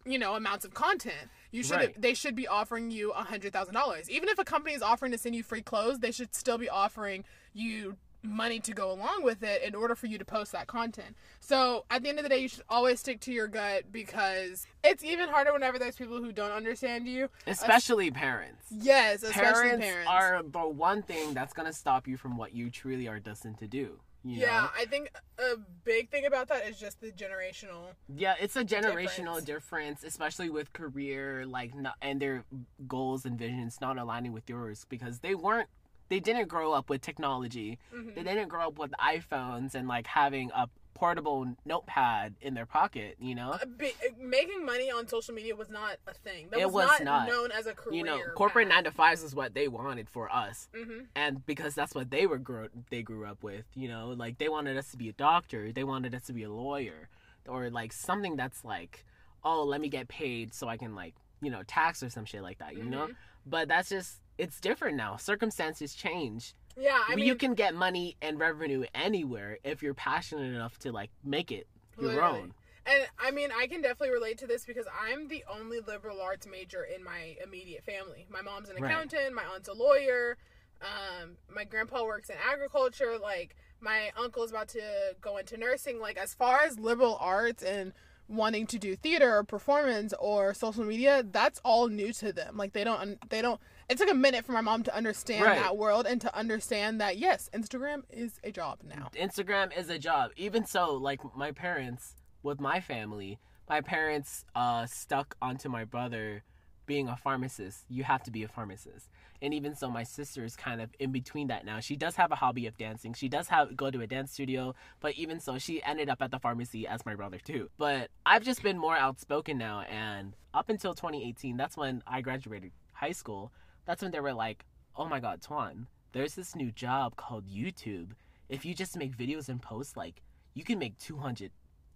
you 0.07 0.19
know, 0.19 0.37
amounts 0.37 0.65
of 0.65 0.73
content. 0.73 1.29
You 1.51 1.63
should 1.63 1.77
Right. 1.77 2.01
they 2.01 2.15
should 2.15 2.35
be 2.35 2.49
offering 2.49 2.91
you 2.91 3.11
a 3.11 3.23
hundred 3.23 3.53
thousand 3.53 3.75
dollars. 3.75 4.09
Even 4.09 4.29
if 4.31 4.39
a 4.39 4.45
company 4.45 4.75
is 4.75 4.83
offering 4.83 5.13
to 5.13 5.19
send 5.19 5.35
you 5.35 5.43
free 5.43 5.63
clothes, 5.63 5.99
they 5.99 6.11
should 6.13 6.35
still 6.35 6.59
be 6.59 6.69
offering 6.71 7.25
you 7.53 7.97
money 8.25 8.59
to 8.61 8.73
go 8.73 8.91
along 8.91 9.23
with 9.23 9.43
it 9.43 9.63
in 9.63 9.75
order 9.75 9.95
for 9.95 10.07
you 10.07 10.19
to 10.19 10.25
post 10.25 10.53
that 10.53 10.67
content. 10.67 11.15
So 11.41 11.85
at 11.91 12.03
the 12.03 12.09
end 12.09 12.19
of 12.19 12.25
the 12.25 12.29
day, 12.29 12.39
you 12.39 12.49
should 12.49 12.65
always 12.69 13.01
stick 13.01 13.21
to 13.23 13.33
your 13.33 13.47
gut 13.47 13.93
because 13.93 14.67
it's 14.83 15.05
even 15.05 15.29
harder 15.29 15.53
whenever 15.53 15.79
there's 15.79 15.97
people 15.97 16.23
who 16.23 16.33
don't 16.33 16.53
understand 16.53 17.07
you. 17.07 17.29
Especially 17.47 18.11
parents. 18.11 18.65
Yes, 18.71 19.23
especially 19.23 19.71
Parents, 19.71 19.87
parents. 19.87 20.11
are 20.11 20.43
the 20.43 20.69
one 20.69 21.03
thing 21.03 21.35
that's 21.35 21.53
gonna 21.53 21.73
stop 21.73 22.09
you 22.09 22.17
from 22.17 22.37
what 22.37 22.55
you 22.55 22.71
truly 22.71 23.07
are 23.09 23.21
destined 23.21 23.59
to 23.59 23.67
do. 23.67 24.01
You 24.27 24.41
yeah, 24.41 24.61
know? 24.63 24.69
I 24.75 24.87
think 24.87 25.11
a 25.39 25.57
big 25.85 26.09
thing 26.11 26.25
about 26.25 26.49
that 26.49 26.67
is 26.67 26.81
just 26.81 26.99
the 27.03 27.13
generational. 27.13 27.93
Yeah, 28.09 28.35
it's 28.41 28.57
a 28.57 28.65
generational 28.65 29.37
Difference. 29.37 29.45
difference, 29.45 30.05
especially 30.05 30.49
with 30.49 30.73
career, 30.73 31.45
like, 31.45 31.75
not, 31.75 31.97
and 32.01 32.23
their 32.23 32.45
goals 32.89 33.27
and 33.27 33.39
visions 33.39 33.83
not 33.83 33.99
aligning 33.99 34.33
with 34.33 34.49
yours 34.49 34.87
because 34.89 35.19
they 35.19 35.35
weren't, 35.35 35.69
they 36.09 36.21
didn't 36.21 36.49
grow 36.49 36.73
up 36.73 36.91
with 36.91 37.01
technology. 37.01 37.79
Mhm. 37.95 38.15
They 38.15 38.23
didn't 38.23 38.49
grow 38.49 38.69
up 38.69 38.79
with 38.79 38.93
iPhones 39.01 39.75
and 39.75 39.89
like 39.89 40.07
having 40.07 40.51
a 40.55 40.69
portable 40.95 41.57
notepad 41.65 42.37
in 42.41 42.55
their 42.55 42.67
pocket. 42.67 43.17
You 43.19 43.35
know, 43.35 43.51
Uh, 43.53 43.65
be- 43.67 43.95
making 44.17 44.65
money 44.65 44.91
on 44.93 45.09
social 45.09 45.35
media 45.35 45.57
was 45.57 45.69
not 45.69 45.97
a 46.07 46.15
thing. 46.15 46.49
That 46.51 46.61
It 46.61 46.67
was, 46.67 46.75
was 46.87 47.01
not, 47.01 47.05
not. 47.05 47.29
known 47.29 47.51
as 47.51 47.67
a 47.67 47.75
career. 47.75 47.97
you 47.99 48.05
know, 48.05 48.21
corporate 48.37 48.69
nine 48.69 48.85
to 48.85 48.93
fives 48.93 49.23
is 49.25 49.35
what 49.35 49.55
they 49.55 49.67
wanted 49.67 50.09
for 50.09 50.33
us. 50.33 50.69
hmm 50.75 51.01
and 51.17 51.45
because 51.47 51.75
that's 51.75 51.95
what 51.95 52.11
they 52.11 52.27
were 52.27 52.39
grow 52.39 52.69
they 52.91 53.03
grew 53.03 53.25
up 53.27 53.43
with 53.43 53.65
you 53.75 53.89
know 53.89 54.09
like 54.17 54.39
they 54.39 54.49
wanted 54.49 54.77
us 54.77 54.91
to 54.91 54.97
be 54.97 55.09
a 55.09 55.13
doctor 55.13 55.73
they 55.73 55.85
wanted 55.85 56.15
us 56.15 56.23
to 56.27 56.33
be 56.33 56.43
a 56.45 56.51
lawyer 56.51 57.09
or 57.49 57.71
like 57.71 57.93
something 57.93 58.37
that's 58.37 58.65
like 58.65 59.05
oh 59.45 59.63
let 59.65 59.81
me 59.81 59.89
get 59.89 60.09
paid 60.09 60.53
so 60.55 60.69
i 60.69 60.77
can 60.77 60.95
like 60.95 61.15
you 61.41 61.51
know 61.51 61.63
tax 61.65 62.03
or 62.03 62.09
some 62.11 62.25
shit 62.25 62.43
like 62.43 62.59
that 62.59 62.77
you 62.77 62.85
know 62.85 63.07
Mhm. 63.09 63.17
But 63.47 63.69
that's 63.69 63.89
just 63.89 64.21
it's 64.39 64.61
different 64.61 64.97
now 64.97 65.17
circumstances 65.17 65.95
change 65.95 66.55
Yeah, 66.77 66.99
I 67.09 67.15
mean, 67.17 67.27
you 67.27 67.35
can 67.35 67.55
get 67.55 67.75
money 67.75 68.17
and 68.21 68.39
revenue 68.39 68.85
anywhere 68.95 69.59
if 69.65 69.83
you're 69.83 69.95
passionate 69.95 70.53
enough 70.55 70.79
to 70.79 70.93
like 70.93 71.11
make 71.25 71.53
it 71.53 71.67
your 72.01 72.11
Literally. 72.11 72.41
own 72.41 72.53
and 72.87 73.07
I 73.19 73.31
mean, 73.31 73.51
I 73.57 73.67
can 73.67 73.81
definitely 73.81 74.11
relate 74.11 74.37
to 74.39 74.47
this 74.47 74.67
because 74.67 74.87
I'm 75.01 75.29
the 75.29 75.43
only 75.51 75.81
liberal 75.81 76.21
arts 76.21 76.47
major 76.47 76.85
in 76.85 77.03
my 77.03 77.37
immediate 77.43 77.83
family. 77.85 78.27
My 78.31 78.43
mom's 78.43 78.69
an 78.69 78.77
Right. 78.77 78.93
accountant, 78.93 79.35
my 79.35 79.45
aunt's 79.45 79.69
a 79.69 79.73
lawyer, 79.73 80.37
um, 80.83 81.37
my 81.55 81.65
grandpa 81.65 82.05
works 82.05 82.29
in 82.29 82.37
agriculture. 82.47 83.17
Like, 83.19 83.57
my 83.81 84.11
uncle's 84.23 84.51
about 84.51 84.69
to 84.69 85.17
go 85.23 85.39
into 85.39 85.57
nursing. 85.57 85.99
Like, 85.99 86.19
as 86.19 86.35
far 86.35 86.61
as 86.61 86.79
liberal 86.79 87.17
arts 87.21 87.63
and 87.63 87.95
wanting 88.29 88.67
to 88.69 88.79
do 88.79 88.97
theater 88.97 89.37
or 89.37 89.45
performance 89.45 90.15
or 90.19 90.55
social 90.55 90.85
media, 90.85 91.23
that's 91.31 91.61
all 91.65 91.89
new 91.89 92.13
to 92.15 92.33
them. 92.33 92.57
Like, 92.57 92.73
they 92.73 92.85
don't, 92.85 93.19
they 93.31 93.43
don't. 93.43 93.61
It 93.89 93.99
took 93.99 94.11
a 94.11 94.15
minute 94.15 94.47
for 94.47 94.53
my 94.53 94.63
mom 94.63 94.83
to 94.85 94.97
understand 94.97 95.45
Right. 95.45 95.59
that 95.61 95.77
world 95.77 96.07
and 96.07 96.21
to 96.23 96.35
understand 96.37 97.01
that 97.03 97.19
yes, 97.19 97.51
Instagram 97.53 98.03
is 98.11 98.41
a 98.43 98.51
job 98.51 98.79
now. 98.83 99.11
Instagram 99.15 99.77
is 99.77 99.91
a 99.91 99.99
job. 99.99 100.31
Even 100.37 100.65
so, 100.65 100.95
like 100.95 101.21
my 101.37 101.53
parents 101.53 102.15
with 102.43 102.61
my 102.61 102.81
family, 102.81 103.39
my 103.69 103.81
parents 103.83 104.45
uh 104.55 104.87
stuck 104.87 105.37
onto 105.43 105.69
my 105.69 105.85
brother 105.85 106.45
being 106.87 107.09
a 107.09 107.17
pharmacist. 107.17 107.85
You 107.91 108.05
have 108.05 108.23
to 108.25 108.31
be 108.31 108.43
a 108.43 108.49
pharmacist. 108.49 109.09
And 109.45 109.53
even 109.53 109.77
so 109.77 109.91
my 109.91 110.05
sister 110.05 110.43
is 110.43 110.57
kind 110.57 110.81
of 110.81 110.89
in 110.99 111.13
between 111.13 111.49
that 111.49 111.67
now. 111.67 111.79
She 111.79 111.97
does 111.97 112.17
have 112.17 112.33
a 112.33 112.35
hobby 112.35 112.67
of 112.67 112.79
dancing. 112.79 113.13
She 113.13 113.29
does 113.29 113.49
have 113.49 113.77
go 113.77 113.91
to 113.91 114.01
a 114.01 114.07
dance 114.07 114.33
studio, 114.33 114.75
but 115.01 115.15
even 115.17 115.39
so 115.39 115.59
she 115.59 115.83
ended 115.83 116.09
up 116.09 116.23
at 116.23 116.31
the 116.31 116.39
pharmacy 116.39 116.87
as 116.87 117.05
my 117.05 117.15
brother 117.15 117.39
too. 117.39 117.69
But 117.77 118.11
I've 118.25 118.43
just 118.43 118.63
been 118.63 118.79
more 118.79 118.97
outspoken 118.97 119.59
now 119.59 119.83
and 119.83 120.35
up 120.55 120.71
until 120.71 120.95
2018, 120.95 121.59
that's 121.59 121.77
when 121.77 122.03
I 122.07 122.23
graduated 122.23 122.73
high 122.93 123.13
school. 123.13 123.53
That's 123.85 124.03
when 124.03 124.13
they 124.13 124.21
were 124.21 124.33
like, 124.33 124.65
"Oh 124.97 125.07
my 125.07 125.21
god, 125.21 125.43
Twan, 125.43 125.89
there's 126.13 126.35
this 126.35 126.57
new 126.57 126.73
job 126.73 127.17
called 127.17 127.47
YouTube. 127.47 128.13
If 128.49 128.65
you 128.65 128.75
just 128.75 128.97
make 128.97 129.15
videos 129.15 129.51
and 129.51 129.61
post, 129.61 129.95
like 129.95 130.23
you 130.55 130.65
can 130.65 130.79
make 130.79 130.97
two 130.97 131.19
hundred 131.19 131.51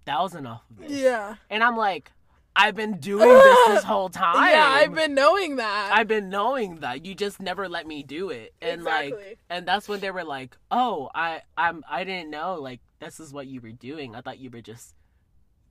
thousand 0.04 0.46
off 0.46 0.64
of 0.70 0.78
this. 0.78 0.90
Yeah. 0.90 1.36
And 1.48 1.62
I'm 1.62 1.76
like, 1.76 2.12
I've 2.58 2.74
been 2.74 2.98
doing 2.98 3.28
this 3.28 3.68
this 3.68 3.84
whole 3.92 4.08
time. 4.08 4.50
Yeah, 4.50 4.66
I've 4.68 4.94
been 4.94 5.14
knowing 5.14 5.56
that. 5.56 5.90
I've 5.92 6.08
been 6.08 6.28
knowing 6.28 6.76
that 6.80 7.06
you 7.06 7.14
just 7.14 7.40
never 7.40 7.68
let 7.68 7.86
me 7.86 8.02
do 8.02 8.30
it, 8.30 8.52
and 8.60 8.82
like, 8.84 9.38
and 9.48 9.66
that's 9.66 9.88
when 9.88 10.00
they 10.00 10.10
were 10.10 10.24
like, 10.24 10.56
"Oh, 10.70 11.08
I, 11.14 11.42
I'm, 11.56 11.84
I 11.88 12.04
didn't 12.04 12.30
know 12.30 12.56
like 12.56 12.80
this 12.98 13.20
is 13.20 13.32
what 13.32 13.46
you 13.46 13.60
were 13.60 13.70
doing. 13.72 14.14
I 14.16 14.20
thought 14.20 14.38
you 14.38 14.50
were 14.50 14.60
just 14.60 14.94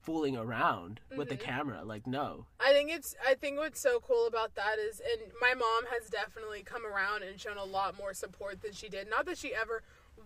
fooling 0.00 0.38
around 0.38 1.00
with 1.14 1.28
the 1.28 1.36
Mhm. 1.36 1.40
camera. 1.40 1.84
Like, 1.84 2.06
no, 2.06 2.46
I 2.58 2.72
think 2.72 2.90
it's 2.90 3.14
I 3.26 3.34
think 3.34 3.58
what's 3.58 3.78
so 3.80 4.00
cool 4.00 4.26
about 4.26 4.54
that 4.54 4.78
is 4.78 5.00
and 5.00 5.30
my 5.40 5.52
mom 5.52 5.84
has 5.92 6.08
definitely 6.08 6.62
come 6.62 6.86
around 6.86 7.22
and 7.22 7.38
shown 7.38 7.58
a 7.58 7.64
lot 7.64 7.98
more 7.98 8.14
support 8.14 8.62
than 8.62 8.72
she 8.72 8.88
did. 8.88 9.10
Not 9.10 9.26
that 9.26 9.36
she 9.36 9.54
ever 9.54 9.82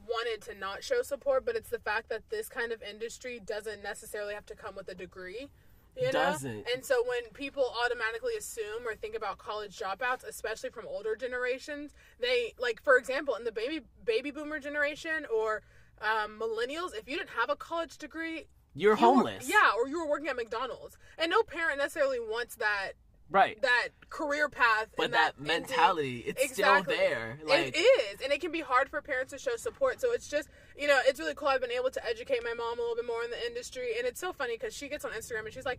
wanted 0.08 0.40
to 0.42 0.54
not 0.54 0.84
show 0.84 1.02
support, 1.02 1.44
but 1.44 1.56
it's 1.56 1.68
the 1.70 1.80
fact 1.80 2.08
that 2.10 2.30
this 2.30 2.48
kind 2.48 2.70
of 2.70 2.80
industry 2.82 3.40
doesn't 3.44 3.82
necessarily 3.82 4.34
have 4.34 4.46
to 4.46 4.54
come 4.54 4.76
with 4.76 4.88
a 4.88 4.94
degree. 4.94 5.48
You 5.96 6.04
know? 6.06 6.12
Doesn't. 6.12 6.66
And 6.74 6.84
so 6.84 7.02
when 7.06 7.30
people 7.34 7.64
automatically 7.84 8.34
assume 8.38 8.86
or 8.86 8.94
think 8.94 9.14
about 9.14 9.38
college 9.38 9.78
dropouts, 9.78 10.26
especially 10.26 10.70
from 10.70 10.86
older 10.86 11.16
generations, 11.16 11.92
they 12.20 12.54
like 12.58 12.82
for 12.82 12.96
example 12.96 13.34
in 13.34 13.44
the 13.44 13.52
baby 13.52 13.80
baby 14.04 14.30
boomer 14.30 14.58
generation 14.58 15.26
or 15.34 15.62
um, 16.00 16.40
millennials, 16.40 16.94
if 16.96 17.08
you 17.08 17.16
didn't 17.18 17.30
have 17.38 17.50
a 17.50 17.56
college 17.56 17.98
degree, 17.98 18.46
you're 18.74 18.96
you 18.96 19.06
were- 19.06 19.14
homeless. 19.14 19.48
yeah, 19.48 19.70
or 19.76 19.86
you 19.86 19.98
were 20.00 20.08
working 20.08 20.28
at 20.28 20.36
McDonald's, 20.36 20.96
and 21.18 21.30
no 21.30 21.42
parent 21.42 21.78
necessarily 21.78 22.18
wants 22.20 22.56
that 22.56 22.92
right. 23.30 23.60
that 23.62 23.88
career 24.08 24.48
path. 24.48 24.88
But 24.96 25.04
and 25.06 25.14
that, 25.14 25.32
ending- 25.38 25.46
mentality, 25.46 26.24
it's 26.26 26.42
Exactly. 26.42 26.94
still 26.94 27.06
there. 27.08 27.38
Like, 27.44 27.76
it 27.76 27.78
is, 27.78 28.20
and 28.22 28.32
it 28.32 28.40
can 28.40 28.50
be 28.50 28.60
hard 28.60 28.88
for 28.88 29.00
parents 29.02 29.32
to 29.32 29.38
show 29.38 29.56
support. 29.56 30.00
So 30.00 30.12
it's 30.12 30.26
just, 30.28 30.48
you 30.78 30.86
know, 30.86 30.98
it's 31.06 31.20
really 31.20 31.34
cool. 31.34 31.48
I've 31.48 31.60
been 31.60 31.70
able 31.72 31.90
to 31.90 32.06
educate 32.06 32.40
my 32.44 32.54
mom 32.54 32.78
a 32.78 32.82
little 32.82 32.96
bit 32.96 33.06
more 33.06 33.22
in 33.24 33.30
the 33.30 33.46
industry, 33.46 33.90
and 33.98 34.06
it's 34.06 34.20
so 34.20 34.32
funny 34.32 34.56
because 34.56 34.74
she 34.74 34.88
gets 34.88 35.04
on 35.04 35.12
Instagram 35.12 35.44
and 35.44 35.52
she's 35.52 35.64
like, 35.64 35.78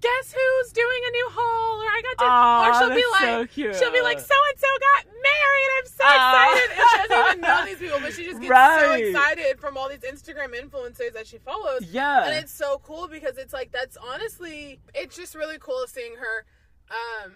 "Guess 0.00 0.32
who's 0.32 0.72
doing 0.72 1.00
a 1.06 1.10
new 1.10 1.28
haul?" 1.32 1.82
Or 1.82 1.86
I 1.86 2.00
got 2.02 2.18
to, 2.18 2.24
Aw, 2.30 2.68
or 2.68 2.74
she'll 2.78 2.88
be 2.94 2.94
that's 2.94 3.20
so 3.20 3.38
like, 3.40 3.50
she'll 3.76 3.92
be 3.92 4.00
like, 4.02 4.20
"So 4.20 4.34
and 4.50 4.58
so 4.58 4.66
got 4.92 5.06
married. 5.06 5.70
I'm 5.78 5.86
so 5.86 6.04
Aw. 6.04 6.54
excited!" 6.54 6.78
And 6.78 6.88
she 6.88 7.08
doesn't 7.08 7.26
even 7.26 7.40
know 7.40 7.64
these 7.66 7.78
people, 7.78 7.98
but 8.00 8.12
she 8.14 8.24
just 8.24 8.40
gets 8.40 8.80
so 8.80 8.92
excited 8.94 9.60
from 9.60 9.76
all 9.76 9.88
these 9.88 10.00
Instagram 10.00 10.54
influencers 10.54 11.12
that 11.14 11.26
she 11.26 11.38
follows. 11.38 11.82
yeah, 11.90 12.26
And 12.26 12.34
it's 12.36 12.52
so 12.52 12.80
cool 12.84 13.08
because 13.08 13.38
it's 13.38 13.52
like 13.52 13.72
that's 13.72 13.96
honestly 13.96 14.80
it's 14.94 15.16
just 15.16 15.34
really 15.34 15.58
cool 15.58 15.84
seeing 15.86 16.14
her 16.16 16.44
um 16.90 17.32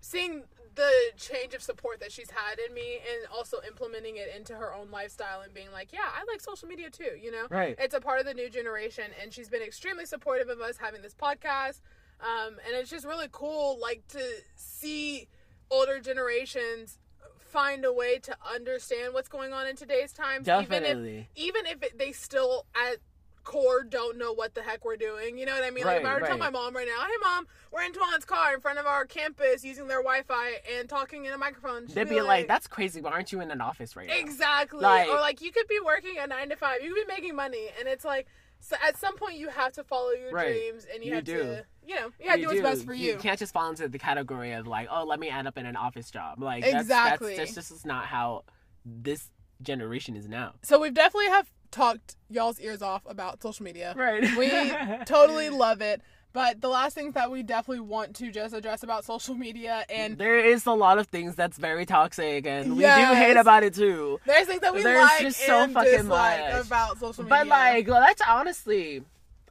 seeing 0.00 0.44
the 0.74 0.90
change 1.16 1.54
of 1.54 1.62
support 1.62 2.00
that 2.00 2.10
she's 2.12 2.30
had 2.30 2.58
in 2.58 2.74
me 2.74 2.96
and 2.96 3.26
also 3.32 3.58
implementing 3.66 4.16
it 4.16 4.28
into 4.36 4.54
her 4.54 4.74
own 4.74 4.90
lifestyle 4.90 5.40
and 5.42 5.54
being 5.54 5.70
like, 5.72 5.92
yeah, 5.92 6.08
I 6.14 6.24
like 6.30 6.40
social 6.40 6.68
media 6.68 6.90
too, 6.90 7.16
you 7.20 7.30
know? 7.30 7.46
Right. 7.50 7.76
It's 7.78 7.94
a 7.94 8.00
part 8.00 8.20
of 8.20 8.26
the 8.26 8.34
new 8.34 8.50
generation 8.50 9.04
and 9.22 9.32
she's 9.32 9.48
been 9.48 9.62
extremely 9.62 10.06
supportive 10.06 10.48
of 10.48 10.60
us 10.60 10.76
having 10.76 11.02
this 11.02 11.14
podcast. 11.14 11.80
Um, 12.20 12.54
and 12.66 12.74
it's 12.74 12.90
just 12.90 13.04
really 13.04 13.28
cool, 13.30 13.78
like, 13.80 14.06
to 14.08 14.22
see 14.54 15.28
older 15.70 16.00
generations 16.00 16.98
find 17.38 17.84
a 17.84 17.92
way 17.92 18.18
to 18.18 18.36
understand 18.52 19.14
what's 19.14 19.28
going 19.28 19.52
on 19.52 19.66
in 19.66 19.76
today's 19.76 20.12
times. 20.12 20.46
Definitely. 20.46 21.28
Even 21.36 21.64
if, 21.64 21.66
even 21.66 21.66
if 21.66 21.82
it, 21.82 21.98
they 21.98 22.12
still 22.12 22.66
at 22.74 22.98
core 23.44 23.82
don't 23.84 24.18
know 24.18 24.32
what 24.32 24.54
the 24.54 24.62
heck 24.62 24.84
we're 24.84 24.96
doing. 24.96 25.38
You 25.38 25.46
know 25.46 25.54
what 25.54 25.64
I 25.64 25.70
mean? 25.70 25.84
Like 25.84 26.00
if 26.00 26.06
I 26.06 26.14
were 26.14 26.20
to 26.20 26.26
tell 26.26 26.38
my 26.38 26.50
mom 26.50 26.74
right 26.74 26.86
now, 26.86 27.04
"Hey 27.06 27.12
mom, 27.22 27.46
we're 27.72 27.82
in 27.82 27.92
Twan's 27.92 28.24
car 28.24 28.54
in 28.54 28.60
front 28.60 28.78
of 28.78 28.86
our 28.86 29.04
campus 29.04 29.64
using 29.64 29.86
their 29.88 30.02
Wi-Fi 30.02 30.52
and 30.78 30.88
talking 30.88 31.24
in 31.26 31.32
a 31.32 31.38
microphone," 31.38 31.86
she'd 31.86 31.94
They'd 31.94 32.08
be 32.08 32.20
like, 32.20 32.48
"That's 32.48 32.66
crazy. 32.66 33.00
Why 33.00 33.10
aren't 33.12 33.32
you 33.32 33.40
in 33.40 33.50
an 33.50 33.60
office 33.60 33.94
right 33.96 34.08
now?" 34.08 34.14
exactly." 34.16 34.80
Like- 34.80 35.08
or 35.08 35.16
like 35.20 35.40
you 35.40 35.52
could 35.52 35.68
be 35.68 35.78
working 35.84 36.16
a 36.18 36.26
nine 36.26 36.48
to 36.48 36.56
five, 36.56 36.82
you 36.82 36.94
could 36.94 37.06
be 37.06 37.12
making 37.14 37.36
money, 37.36 37.68
and 37.78 37.88
it's 37.88 38.04
like. 38.04 38.26
So 38.60 38.76
at 38.82 38.96
some 38.96 39.18
point, 39.18 39.34
you 39.36 39.50
have 39.50 39.74
to 39.74 39.84
follow 39.84 40.12
your 40.12 40.30
Right. 40.32 40.46
dreams, 40.46 40.86
and 40.90 41.04
you, 41.04 41.10
You 41.10 41.14
have 41.16 41.24
do. 41.24 41.36
to, 41.36 41.66
you 41.86 41.96
know, 41.96 42.12
you 42.18 42.30
have 42.30 42.36
to 42.36 42.40
do 42.40 42.48
what's 42.48 42.60
best 42.62 42.86
for 42.86 42.94
you. 42.94 43.12
You 43.12 43.18
can't 43.18 43.38
just 43.38 43.52
fall 43.52 43.68
into 43.68 43.88
the 43.88 43.98
category 43.98 44.52
of 44.52 44.66
like, 44.66 44.88
oh, 44.90 45.04
let 45.04 45.20
me 45.20 45.28
end 45.28 45.46
up 45.46 45.58
in 45.58 45.66
an 45.66 45.76
office 45.76 46.10
job. 46.10 46.40
Like 46.42 46.64
that's, 46.64 46.80
Exactly. 46.80 47.36
That's, 47.36 47.54
that's 47.54 47.68
just 47.68 47.84
not 47.84 48.06
how 48.06 48.44
this 48.86 49.28
generation 49.60 50.16
is 50.16 50.28
now. 50.28 50.54
So 50.62 50.78
we've 50.80 50.94
definitely 50.94 51.28
have 51.28 51.50
talked 51.74 52.16
y'all's 52.30 52.60
ears 52.60 52.82
off 52.82 53.02
about 53.06 53.42
social 53.42 53.64
media. 53.64 53.94
Right. 53.96 54.22
We 54.36 55.04
totally 55.04 55.50
love 55.50 55.80
it. 55.80 56.00
But 56.32 56.60
the 56.60 56.68
last 56.68 56.94
things 56.94 57.14
that 57.14 57.30
we 57.30 57.44
definitely 57.44 57.80
want 57.80 58.16
to 58.16 58.32
just 58.32 58.54
address 58.54 58.82
about 58.82 59.04
social 59.04 59.36
media 59.36 59.84
and 59.88 60.18
there 60.18 60.36
is 60.38 60.66
a 60.66 60.72
lot 60.72 60.98
of 60.98 61.06
things 61.06 61.36
that's 61.36 61.56
very 61.56 61.86
toxic, 61.86 62.44
and 62.44 62.76
we 62.76 62.82
do 62.82 62.88
hate 62.88 63.36
about 63.36 63.62
it 63.62 63.74
too. 63.74 64.18
there's 64.26 64.48
things 64.48 64.60
that 64.62 64.74
we 64.74 64.82
There's 64.82 65.00
like 65.04 65.20
just 65.20 65.38
so 65.40 65.62
and 65.62 65.72
fucking 65.72 65.92
dislike 65.92 66.52
much. 66.52 66.66
about 66.66 66.98
social 66.98 67.22
media. 67.22 67.38
But 67.38 67.46
like, 67.46 67.86
well, 67.86 68.00
that's 68.00 68.20
honestly, 68.26 69.02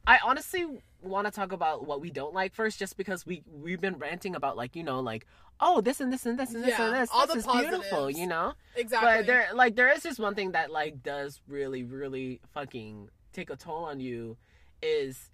I 0.06 0.20
honestly 0.26 0.66
want 1.02 1.26
to 1.28 1.32
talk 1.32 1.54
about 1.54 1.86
what 1.88 2.02
we 2.02 2.10
don't 2.10 2.34
like 2.34 2.54
first, 2.54 2.80
just 2.80 2.98
because 2.98 3.26
we 3.26 3.44
we've 3.62 3.80
been 3.80 3.98
ranting 3.98 4.36
about 4.36 4.58
like 4.58 4.76
you 4.76 4.84
know 4.84 5.00
like 5.00 5.26
oh 5.60 5.82
this 5.82 6.00
and 6.02 6.12
this 6.12 6.26
and 6.26 6.38
this 6.38 6.54
and 6.54 6.64
this 6.64 6.78
Yeah, 6.78 6.86
and 6.88 6.96
this. 6.96 7.10
all 7.14 7.26
this 7.28 7.46
the 7.46 7.52
is 7.52 7.62
beautiful, 7.62 8.10
you 8.10 8.28
know. 8.28 8.54
exactly. 8.76 9.10
But 9.20 9.26
there, 9.28 9.48
like, 9.54 9.76
there 9.76 9.92
is 9.92 10.04
just 10.04 10.20
one 10.20 10.36
thing 10.36 10.52
that 10.54 10.72
like 10.72 11.02
does 11.04 11.42
really, 11.48 11.84
really 11.84 12.42
fucking 12.54 13.10
take 13.32 13.50
a 13.50 13.56
toll 13.56 13.86
on 13.86 14.00
you, 14.00 14.38
is 14.82 15.30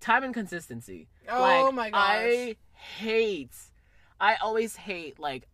time 0.00 0.24
and 0.24 0.32
consistency. 0.34 1.08
Oh 1.28 1.40
like, 1.40 1.74
my 1.74 1.90
gosh. 1.90 2.00
I 2.00 2.56
hate. 2.72 3.54
I 4.20 4.36
always 4.36 4.76
hate 4.76 5.18
like 5.18 5.46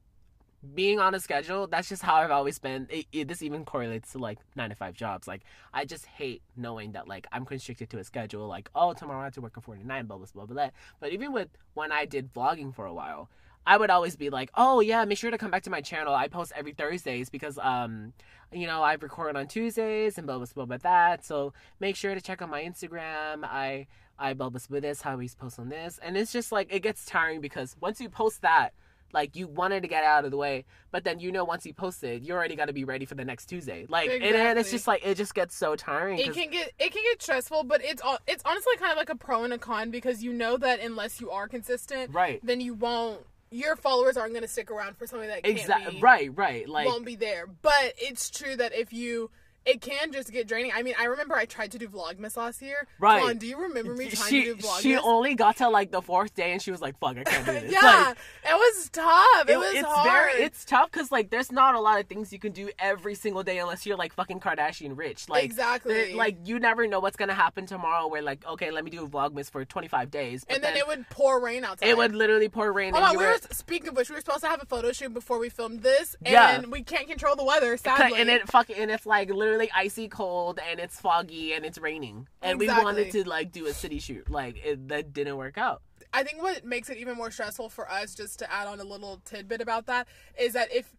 being 0.75 0.99
on 0.99 1.15
a 1.15 1.21
schedule. 1.21 1.67
That's 1.67 1.89
just 1.89 2.03
how 2.03 2.15
I've 2.15 2.31
always 2.31 2.59
been. 2.59 2.87
It, 2.91 3.07
it- 3.13 3.29
this 3.29 3.43
even 3.43 3.65
correlates 3.65 4.13
to 4.13 4.19
like 4.19 4.39
nine 4.57 4.71
to 4.71 4.77
five 4.77 4.95
jobs. 4.95 5.27
Like, 5.29 5.43
I 5.75 5.85
just 5.85 6.07
hate 6.07 6.43
knowing 6.57 6.93
that 6.93 7.09
like 7.09 7.27
I'm 7.33 7.45
constricted 7.45 7.91
to 7.91 7.99
a 7.99 8.05
schedule. 8.05 8.47
Like, 8.49 8.71
oh, 8.75 8.93
tomorrow 8.95 9.21
I 9.21 9.25
have 9.25 9.35
to 9.35 9.41
work 9.41 9.57
a 9.57 9.61
forty 9.61 9.83
nine, 9.83 10.07
blah 10.07 10.17
blah 10.17 10.27
blah 10.33 10.47
blah. 10.47 10.55
blah. 10.55 10.71
But 11.01 11.13
even 11.13 11.33
with 11.33 11.49
when 11.75 11.91
I 11.93 12.05
did 12.07 12.33
vlogging 12.33 12.75
for 12.75 12.87
a 12.87 12.95
while. 12.95 13.29
I 13.67 13.77
would 13.77 13.91
always 13.91 14.17
be 14.17 14.31
like, 14.31 14.51
"Oh 14.55 14.81
yeah, 14.81 15.05
make 15.05 15.19
sure 15.19 15.31
to 15.31 15.39
come 15.39 15.51
back 15.51 15.63
to 15.65 15.71
my 15.71 15.81
channel. 15.81 16.15
I 16.15 16.29
post 16.29 16.53
every 16.55 16.73
Thursdays 16.73 17.31
because 17.31 17.59
um, 17.59 18.13
you 18.53 18.67
know, 18.67 18.83
I 18.83 18.95
record 18.95 19.37
on 19.37 19.47
Tuesdays 19.47 20.19
and 20.19 20.27
blah 20.27 20.39
blah 20.39 20.47
blah 20.55 20.65
blah 20.67 20.77
that. 20.79 21.25
So 21.25 21.53
make 21.81 21.97
sure 21.97 22.15
to 22.15 22.21
check 22.21 22.43
out 22.43 22.51
my 22.51 22.63
Instagram. 22.63 23.45
I 23.45 23.87
I 24.19 24.35
blah 24.35 24.51
blah 24.51 24.61
blah 24.69 24.81
this, 24.81 25.03
how 25.03 25.17
we 25.17 25.29
post 25.29 25.59
on 25.59 25.69
this, 25.69 25.99
and 26.03 26.17
it's 26.17 26.33
just 26.33 26.53
like 26.53 26.73
it 26.73 26.81
gets 26.81 27.05
tiring 27.05 27.41
because 27.41 27.77
once 27.81 28.01
you 28.01 28.09
post 28.09 28.43
that, 28.43 28.71
like 29.15 29.37
you 29.37 29.47
wanted 29.47 29.83
to 29.83 29.89
get 29.89 30.05
out 30.05 30.25
of 30.25 30.31
the 30.31 30.37
way, 30.37 30.65
but 30.91 31.05
then 31.05 31.21
you 31.21 31.33
know 31.33 31.45
once 31.45 31.65
you 31.65 31.73
post 31.73 32.05
it, 32.05 32.23
you 32.23 32.35
already 32.35 32.57
got 32.57 32.67
to 32.67 32.73
be 32.73 32.85
ready 32.85 33.07
for 33.07 33.15
the 33.15 33.25
next 33.25 33.47
Tuesday. 33.47 33.87
Like 33.89 34.11
and, 34.11 34.23
and 34.23 34.59
it's 34.59 34.71
just 34.71 34.87
like 34.87 35.05
it 35.05 35.17
just 35.17 35.35
gets 35.35 35.57
so 35.57 35.77
tiring. 35.77 36.19
It 36.19 36.33
can 36.33 36.51
get 36.51 36.73
it 36.79 36.93
can 36.93 37.03
get 37.13 37.23
stressful, 37.23 37.65
but 37.65 37.83
it's 37.83 38.03
all 38.03 38.19
it's 38.27 38.43
honestly 38.45 38.77
kind 38.77 38.93
of 38.93 38.99
like 38.99 39.09
a 39.09 39.17
pro 39.17 39.45
and 39.45 39.53
a 39.53 39.59
con 39.59 39.91
because 39.91 40.23
you 40.23 40.33
know 40.33 40.57
that 40.57 40.81
unless 40.81 41.21
you 41.21 41.31
are 41.31 41.49
consistent, 41.49 42.13
right, 42.13 42.41
then 42.43 42.61
you 42.61 42.75
won't. 42.75 43.21
Your 43.55 43.77
followers 43.77 44.17
aren't 44.17 44.33
going 44.33 44.43
to 44.43 44.49
stick 44.49 44.69
around 44.69 44.97
for 44.97 45.07
something 45.07 45.29
that 45.29 45.47
exactly, 45.47 46.01
right, 46.01 46.31
right. 46.35 46.69
Like 46.69 46.87
won't 46.87 47.05
be 47.07 47.15
there. 47.15 47.47
But 47.47 47.95
it's 47.97 48.29
true 48.29 48.57
that 48.57 48.75
if 48.75 48.93
you, 48.93 49.31
it 49.67 49.81
can 49.81 50.13
just 50.13 50.31
get 50.33 50.47
draining. 50.47 50.73
I 50.75 50.83
mean, 50.83 50.95
I 50.99 51.05
remember 51.07 51.35
I 51.35 51.45
tried 51.47 51.73
to 51.73 51.79
do 51.79 51.89
Vlogmas 51.89 52.37
last 52.37 52.61
year. 52.63 52.87
Right. 52.99 53.23
Twan, 53.23 53.39
do 53.39 53.47
you 53.47 53.59
remember 53.59 53.95
me 53.95 54.09
trying 54.11 54.29
she 54.31 54.45
to 54.45 54.55
do 54.55 54.63
Vlogmas? 54.63 54.81
she 54.83 54.97
only 54.97 55.35
got 55.35 55.57
to 55.59 55.69
like 55.69 55.91
the 55.91 56.03
fourth 56.03 56.35
day 56.35 56.53
and 56.53 56.61
she 56.61 56.71
was 56.71 56.81
like, 56.83 56.99
"Fuck, 56.99 57.17
I 57.19 57.25
can't 57.25 57.47
do 57.47 57.53
this." 57.53 57.73
yeah, 57.73 57.81
Like, 58.09 58.17
it 58.45 58.55
was 58.55 58.91
tough. 58.91 59.49
It, 59.49 59.53
it- 59.53 59.59
was 59.59 59.73
it's 59.75 59.89
hard. 59.89 60.11
very 60.11 60.43
it's 60.45 60.65
tough 60.65 60.91
because 60.91 61.11
like 61.11 61.31
there's 61.31 61.51
not 61.51 61.75
a 61.75 61.81
lot 61.81 61.99
of 62.01 62.07
things 62.07 62.33
you 62.33 62.39
can 62.39 62.53
do 62.53 62.69
every 62.79 63.15
single 63.15 63.43
day 63.43 63.59
unless 63.59 63.87
you're 63.87 63.97
like 63.97 64.13
fucking 64.13 64.41
Kardashian 64.41 64.97
rich. 64.99 65.29
Like 65.29 65.45
Exactly. 65.45 66.15
like 66.15 66.37
you 66.45 66.59
never 66.59 66.87
know 66.87 67.01
what's 67.01 67.17
gonna 67.17 67.33
happen 67.35 67.67
tomorrow. 67.67 68.07
Where 68.09 68.23
like 68.23 68.47
okay, 68.47 68.71
let 68.71 68.85
me 68.85 68.91
do 68.91 69.05
a 69.05 69.09
vlogmas 69.09 69.51
for 69.51 69.65
25 69.65 70.11
days, 70.11 70.45
and 70.49 70.63
then, 70.63 70.77
it 70.77 70.87
would 70.87 71.09
pour 71.11 71.41
rain 71.41 71.65
outside. 71.65 71.89
it 71.89 71.97
would 71.97 72.15
literally 72.15 72.49
pour 72.49 72.73
rain. 72.73 72.93
Oh 72.95 72.97
and 72.99 73.05
my, 73.07 73.13
you 73.13 73.19
we 73.19 73.25
were, 73.25 73.33
were 73.33 73.39
speaking 73.53 73.89
of 73.89 73.97
which, 73.97 74.11
we 74.11 74.15
were 74.17 74.21
supposed 74.21 74.41
to 74.43 74.49
have 74.49 74.63
a 74.63 74.67
photo 74.67 74.93
shoot 74.93 75.15
before 75.15 75.39
we 75.39 75.49
filmed 75.49 75.83
this, 75.83 76.17
and 76.25 76.33
Yeah. 76.33 76.61
we 76.69 76.83
can't 76.83 77.09
control 77.09 77.37
the 77.37 77.45
weather. 77.45 77.77
Sadly, 77.77 78.21
and 78.21 78.29
it 78.29 78.49
fucking 78.49 78.77
and 78.77 78.91
it's 78.91 79.07
like 79.07 79.31
literally 79.31 79.54
icy 79.75 80.09
cold 80.09 80.59
and 80.71 80.81
it's 80.81 81.01
foggy 81.01 81.53
and 81.53 81.65
it's 81.65 81.79
raining. 81.79 82.29
And 82.43 82.59
we 82.59 82.69
wanted 82.69 83.11
to 83.13 83.29
like 83.29 83.53
do 83.53 83.67
a 83.67 83.75
city 83.75 83.99
shoot. 83.99 84.31
Like 84.31 84.57
it, 84.65 84.89
that 84.89 85.13
didn't 85.13 85.37
work 85.37 85.59
out. 85.59 85.83
I 86.13 86.23
think 86.23 86.41
what 86.41 86.65
makes 86.65 86.91
it 86.91 86.99
even 86.99 87.17
more 87.17 87.31
stressful 87.31 87.71
for 87.71 87.91
us, 87.91 88.15
just 88.15 88.39
to 88.39 88.53
add 88.53 88.69
on 88.69 88.79
a 88.79 88.85
little 88.85 89.21
tidbit 89.25 89.61
about 89.61 89.87
that, 89.87 90.07
is 90.39 90.53
that 90.53 90.73
if, 90.73 90.95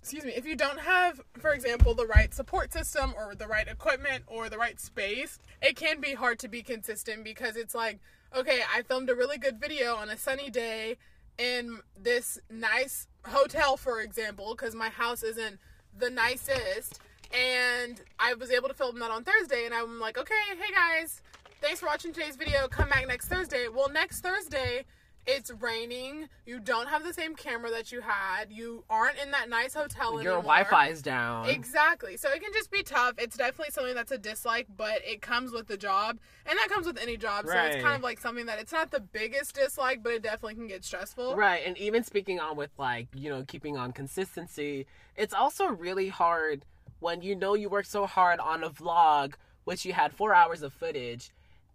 excuse 0.00 0.24
me, 0.24 0.32
if 0.34 0.46
you 0.46 0.56
don't 0.56 0.80
have, 0.80 1.20
for 1.38 1.52
example, 1.52 1.94
the 1.94 2.06
right 2.06 2.32
support 2.32 2.72
system 2.72 3.12
or 3.16 3.34
the 3.34 3.46
right 3.46 3.68
equipment 3.68 4.24
or 4.26 4.48
the 4.48 4.56
right 4.56 4.80
space, 4.80 5.38
it 5.60 5.76
can 5.76 6.00
be 6.00 6.14
hard 6.14 6.38
to 6.38 6.48
be 6.48 6.62
consistent 6.62 7.22
because 7.22 7.54
it's 7.56 7.74
like, 7.74 7.98
okay, 8.34 8.60
I 8.74 8.82
filmed 8.82 9.10
a 9.10 9.14
really 9.14 9.36
good 9.36 9.60
video 9.60 9.94
on 9.94 10.08
a 10.08 10.16
sunny 10.16 10.48
day 10.48 10.96
in 11.36 11.80
this 12.00 12.38
nice 12.50 13.08
hotel, 13.26 13.76
for 13.76 14.00
example, 14.00 14.54
because 14.56 14.74
my 14.74 14.88
house 14.88 15.22
isn't 15.22 15.58
the 15.96 16.10
nicest. 16.10 17.00
And 17.32 18.00
I 18.18 18.34
was 18.34 18.50
able 18.50 18.68
to 18.68 18.74
film 18.74 18.98
that 19.00 19.10
on 19.10 19.24
Thursday, 19.24 19.64
and 19.64 19.74
I'm 19.74 20.00
like, 20.00 20.16
okay, 20.16 20.34
hey 20.50 20.72
guys, 20.72 21.20
thanks 21.60 21.80
for 21.80 21.86
watching 21.86 22.12
today's 22.12 22.36
video. 22.36 22.68
Come 22.68 22.88
back 22.88 23.06
next 23.06 23.28
Thursday. 23.28 23.68
Well, 23.68 23.90
next 23.90 24.20
Thursday, 24.22 24.84
it's 25.26 25.50
raining. 25.60 26.30
You 26.46 26.58
don't 26.58 26.88
have 26.88 27.04
the 27.04 27.12
same 27.12 27.36
camera 27.36 27.70
that 27.70 27.92
you 27.92 28.00
had. 28.00 28.50
You 28.50 28.84
aren't 28.88 29.18
in 29.18 29.30
that 29.32 29.50
nice 29.50 29.74
hotel 29.74 30.12
your 30.12 30.20
anymore. 30.20 30.36
wi-fi 30.42 30.88
is 30.88 31.02
down 31.02 31.50
Exactly. 31.50 32.16
So 32.16 32.30
it 32.30 32.40
can 32.42 32.50
just 32.54 32.70
be 32.70 32.82
tough. 32.82 33.16
It's 33.18 33.36
definitely 33.36 33.72
something 33.72 33.94
that's 33.94 34.10
a 34.10 34.16
dislike, 34.16 34.68
but 34.74 35.02
it 35.04 35.20
comes 35.20 35.52
with 35.52 35.66
the 35.66 35.76
job. 35.76 36.18
And 36.46 36.58
that 36.58 36.68
comes 36.70 36.86
with 36.86 36.98
any 36.98 37.18
job. 37.18 37.46
So 37.46 37.52
it's 37.52 37.82
kind 37.82 37.94
of 37.94 38.02
like 38.02 38.18
something 38.18 38.46
that 38.46 38.58
it's 38.58 38.72
not 38.72 38.90
the 38.90 39.00
biggest 39.00 39.54
dislike, 39.54 40.02
but 40.02 40.14
it 40.14 40.22
definitely 40.22 40.54
can 40.54 40.66
get 40.66 40.82
stressful. 40.82 41.36
Right, 41.36 41.60
and 41.66 41.76
even 41.76 42.04
speaking 42.04 42.40
on 42.40 42.56
with 42.56 42.70
like, 42.78 43.08
you 43.14 43.28
know, 43.28 43.44
keeping 43.46 43.76
on 43.76 43.92
consistency, 43.92 44.86
it's 45.14 45.34
also 45.34 45.66
really 45.66 46.08
hard 46.08 46.64
when 47.00 47.22
you 47.22 47.34
know 47.34 47.54
you 47.54 47.68
worked 47.68 47.90
so 47.90 48.06
hard 48.06 48.40
on 48.40 48.62
a 48.64 48.70
vlog, 48.70 49.34
which 49.64 49.84
you 49.84 49.92
had 49.92 50.12
four 50.12 50.34
hours 50.34 50.62
of 50.62 50.72
footage, 50.72 51.30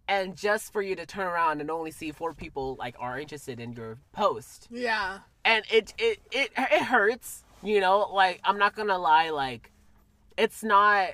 and 0.08 0.36
just 0.36 0.72
for 0.72 0.82
you 0.82 0.94
to 0.96 1.06
turn 1.06 1.26
around 1.26 1.60
and 1.60 1.70
only 1.70 1.90
see 1.90 2.12
four 2.12 2.34
people 2.34 2.76
like 2.78 2.94
are 2.98 3.18
interested 3.18 3.58
in 3.60 3.72
your 3.72 3.98
post. 4.12 4.68
Yeah. 4.70 5.20
And 5.44 5.64
it 5.70 5.94
it 5.98 6.20
it 6.30 6.50
it 6.56 6.82
hurts, 6.82 7.44
you 7.62 7.80
know, 7.80 8.08
like 8.12 8.40
I'm 8.44 8.58
not 8.58 8.74
gonna 8.74 8.98
lie, 8.98 9.30
like 9.30 9.70
it's 10.36 10.62
not 10.62 11.10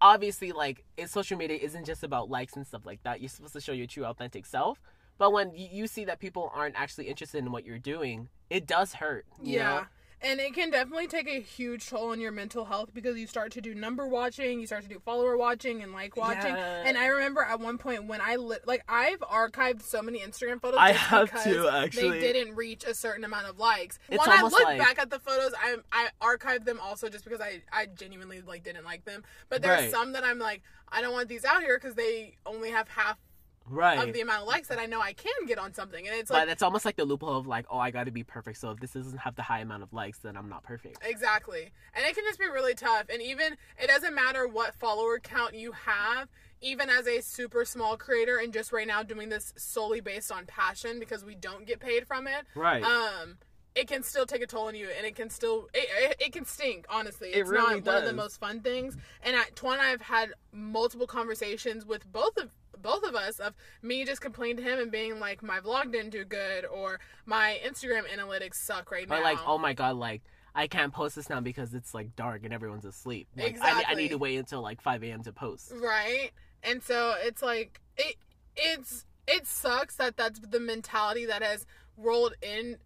obviously 0.00 0.50
like 0.50 0.84
social 1.06 1.38
media 1.38 1.58
isn't 1.58 1.84
just 1.84 2.02
about 2.02 2.28
likes 2.30 2.56
and 2.56 2.66
stuff 2.66 2.84
like 2.84 3.02
that. 3.04 3.20
You're 3.20 3.28
supposed 3.28 3.52
to 3.52 3.60
show 3.60 3.72
your 3.72 3.86
true 3.86 4.04
authentic 4.04 4.46
self. 4.46 4.80
But 5.18 5.32
when 5.32 5.54
you, 5.54 5.68
you 5.70 5.86
see 5.86 6.04
that 6.06 6.18
people 6.18 6.50
aren't 6.52 6.74
actually 6.74 7.06
interested 7.08 7.38
in 7.38 7.52
what 7.52 7.64
you're 7.64 7.78
doing, 7.78 8.28
it 8.50 8.66
does 8.66 8.94
hurt. 8.94 9.26
you 9.40 9.58
Yeah. 9.58 9.62
know? 9.68 9.84
And 10.24 10.38
it 10.38 10.54
can 10.54 10.70
definitely 10.70 11.08
take 11.08 11.28
a 11.28 11.40
huge 11.40 11.88
toll 11.88 12.10
on 12.10 12.20
your 12.20 12.30
mental 12.32 12.64
health 12.66 12.90
because 12.94 13.18
you 13.18 13.26
start 13.26 13.50
to 13.52 13.60
do 13.60 13.74
number 13.74 14.06
watching, 14.06 14.60
you 14.60 14.66
start 14.66 14.84
to 14.84 14.88
do 14.88 15.00
follower 15.04 15.36
watching 15.36 15.82
and 15.82 15.92
like 15.92 16.16
watching. 16.16 16.54
Yeah. 16.54 16.84
And 16.86 16.96
I 16.96 17.06
remember 17.06 17.42
at 17.42 17.58
one 17.58 17.76
point 17.76 18.06
when 18.06 18.20
I 18.20 18.36
li- 18.36 18.58
like 18.64 18.84
I've 18.88 19.18
archived 19.20 19.82
so 19.82 20.00
many 20.00 20.20
Instagram 20.20 20.60
photos. 20.60 20.78
I 20.80 20.92
have 20.92 21.24
because 21.26 21.44
too, 21.44 21.68
actually. 21.68 22.20
They 22.20 22.32
didn't 22.32 22.54
reach 22.54 22.84
a 22.84 22.94
certain 22.94 23.24
amount 23.24 23.46
of 23.46 23.58
likes. 23.58 23.98
It's 24.08 24.24
when 24.26 24.38
I 24.38 24.42
look 24.42 24.62
like- 24.62 24.78
back 24.78 24.98
at 25.00 25.10
the 25.10 25.18
photos, 25.18 25.52
I 25.60 25.76
I 25.92 26.08
archived 26.22 26.64
them 26.66 26.78
also 26.80 27.08
just 27.08 27.24
because 27.24 27.40
I 27.40 27.62
I 27.72 27.86
genuinely 27.86 28.42
like 28.42 28.62
didn't 28.62 28.84
like 28.84 29.04
them. 29.04 29.24
But 29.48 29.62
there's 29.62 29.82
Right. 29.82 29.90
some 29.90 30.12
that 30.12 30.22
I'm 30.24 30.38
like 30.38 30.62
I 30.88 31.00
don't 31.02 31.12
want 31.12 31.28
these 31.28 31.44
out 31.44 31.62
here 31.62 31.78
because 31.80 31.94
they 31.96 32.36
only 32.46 32.70
have 32.70 32.86
half 32.88 33.18
Right. 33.66 34.08
of 34.08 34.12
the 34.12 34.20
amount 34.20 34.42
of 34.42 34.48
likes 34.48 34.68
that 34.68 34.78
I 34.78 34.86
know 34.86 35.00
I 35.00 35.12
can 35.12 35.46
get 35.46 35.58
on 35.58 35.72
something, 35.74 36.06
and 36.06 36.16
it's 36.16 36.30
like 36.30 36.42
but 36.42 36.48
it's 36.48 36.62
almost 36.62 36.84
like 36.84 36.96
the 36.96 37.04
loophole 37.04 37.36
of 37.36 37.46
like, 37.46 37.66
oh, 37.70 37.78
I 37.78 37.90
got 37.90 38.04
to 38.04 38.10
be 38.10 38.24
perfect. 38.24 38.58
So 38.58 38.70
if 38.70 38.80
this 38.80 38.92
doesn't 38.92 39.18
have 39.18 39.34
the 39.36 39.42
high 39.42 39.60
amount 39.60 39.82
of 39.82 39.92
likes, 39.92 40.18
then 40.18 40.36
I'm 40.36 40.48
not 40.48 40.62
perfect. 40.62 40.98
Exactly. 41.04 41.70
And 41.94 42.04
it 42.04 42.14
can 42.14 42.24
just 42.24 42.38
be 42.38 42.46
really 42.46 42.74
tough. 42.74 43.06
And 43.12 43.22
even, 43.22 43.56
it 43.80 43.86
doesn't 43.86 44.14
matter 44.14 44.46
what 44.46 44.74
follower 44.74 45.18
count 45.18 45.54
you 45.54 45.72
have, 45.72 46.28
even 46.60 46.90
as 46.90 47.06
a 47.06 47.20
super 47.20 47.64
small 47.64 47.96
creator 47.96 48.38
and 48.38 48.52
just 48.52 48.72
right 48.72 48.86
now 48.86 49.02
doing 49.02 49.28
this 49.28 49.52
solely 49.56 50.00
based 50.00 50.32
on 50.32 50.46
passion 50.46 50.98
because 50.98 51.24
we 51.24 51.34
don't 51.34 51.66
get 51.66 51.80
paid 51.80 52.06
from 52.06 52.26
it. 52.26 52.46
Right. 52.54 52.82
Um, 52.82 53.38
it 53.74 53.88
can 53.88 54.02
still 54.02 54.26
take 54.26 54.42
a 54.42 54.46
toll 54.46 54.66
on 54.68 54.74
you 54.74 54.88
and 54.96 55.06
it 55.06 55.14
can 55.14 55.30
still 55.30 55.68
it, 55.72 55.88
it, 55.98 56.16
it 56.26 56.32
can 56.32 56.44
stink 56.44 56.84
honestly 56.90 57.30
It 57.30 57.38
it's 57.38 57.50
really 57.50 57.76
not 57.76 57.86
one 57.86 57.96
of 57.96 58.04
the 58.04 58.12
most 58.12 58.38
fun 58.38 58.60
things 58.60 58.98
and 59.22 59.34
at 59.34 59.54
Twan 59.54 59.78
I 59.78 59.88
have 59.88 60.02
had 60.02 60.34
multiple 60.52 61.06
conversations 61.06 61.86
with 61.86 62.10
both 62.12 62.36
of 62.36 62.50
both 62.82 63.04
of 63.04 63.14
us 63.14 63.38
of 63.38 63.54
me 63.82 64.04
just 64.04 64.20
complaining 64.20 64.56
to 64.58 64.62
him 64.62 64.78
and 64.78 64.90
being 64.90 65.18
like 65.20 65.42
my 65.42 65.60
vlog 65.60 65.92
didn't 65.92 66.10
do 66.10 66.24
good 66.24 66.64
or 66.64 67.00
my 67.26 67.60
Instagram 67.64 68.02
analytics 68.14 68.54
suck 68.56 68.90
right 68.90 69.08
now 69.08 69.18
Or 69.18 69.22
like, 69.22 69.38
oh 69.46 69.58
my 69.58 69.72
god, 69.72 69.96
like 69.96 70.22
I 70.54 70.66
can't 70.66 70.92
post 70.92 71.16
this 71.16 71.30
now 71.30 71.40
because 71.40 71.72
it's 71.72 71.94
like 71.94 72.14
dark 72.14 72.44
and 72.44 72.52
everyone's 72.52 72.84
asleep. 72.84 73.26
Like, 73.36 73.56
I, 73.62 73.84
I 73.88 73.94
need 73.94 74.08
to 74.10 74.18
wait 74.18 74.36
until 74.36 74.60
like 74.60 74.82
5 74.82 75.02
a.m. 75.04 75.22
to 75.22 75.32
post. 75.32 75.72
right 75.80 76.30
and 76.62 76.82
so 76.82 77.14
it's 77.18 77.42
like 77.42 77.80
it 77.96 78.16
it's 78.56 79.04
it 79.26 79.46
sucks 79.46 79.96
that 79.96 80.16
that's 80.16 80.40
the 80.40 80.60
mentality 80.60 81.24
that 81.26 81.42
has 81.42 81.66
rolled 81.96 82.34
in 82.42 82.76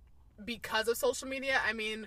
because 0.44 0.86
of 0.88 0.96
social 0.96 1.26
media 1.28 1.60
i 1.66 1.72
mean 1.72 2.06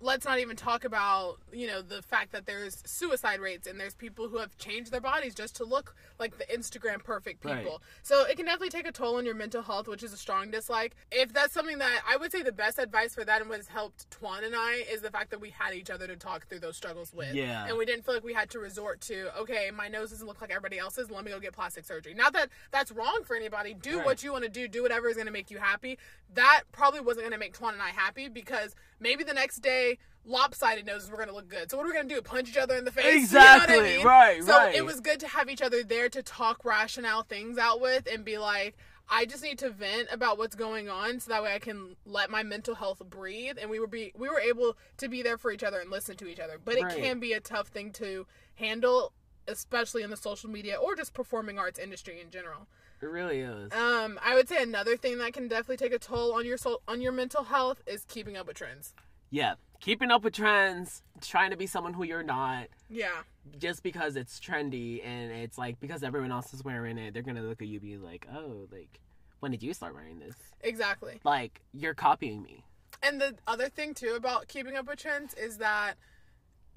let's 0.00 0.24
not 0.24 0.38
even 0.38 0.56
talk 0.56 0.84
about 0.84 1.36
you 1.52 1.66
know 1.66 1.82
the 1.82 2.02
fact 2.02 2.32
that 2.32 2.46
there's 2.46 2.82
suicide 2.86 3.40
rates 3.40 3.66
and 3.66 3.78
there's 3.78 3.94
people 3.94 4.28
who 4.28 4.38
have 4.38 4.56
changed 4.58 4.90
their 4.92 5.00
bodies 5.00 5.34
just 5.34 5.54
to 5.56 5.64
look 5.64 5.94
like 6.20 6.36
the 6.38 6.44
instagram 6.56 7.02
perfect 7.02 7.40
people 7.42 7.52
Right. 7.54 7.78
so 8.02 8.24
it 8.26 8.36
can 8.36 8.44
definitely 8.46 8.68
take 8.68 8.86
a 8.86 8.92
toll 8.92 9.16
on 9.16 9.24
your 9.24 9.34
mental 9.34 9.62
health 9.62 9.88
which 9.88 10.02
is 10.02 10.12
a 10.12 10.16
strong 10.16 10.50
dislike 10.50 10.94
if 11.10 11.32
that's 11.32 11.52
something 11.54 11.78
that 11.78 12.02
i 12.08 12.16
would 12.16 12.30
say 12.30 12.42
the 12.42 12.52
best 12.52 12.78
advice 12.78 13.14
for 13.14 13.24
that 13.24 13.40
and 13.40 13.48
what 13.50 13.58
has 13.58 13.68
helped 13.68 14.08
twan 14.10 14.44
and 14.44 14.54
i 14.54 14.84
is 14.92 15.00
the 15.00 15.10
fact 15.10 15.30
that 15.30 15.40
we 15.40 15.50
had 15.50 15.74
each 15.74 15.90
other 15.90 16.06
to 16.06 16.14
talk 16.16 16.46
through 16.46 16.60
those 16.60 16.76
struggles 16.76 17.12
with 17.14 17.34
Yeah. 17.34 17.66
and 17.66 17.76
we 17.76 17.86
didn't 17.86 18.04
feel 18.04 18.14
like 18.14 18.24
we 18.24 18.34
had 18.34 18.50
to 18.50 18.58
resort 18.58 19.00
to 19.02 19.36
okay 19.40 19.70
my 19.74 19.88
nose 19.88 20.10
doesn't 20.10 20.26
look 20.26 20.40
like 20.40 20.50
everybody 20.50 20.78
else's 20.78 21.10
let 21.10 21.24
me 21.24 21.30
go 21.30 21.40
get 21.40 21.52
plastic 21.54 21.84
surgery 21.84 22.12
not 22.14 22.32
that 22.34 22.50
that's 22.70 22.92
wrong 22.92 23.22
for 23.24 23.34
anybody 23.34 23.72
do 23.74 23.96
Right. 23.96 24.06
what 24.06 24.22
you 24.22 24.30
want 24.32 24.44
to 24.44 24.50
do 24.50 24.68
do 24.68 24.82
whatever 24.82 25.08
is 25.08 25.16
going 25.16 25.26
to 25.26 25.32
make 25.32 25.50
you 25.50 25.58
happy 25.58 25.98
that 26.34 26.62
probably 26.70 27.00
wasn't 27.00 27.22
going 27.24 27.32
to 27.32 27.38
make 27.38 27.58
Twan 27.58 27.72
and 27.72 27.82
I 27.82 27.88
happy 27.88 28.28
because 28.28 28.76
maybe 29.00 29.24
the 29.24 29.34
next 29.34 29.60
day 29.60 29.98
lopsided 30.24 30.84
noses 30.86 31.10
were 31.10 31.16
going 31.16 31.28
to 31.28 31.34
look 31.34 31.48
good 31.48 31.70
so 31.70 31.76
what 31.76 31.84
are 31.84 31.88
we 31.88 31.94
going 31.94 32.08
to 32.08 32.14
do 32.14 32.20
punch 32.20 32.48
each 32.50 32.56
other 32.56 32.76
in 32.76 32.84
the 32.84 32.92
face 32.92 33.04
You 33.32 33.38
know 33.38 33.44
I 33.44 33.54
Exactly, 33.56 33.96
mean? 33.96 34.06
right, 34.06 34.42
so 34.44 34.52
right. 34.56 34.74
it 34.74 34.84
was 34.84 35.00
good 35.00 35.18
to 35.20 35.28
have 35.28 35.48
each 35.48 35.62
other 35.62 35.82
there 35.82 36.08
to 36.10 36.22
talk 36.22 36.64
rationale 36.64 37.22
things 37.22 37.58
out 37.58 37.80
with 37.80 38.06
and 38.12 38.24
be 38.24 38.36
like 38.38 38.76
I 39.12 39.24
just 39.26 39.42
need 39.42 39.58
to 39.58 39.70
vent 39.70 40.08
about 40.12 40.38
what's 40.38 40.54
going 40.54 40.88
on 40.88 41.18
so 41.18 41.30
that 41.32 41.42
way 41.42 41.52
I 41.52 41.58
can 41.58 41.96
let 42.06 42.30
my 42.30 42.44
mental 42.44 42.76
health 42.76 43.02
breathe 43.10 43.56
and 43.60 43.68
we 43.68 43.80
were 43.80 43.88
be 43.88 44.12
we 44.16 44.28
were 44.28 44.38
able 44.38 44.76
to 44.98 45.08
be 45.08 45.22
there 45.22 45.36
for 45.36 45.50
each 45.50 45.64
other 45.64 45.80
and 45.80 45.90
listen 45.90 46.16
to 46.18 46.28
each 46.28 46.38
other. 46.38 46.58
But 46.64 46.76
it 46.76 46.84
Right. 46.84 46.96
can 47.02 47.18
be 47.18 47.32
a 47.32 47.40
tough 47.40 47.68
thing 47.68 47.90
to 47.94 48.26
handle 48.54 49.12
especially 49.48 50.02
in 50.04 50.10
the 50.10 50.16
social 50.16 50.48
media 50.48 50.76
or 50.76 50.94
just 50.94 51.12
performing 51.12 51.58
arts 51.58 51.78
industry 51.78 52.20
in 52.20 52.30
general. 52.30 52.68
It 53.02 53.06
really 53.06 53.40
is. 53.40 53.72
Um 53.72 54.20
I 54.22 54.34
would 54.36 54.48
say 54.48 54.62
another 54.62 54.96
thing 54.96 55.18
that 55.18 55.32
can 55.32 55.48
definitely 55.48 55.78
take 55.78 55.92
a 55.94 55.98
toll 55.98 56.32
on 56.34 56.46
your 56.46 56.56
soul 56.58 56.80
on 56.86 57.00
your 57.00 57.10
mental 57.12 57.44
health 57.44 57.82
is 57.88 58.04
keeping 58.04 58.36
up 58.36 58.46
with 58.46 58.58
trends. 58.58 58.94
Yeah. 59.30 59.54
Keeping 59.80 60.10
up 60.10 60.22
with 60.24 60.34
trends, 60.34 61.02
trying 61.22 61.50
to 61.52 61.56
be 61.56 61.66
someone 61.66 61.94
who 61.94 62.04
you're 62.04 62.22
not, 62.22 62.66
Yeah. 62.90 63.22
just 63.58 63.82
because 63.82 64.14
it's 64.14 64.38
trendy 64.38 65.02
and 65.02 65.32
it's 65.32 65.56
like 65.56 65.80
because 65.80 66.02
everyone 66.02 66.30
else 66.30 66.52
is 66.52 66.62
wearing 66.62 66.98
it, 66.98 67.14
they're 67.14 67.22
gonna 67.22 67.42
look 67.42 67.62
at 67.62 67.68
you 67.68 67.80
and 67.80 67.82
be 67.88 67.96
like, 67.96 68.26
oh, 68.30 68.68
like, 68.70 69.00
when 69.40 69.50
did 69.52 69.62
you 69.62 69.72
start 69.72 69.94
wearing 69.94 70.18
this? 70.18 70.34
Exactly. 70.60 71.18
Like, 71.24 71.62
you're 71.72 71.94
copying 71.94 72.42
me. 72.42 72.62
And 73.02 73.18
the 73.18 73.36
other 73.46 73.70
thing 73.70 73.94
too 73.94 74.14
about 74.16 74.48
keeping 74.48 74.76
up 74.76 74.86
with 74.86 74.98
trends 74.98 75.32
is 75.32 75.56
that 75.58 75.94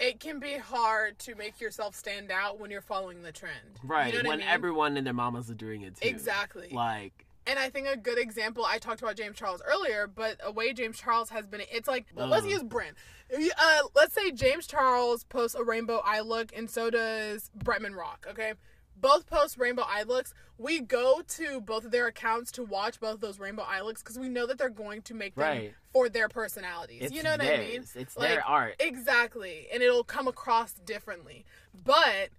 it 0.00 0.18
can 0.18 0.40
be 0.40 0.54
hard 0.54 1.18
to 1.20 1.34
make 1.34 1.60
yourself 1.60 1.94
stand 1.94 2.30
out 2.32 2.58
when 2.58 2.70
you're 2.70 2.80
following 2.80 3.22
the 3.22 3.32
trend. 3.32 3.78
Right. 3.84 4.14
You 4.14 4.22
know 4.22 4.28
when 4.30 4.38
I 4.38 4.44
mean? 4.44 4.48
everyone 4.48 4.96
and 4.96 5.06
their 5.06 5.12
mamas 5.14 5.50
are 5.50 5.54
doing 5.54 5.82
it 5.82 5.96
too. 6.00 6.08
Exactly. 6.08 6.70
Like, 6.72 7.23
And 7.46 7.58
I 7.58 7.68
think 7.68 7.86
a 7.86 7.96
good 7.96 8.18
example, 8.18 8.64
I 8.66 8.78
talked 8.78 9.02
about 9.02 9.16
James 9.16 9.36
Charles 9.36 9.60
earlier, 9.66 10.06
but 10.06 10.38
a 10.42 10.50
way 10.50 10.72
James 10.72 10.98
Charles 10.98 11.28
has 11.30 11.46
been, 11.46 11.60
it's 11.70 11.86
like, 11.88 12.06
well, 12.14 12.26
let's 12.28 12.46
Oh. 12.46 12.48
use 12.48 12.62
brand. 12.62 12.96
Uh, 13.34 13.78
let's 13.94 14.14
say 14.14 14.30
James 14.30 14.66
Charles 14.66 15.24
posts 15.24 15.54
a 15.54 15.62
rainbow 15.62 16.00
eye 16.04 16.20
look, 16.20 16.52
and 16.56 16.70
so 16.70 16.88
does 16.90 17.50
Bretman 17.58 17.96
Rock, 17.96 18.26
okay? 18.30 18.54
Both 18.96 19.26
post 19.26 19.58
rainbow 19.58 19.82
eye 19.86 20.04
looks. 20.04 20.32
We 20.56 20.80
go 20.80 21.20
to 21.20 21.60
both 21.60 21.84
of 21.84 21.90
their 21.90 22.06
accounts 22.06 22.50
to 22.52 22.62
watch 22.62 23.00
both 23.00 23.14
of 23.16 23.20
those 23.20 23.38
rainbow 23.38 23.64
eye 23.68 23.80
looks 23.82 24.02
because 24.02 24.18
we 24.18 24.28
know 24.28 24.46
that 24.46 24.56
they're 24.56 24.70
going 24.70 25.02
to 25.02 25.14
make 25.14 25.34
them 25.34 25.44
Right. 25.44 25.74
for 25.92 26.08
their 26.08 26.28
personalities. 26.28 27.02
it's 27.02 27.12
you 27.12 27.22
know 27.22 27.32
what. 27.32 27.40
I 27.42 27.56
mean? 27.58 27.84
It's 27.94 28.16
Like, 28.16 28.30
their 28.30 28.46
art. 28.46 28.76
Exactly. 28.78 29.66
And 29.72 29.82
it'll 29.82 30.04
come 30.04 30.28
across 30.28 30.72
differently. 30.74 31.44
But 31.74 32.30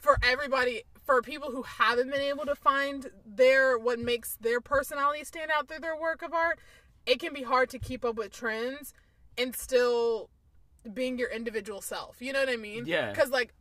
for 0.00 0.18
everybody, 0.22 0.82
for 1.02 1.22
people 1.22 1.50
who 1.50 1.62
haven't 1.62 2.10
been 2.10 2.20
able 2.20 2.46
to 2.46 2.54
find 2.54 3.10
their 3.24 3.78
what 3.78 3.98
makes 3.98 4.36
their 4.40 4.60
personality 4.60 5.24
stand 5.24 5.50
out 5.54 5.68
through 5.68 5.80
their 5.80 5.96
work 5.96 6.22
of 6.22 6.32
art, 6.32 6.58
it 7.06 7.20
can 7.20 7.32
be 7.32 7.42
hard 7.42 7.68
to 7.70 7.78
keep 7.78 8.04
up 8.04 8.16
with 8.16 8.32
trends 8.32 8.92
and 9.38 9.54
still 9.54 10.30
being 10.92 11.18
your 11.18 11.30
individual 11.30 11.80
self. 11.80 12.16
You 12.20 12.32
know 12.32 12.40
what 12.40 12.48
I 12.48 12.56
mean? 12.56 12.86
Yeah. 12.86 13.12
Cuz 13.12 13.30
like 13.30 13.52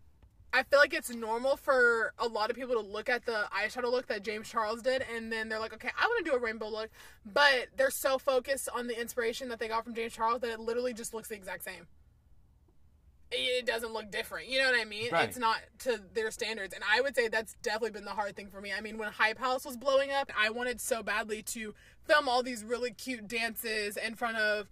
I 0.51 0.63
feel 0.63 0.79
like 0.79 0.93
it's 0.93 1.11
normal 1.11 1.57
for 1.57 2.13
a 2.17 2.27
lot 2.27 2.49
of 2.49 2.55
people 2.55 2.73
to 2.73 2.81
look 2.81 3.07
at 3.07 3.25
the 3.25 3.45
eyeshadow 3.55 3.91
look 3.91 4.07
that 4.07 4.23
James 4.23 4.49
Charles 4.49 4.81
did 4.81 5.05
and 5.13 5.31
then 5.31 5.47
they're 5.47 5.59
like, 5.59 5.73
okay, 5.73 5.91
I 5.99 6.07
want 6.07 6.25
to 6.25 6.31
do 6.31 6.35
a 6.35 6.39
rainbow 6.39 6.69
look. 6.69 6.89
But 7.25 7.67
they're 7.77 7.91
so 7.91 8.17
focused 8.17 8.67
on 8.73 8.87
the 8.87 8.99
inspiration 8.99 9.49
that 9.49 9.59
they 9.59 9.67
got 9.67 9.83
from 9.83 9.93
James 9.93 10.13
Charles 10.13 10.41
that 10.41 10.49
it 10.49 10.59
literally 10.59 10.93
just 10.93 11.13
looks 11.13 11.27
the 11.27 11.35
exact 11.35 11.63
same. 11.63 11.85
It 13.31 13.65
doesn't 13.65 13.93
look 13.93 14.09
different. 14.11 14.47
You 14.47 14.59
know 14.59 14.71
what 14.71 14.79
I 14.79 14.85
mean? 14.85 15.09
Right. 15.11 15.29
It's 15.29 15.37
not 15.37 15.57
to 15.79 16.01
their 16.13 16.31
standards. 16.31 16.73
And 16.73 16.83
I 16.89 17.01
would 17.01 17.15
say 17.15 17.27
that's 17.27 17.55
definitely 17.61 17.91
been 17.91 18.05
the 18.05 18.11
hard 18.11 18.35
thing 18.35 18.49
for 18.49 18.59
me. 18.59 18.73
I 18.75 18.81
mean, 18.81 18.97
when 18.97 19.11
Hype 19.11 19.37
House 19.37 19.65
was 19.65 19.77
blowing 19.77 20.11
up, 20.11 20.31
I 20.37 20.49
wanted 20.49 20.81
so 20.81 21.03
badly 21.03 21.43
to 21.43 21.75
film 22.05 22.27
all 22.27 22.41
these 22.41 22.63
really 22.63 22.91
cute 22.91 23.27
dances 23.27 23.97
in 23.97 24.15
front 24.15 24.37
of 24.37 24.67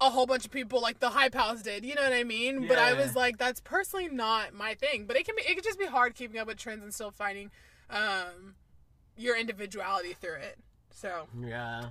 a 0.00 0.10
whole 0.10 0.26
bunch 0.26 0.44
of 0.44 0.50
people 0.50 0.80
like 0.80 1.00
the 1.00 1.08
hype 1.08 1.34
house 1.34 1.62
did 1.62 1.82
you 1.82 1.94
know 1.94 2.02
what 2.02 2.12
i 2.12 2.22
mean 2.22 2.68
but 2.68 2.78
i 2.78 2.92
was 2.92 3.16
like 3.16 3.38
that's 3.38 3.60
personally 3.60 4.08
not 4.08 4.52
my 4.52 4.74
thing 4.74 5.06
but 5.06 5.16
it 5.16 5.24
can 5.24 5.34
be 5.34 5.42
it 5.42 5.54
can 5.54 5.64
just 5.64 5.78
be 5.78 5.86
hard 5.86 6.14
keeping 6.14 6.38
up 6.38 6.46
with 6.46 6.58
trends 6.58 6.82
and 6.82 6.92
still 6.92 7.10
finding 7.10 7.50
um 7.88 8.54
your 9.16 9.38
individuality 9.38 10.12
through 10.12 10.34
it 10.34 10.58
so 10.90 11.26
yeah. 11.42 11.88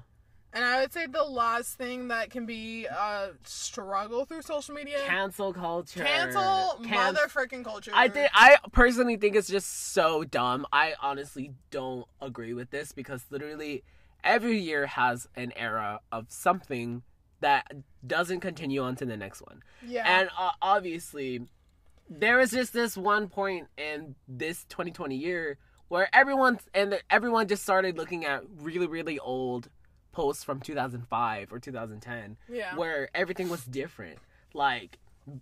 And 0.55 0.63
i 0.65 0.79
would 0.81 0.91
say 0.91 1.05
the 1.05 1.23
last 1.23 1.77
thing 1.77 2.07
that 2.07 2.29
can 2.31 2.45
be 2.47 2.85
a 2.85 3.29
struggle 3.43 4.25
through 4.25 4.41
social 4.41 4.73
media 4.73 4.97
Cancel 5.05 5.53
culture. 5.53 6.03
cancel 6.03 6.79
Can- 6.83 6.91
mother 6.91 7.27
freaking 7.27 7.63
culture 7.63 7.91
I 7.93 8.07
think 8.07 8.29
I 8.33 8.57
personally 8.71 9.17
think 9.17 9.35
it's 9.35 9.47
just 9.47 9.91
so 9.93 10.23
dumb. 10.23 10.65
I 10.73 10.93
honestly 11.01 11.51
don't 11.69 12.07
agree 12.21 12.53
with 12.53 12.71
this 12.71 12.91
because 12.91 13.25
literally 13.29 13.83
every 14.23 14.57
year 14.57 14.87
has 14.87 15.27
an 15.35 15.53
era 15.55 15.99
of 16.11 16.25
something 16.29 17.03
that 17.41 17.71
doesn't 18.05 18.39
continue 18.39 18.81
on 18.81 18.95
to 18.95 19.05
the 19.05 19.17
next 19.17 19.41
one. 19.41 19.61
yeah 19.85 20.03
And 20.19 20.29
uh, 20.37 20.51
obviously, 20.61 21.41
there 22.09 22.37
was 22.37 22.51
just 22.51 22.73
this 22.73 22.97
one 22.97 23.27
point 23.29 23.67
in 23.77 24.15
this 24.27 24.63
2020 24.65 25.15
year 25.15 25.57
where 25.89 26.09
everyone 26.13 26.59
and 26.73 26.99
everyone 27.09 27.47
just 27.47 27.63
started 27.63 27.97
looking 27.97 28.25
at 28.25 28.43
really 28.57 28.87
really 28.87 29.19
old 29.19 29.69
posts 30.15 30.43
from 30.45 30.61
2005 30.61 31.51
or 31.51 31.59
2010 31.59 32.37
yeah 32.47 32.75
where 32.75 33.09
everything 33.13 33.49
was 33.49 33.65
different. 33.65 34.17
Like 34.53 34.97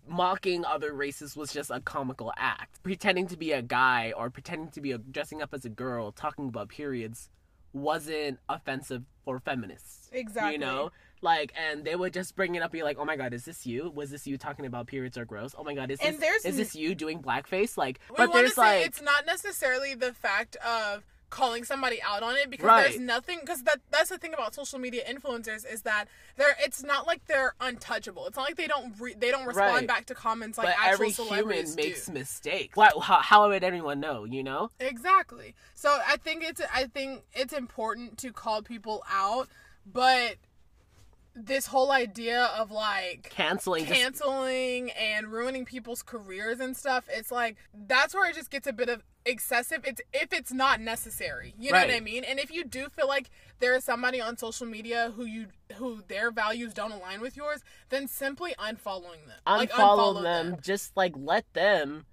mocking 0.07 0.65
other 0.65 0.93
races 0.93 1.36
was 1.36 1.53
just 1.53 1.69
a 1.69 1.80
comical 1.80 2.34
act. 2.38 2.82
Pretending 2.84 3.28
to 3.28 3.38
be 3.38 3.51
a 3.51 3.61
guy 3.61 4.13
or 4.15 4.30
pretending 4.30 4.69
to 4.69 4.82
be 4.82 4.91
a, 4.91 4.97
dressing 4.97 5.41
up 5.41 5.53
as 5.53 5.65
a 5.65 5.69
girl, 5.69 6.11
talking 6.11 6.47
about 6.47 6.69
periods, 6.69 7.30
wasn't 7.74 8.39
offensive 8.49 9.03
for 9.26 9.39
feminists. 9.39 10.09
exactly 10.11 10.53
You 10.53 10.57
know, 10.57 10.91
like, 11.21 11.53
and 11.55 11.86
they 11.86 11.95
would 11.95 12.13
just 12.13 12.36
bring 12.36 12.55
it 12.55 12.61
up, 12.63 12.71
be 12.71 12.84
like, 12.84 12.97
"Oh 12.99 13.05
my 13.05 13.15
god, 13.15 13.34
is 13.34 13.45
this 13.45 13.65
you? 13.65 13.91
Was 13.93 14.09
this 14.09 14.28
you 14.28 14.38
talking 14.38 14.65
about 14.65 14.88
periods 14.88 15.17
are 15.17 15.26
gross? 15.26 15.55
Oh 15.57 15.63
my 15.63 15.74
god, 15.74 15.91
is 15.91 15.99
this 15.99 16.45
is 16.45 16.57
this 16.57 16.76
you 16.76 16.95
doing 16.95 17.21
blackface? 17.21 17.78
Like, 17.78 17.99
but 18.15 18.34
there's 18.34 18.55
say 18.55 18.61
like, 18.61 18.88
it's 18.88 19.01
not 19.01 19.26
necessarily 19.26 19.95
the 19.95 20.13
fact 20.13 20.55
of 20.57 21.03
calling 21.34 21.63
somebody 21.63 21.99
out 22.03 22.21
on 22.21 22.36
it 22.36 22.47
because 22.51 22.67
Right. 22.67 22.84
there's 22.89 22.99
nothing 22.99 23.39
because 23.41 23.63
that 23.63 23.79
that's 23.89 24.09
the 24.09 24.19
thing 24.19 24.36
about 24.36 24.53
social 24.53 24.77
media 24.77 25.01
influencers 25.09 25.65
is 25.71 25.81
that 25.81 26.05
they're 26.38 26.55
it's 26.59 26.84
not 26.84 27.07
like 27.07 27.25
they're 27.25 27.55
untouchable 27.59 28.27
it's 28.27 28.38
not 28.38 28.43
like 28.45 28.55
they 28.55 28.67
don't 28.67 28.93
re, 28.99 29.15
they 29.17 29.31
don't 29.31 29.47
respond 29.47 29.73
Right. 29.73 29.88
back 29.88 30.05
to 30.07 30.13
comments 30.15 30.59
like 30.59 30.67
but 30.67 30.75
actual 30.77 30.93
every 30.93 31.09
celebrities 31.11 31.69
human 31.71 31.75
makes 31.75 32.05
do. 32.05 32.13
mistakes. 32.13 32.75
Why, 32.77 32.91
how, 33.01 33.19
how 33.21 33.47
would 33.49 33.63
anyone 33.63 33.99
know? 33.99 34.25
You 34.25 34.43
know? 34.43 34.69
exactly 34.79 35.55
so 35.73 35.89
i 36.07 36.17
think 36.17 36.43
it's 36.43 36.61
i 36.73 36.86
think 36.86 37.23
it's 37.34 37.53
important 37.53 38.17
to 38.19 38.31
call 38.31 38.61
people 38.61 39.03
out 39.11 39.47
but 39.91 40.36
this 41.36 41.67
whole 41.67 41.91
idea 41.91 42.45
of 42.57 42.71
like 42.71 43.29
Canceling. 43.29 43.86
just- 43.86 43.99
canceling 43.99 44.91
and 44.91 45.27
ruining 45.31 45.65
people's 45.65 46.03
careers 46.03 46.59
and 46.59 46.77
stuff 46.77 47.05
it's 47.09 47.31
like 47.31 47.57
that's 47.88 48.13
where 48.13 48.29
it 48.29 48.36
just 48.36 48.51
gets 48.51 48.67
a 48.67 48.73
bit 48.73 48.89
of 48.89 49.01
excessive. 49.25 49.86
It's 49.86 50.01
if 50.11 50.34
it's 50.34 50.51
not 50.51 50.81
necessary 50.81 51.55
you 51.57 51.71
know 51.71 51.79
what 51.79 51.89
i 51.89 51.99
mean? 52.01 52.23
And 52.23 52.39
if 52.39 52.51
you 52.51 52.65
do 52.65 52.89
feel 52.89 53.07
like 53.07 53.29
there 53.59 53.73
is 53.75 53.84
somebody 53.84 54.19
on 54.19 54.38
social 54.38 54.67
media 54.67 55.13
who 55.15 55.23
you 55.25 55.47
who 55.75 56.03
their 56.07 56.29
values 56.29 56.73
don't 56.73 56.91
align 56.91 57.21
with 57.21 57.38
yours 57.38 57.61
then 57.89 58.07
simply 58.07 58.53
unfollowing 58.59 59.25
them. 59.27 59.39
Like 59.47 59.71
unfollow 59.71 60.21
them, 60.21 60.57
just 60.61 60.95
like 60.97 61.13
let 61.15 61.51
them 61.53 62.05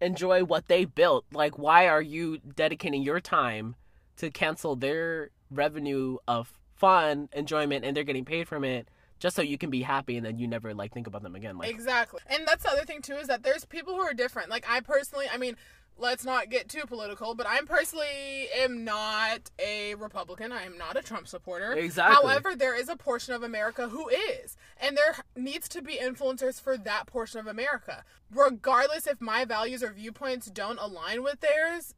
enjoy 0.00 0.44
what 0.44 0.66
they 0.68 0.84
built. 0.84 1.24
Like 1.32 1.58
why 1.58 1.86
are 1.86 2.02
you 2.02 2.38
dedicating 2.38 3.02
your 3.02 3.20
time 3.20 3.76
to 4.16 4.30
cancel 4.30 4.74
their 4.74 5.30
revenue 5.50 6.18
of 6.26 6.57
fun 6.78 7.28
enjoyment 7.32 7.84
and 7.84 7.96
they're 7.96 8.04
getting 8.04 8.24
paid 8.24 8.48
from 8.48 8.64
it 8.64 8.88
just 9.18 9.34
so 9.34 9.42
you 9.42 9.58
can 9.58 9.70
be 9.70 9.82
happy 9.82 10.16
and 10.16 10.24
then 10.24 10.38
you 10.38 10.46
never 10.46 10.72
like 10.74 10.92
think 10.92 11.06
about 11.06 11.22
them 11.22 11.34
again. 11.34 11.58
Like 11.58 11.70
exactly. 11.70 12.20
And 12.28 12.46
that's 12.46 12.62
the 12.62 12.70
other 12.70 12.84
thing 12.84 13.02
too 13.02 13.14
is 13.14 13.26
that 13.26 13.42
there's 13.42 13.64
people 13.64 13.94
who 13.94 14.00
are 14.00 14.14
different. 14.14 14.48
Like 14.48 14.64
I 14.68 14.80
personally, 14.80 15.26
I 15.32 15.38
mean, 15.38 15.56
let's 15.98 16.24
not 16.24 16.50
get 16.50 16.68
too 16.68 16.84
political, 16.86 17.34
but 17.34 17.46
I'm 17.48 17.66
personally 17.66 18.48
am 18.56 18.84
not 18.84 19.50
a 19.58 19.96
Republican. 19.96 20.52
I 20.52 20.62
am 20.62 20.78
not 20.78 20.96
a 20.96 21.02
Trump 21.02 21.26
supporter. 21.26 21.72
Exactly. 21.72 22.14
However, 22.14 22.54
there 22.54 22.78
is 22.78 22.88
a 22.88 22.96
portion 22.96 23.34
of 23.34 23.42
America 23.42 23.88
who 23.88 24.08
is, 24.08 24.56
and 24.80 24.96
there 24.96 25.16
needs 25.36 25.68
to 25.70 25.82
be 25.82 25.98
influencers 26.00 26.60
for 26.60 26.76
that 26.76 27.06
portion 27.06 27.40
of 27.40 27.46
America. 27.46 28.04
Regardless 28.32 29.06
if 29.06 29.20
my 29.20 29.44
values 29.44 29.82
or 29.82 29.92
viewpoints 29.92 30.46
don't 30.46 30.78
align 30.78 31.22
with 31.22 31.40
theirs, 31.40 31.94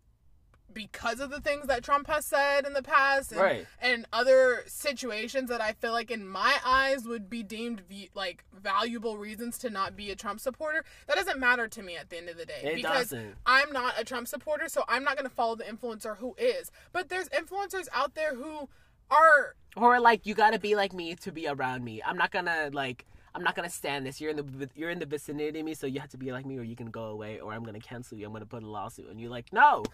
because 0.72 1.20
of 1.20 1.30
the 1.30 1.40
things 1.40 1.66
that 1.66 1.82
Trump 1.82 2.06
has 2.06 2.24
said 2.26 2.66
in 2.66 2.72
the 2.72 2.82
past 2.82 3.32
and, 3.32 3.40
Right. 3.40 3.66
and 3.80 4.06
other 4.12 4.62
situations 4.66 5.48
that 5.50 5.60
I 5.60 5.72
feel 5.72 5.92
like 5.92 6.10
in 6.10 6.26
my 6.26 6.56
eyes 6.64 7.04
would 7.06 7.28
be 7.28 7.42
deemed 7.42 7.80
v- 7.88 8.10
like 8.14 8.44
valuable 8.52 9.16
reasons 9.18 9.58
to 9.58 9.70
not 9.70 9.96
be 9.96 10.10
a 10.10 10.16
Trump 10.16 10.40
supporter, 10.40 10.84
that 11.06 11.16
doesn't 11.16 11.38
matter 11.38 11.68
to 11.68 11.82
me 11.82 11.96
at 11.96 12.10
the 12.10 12.18
end 12.18 12.28
of 12.28 12.36
the 12.36 12.46
day 12.46 12.60
It 12.62 12.76
because 12.76 13.10
doesn't. 13.10 13.34
I'm 13.46 13.72
not 13.72 13.94
a 13.98 14.04
Trump 14.04 14.28
supporter, 14.28 14.68
so 14.68 14.84
I'm 14.88 15.04
not 15.04 15.16
going 15.16 15.28
to 15.28 15.34
follow 15.34 15.56
the 15.56 15.64
influencer 15.64 16.16
who 16.18 16.34
is. 16.38 16.70
But 16.92 17.08
there's 17.08 17.28
influencers 17.30 17.88
out 17.92 18.14
there 18.14 18.34
who 18.34 18.68
are 19.10 19.54
or 19.76 20.00
like 20.00 20.26
you 20.26 20.34
gotta 20.34 20.58
be 20.58 20.74
like 20.76 20.92
me 20.92 21.14
to 21.16 21.32
be 21.32 21.46
around 21.48 21.84
me. 21.84 22.02
I'm 22.04 22.16
not 22.16 22.30
gonna 22.30 22.70
like 22.72 23.06
I'm 23.34 23.42
not 23.44 23.54
gonna 23.54 23.70
stand 23.70 24.04
this. 24.06 24.20
You're 24.20 24.30
in 24.30 24.36
the 24.36 24.68
you're 24.74 24.90
in 24.90 24.98
the 24.98 25.06
vicinity 25.06 25.60
of 25.60 25.64
me, 25.66 25.74
so 25.74 25.86
you 25.86 26.00
have 26.00 26.10
to 26.10 26.16
be 26.16 26.32
like 26.32 26.44
me, 26.46 26.58
or 26.58 26.62
you 26.62 26.74
can 26.76 26.90
go 26.90 27.04
away, 27.04 27.38
or 27.40 27.52
I'm 27.52 27.62
gonna 27.62 27.80
cancel 27.80 28.18
you. 28.18 28.26
I'm 28.26 28.32
gonna 28.32 28.46
put 28.46 28.62
a 28.62 28.66
lawsuit, 28.68 29.08
and 29.08 29.20
you're 29.20 29.30
like, 29.30 29.52
no, 29.52 29.84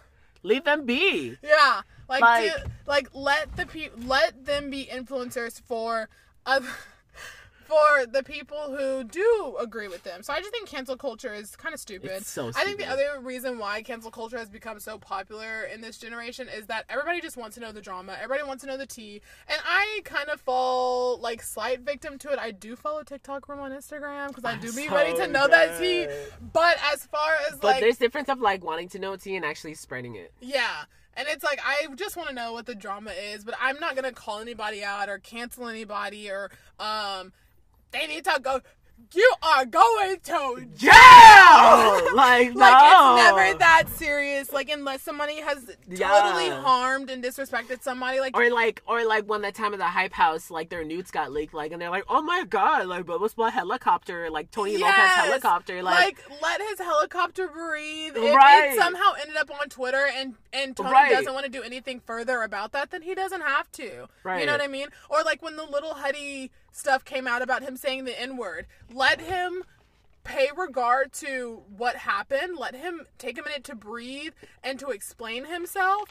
leave 0.47 0.63
them 0.63 0.85
be. 0.85 1.37
Yeah, 1.43 1.81
like 2.09 2.21
Like- 2.21 2.51
do- 2.55 2.69
like 2.85 3.07
let 3.13 3.55
the 3.57 3.65
pe- 3.65 3.89
let 3.97 4.45
them 4.45 4.69
be 4.69 4.85
influencers 4.91 5.61
for 5.61 6.09
other 6.45 6.69
for 7.67 8.05
the 8.05 8.23
people 8.23 8.75
who 8.75 9.03
do 9.03 9.57
agree 9.59 9.87
with 9.87 10.03
them. 10.03 10.23
So 10.23 10.33
I 10.33 10.39
just 10.39 10.51
think 10.51 10.67
cancel 10.67 10.95
culture 10.95 11.33
is 11.33 11.55
kind 11.55 11.73
of 11.73 11.79
stupid. 11.79 12.11
It's 12.11 12.29
so 12.29 12.47
I 12.49 12.63
think 12.63 12.77
the 12.77 12.87
other 12.87 13.19
reason 13.21 13.59
why 13.59 13.81
cancel 13.81 14.09
culture 14.09 14.37
has 14.37 14.49
become 14.49 14.79
so 14.79 14.97
popular 14.97 15.63
in 15.63 15.81
this 15.81 15.97
generation 15.97 16.47
is 16.47 16.67
that 16.67 16.85
everybody 16.89 17.19
just 17.21 17.35
wants 17.37 17.55
to 17.55 17.61
know 17.61 17.71
the 17.71 17.81
drama. 17.81 18.15
Everybody 18.21 18.47
wants 18.47 18.63
to 18.63 18.67
know 18.69 18.77
the 18.77 18.85
tea. 18.85 19.21
And 19.47 19.59
I 19.65 20.01
kind 20.05 20.29
of 20.29 20.39
fall 20.39 21.19
like 21.19 21.41
slight 21.43 21.81
victim 21.81 22.17
to 22.19 22.31
it. 22.31 22.39
I 22.39 22.51
do 22.51 22.75
follow 22.75 23.03
TikTok 23.03 23.49
room 23.49 23.59
on 23.59 23.71
Instagram 23.71 24.29
because 24.29 24.45
I 24.45 24.55
do 24.55 24.71
be 24.73 24.87
So 24.87 24.95
ready 24.95 25.15
to 25.17 25.27
know 25.27 25.47
that 25.47 25.79
tea. 25.79 26.07
But 26.53 26.77
as 26.93 27.05
far 27.05 27.33
as 27.49 27.59
But 27.59 27.67
like 27.67 27.81
there's 27.81 27.97
difference 27.97 28.29
of 28.29 28.39
like 28.39 28.63
wanting 28.63 28.89
to 28.89 28.99
know 28.99 29.15
tea 29.17 29.35
and 29.35 29.43
actually 29.45 29.73
spreading 29.73 30.15
it. 30.15 30.31
yeah. 30.39 30.83
And 31.19 31.27
it's 31.27 31.43
like 31.43 31.59
I 31.65 31.87
just 31.95 32.15
want 32.15 32.29
to 32.29 32.35
know 32.35 32.53
what 32.53 32.67
the 32.67 32.75
drama 32.75 33.09
is, 33.09 33.43
but 33.43 33.55
I'm 33.59 33.79
not 33.79 33.95
gonna 33.95 34.11
call 34.11 34.39
anybody 34.39 34.83
out 34.83 35.09
or 35.09 35.17
cancel 35.17 35.67
anybody 35.67 36.29
or 36.29 36.51
um 36.79 37.33
they 37.91 38.07
need 38.07 38.23
to 38.25 38.39
go 38.41 38.61
you 39.13 39.33
are 39.41 39.65
going 39.65 40.19
to 40.23 40.67
Jail! 40.75 40.91
like 42.15 42.53
no. 42.53 42.65
it's 42.65 43.23
never 43.23 43.57
that 43.59 43.83
serious. 43.95 44.51
Like 44.51 44.69
unless 44.69 45.01
somebody 45.01 45.39
has 45.39 45.65
totally 45.65 46.47
Yeah. 46.47 46.61
harmed 46.61 47.09
and 47.09 47.23
disrespected 47.23 47.81
somebody, 47.81 48.19
like 48.19 48.35
Or 48.35 48.49
like, 48.49 48.81
or 48.87 49.05
like 49.05 49.25
when 49.25 49.41
that 49.43 49.55
time 49.55 49.71
of 49.73 49.79
the 49.79 49.85
hype 49.85 50.13
house, 50.13 50.49
like 50.51 50.69
their 50.69 50.83
nudes 50.83 51.11
got 51.11 51.31
leaked, 51.31 51.53
like, 51.53 51.71
and 51.71 51.81
they're 51.81 51.89
like, 51.89 52.03
"Oh 52.09 52.21
my 52.21 52.43
god!" 52.43 52.87
Like, 52.87 53.07
what 53.07 53.21
was 53.21 53.37
my 53.37 53.49
helicopter? 53.49 54.29
Like 54.29 54.51
Tony 54.51 54.77
Lopez 54.77 54.97
Yes! 54.97 55.15
helicopter, 55.15 55.83
like, 55.83 56.17
like, 56.29 56.41
let 56.41 56.61
his 56.61 56.79
helicopter 56.79 57.47
breathe. 57.47 58.13
If 58.17 58.35
Right. 58.35 58.71
it 58.73 58.79
somehow 58.79 59.13
ended 59.21 59.37
up 59.37 59.49
on 59.61 59.69
Twitter 59.69 60.05
and 60.13 60.35
and 60.51 60.75
Tony 60.75 60.91
Right. 60.91 61.11
doesn't 61.11 61.33
want 61.33 61.45
to 61.45 61.51
do 61.51 61.61
anything 61.61 62.01
further 62.05 62.41
about 62.41 62.71
that, 62.73 62.91
then 62.91 63.03
he 63.03 63.15
doesn't 63.15 63.41
have 63.41 63.71
to. 63.73 64.07
Right. 64.23 64.39
You 64.41 64.45
know 64.47 64.53
what 64.53 64.61
I 64.61 64.67
mean? 64.67 64.87
Or 65.09 65.23
like 65.23 65.41
when 65.41 65.55
the 65.55 65.63
Lil 65.63 65.93
Huddy 65.93 66.51
stuff 66.77 67.03
came 67.03 67.27
out 67.27 67.41
about 67.41 67.63
him 67.63 67.75
saying 67.75 68.05
the 68.05 68.19
N 68.19 68.37
word, 68.37 68.67
let 68.93 69.21
him 69.21 69.63
pay 70.23 70.49
regard 70.55 71.13
to 71.13 71.63
what 71.77 71.95
happened. 71.95 72.57
Let 72.57 72.75
him 72.75 73.05
take 73.17 73.37
a 73.39 73.41
minute 73.43 73.63
to 73.65 73.75
breathe 73.75 74.33
and 74.63 74.77
to 74.79 74.89
explain 74.89 75.45
himself 75.45 76.09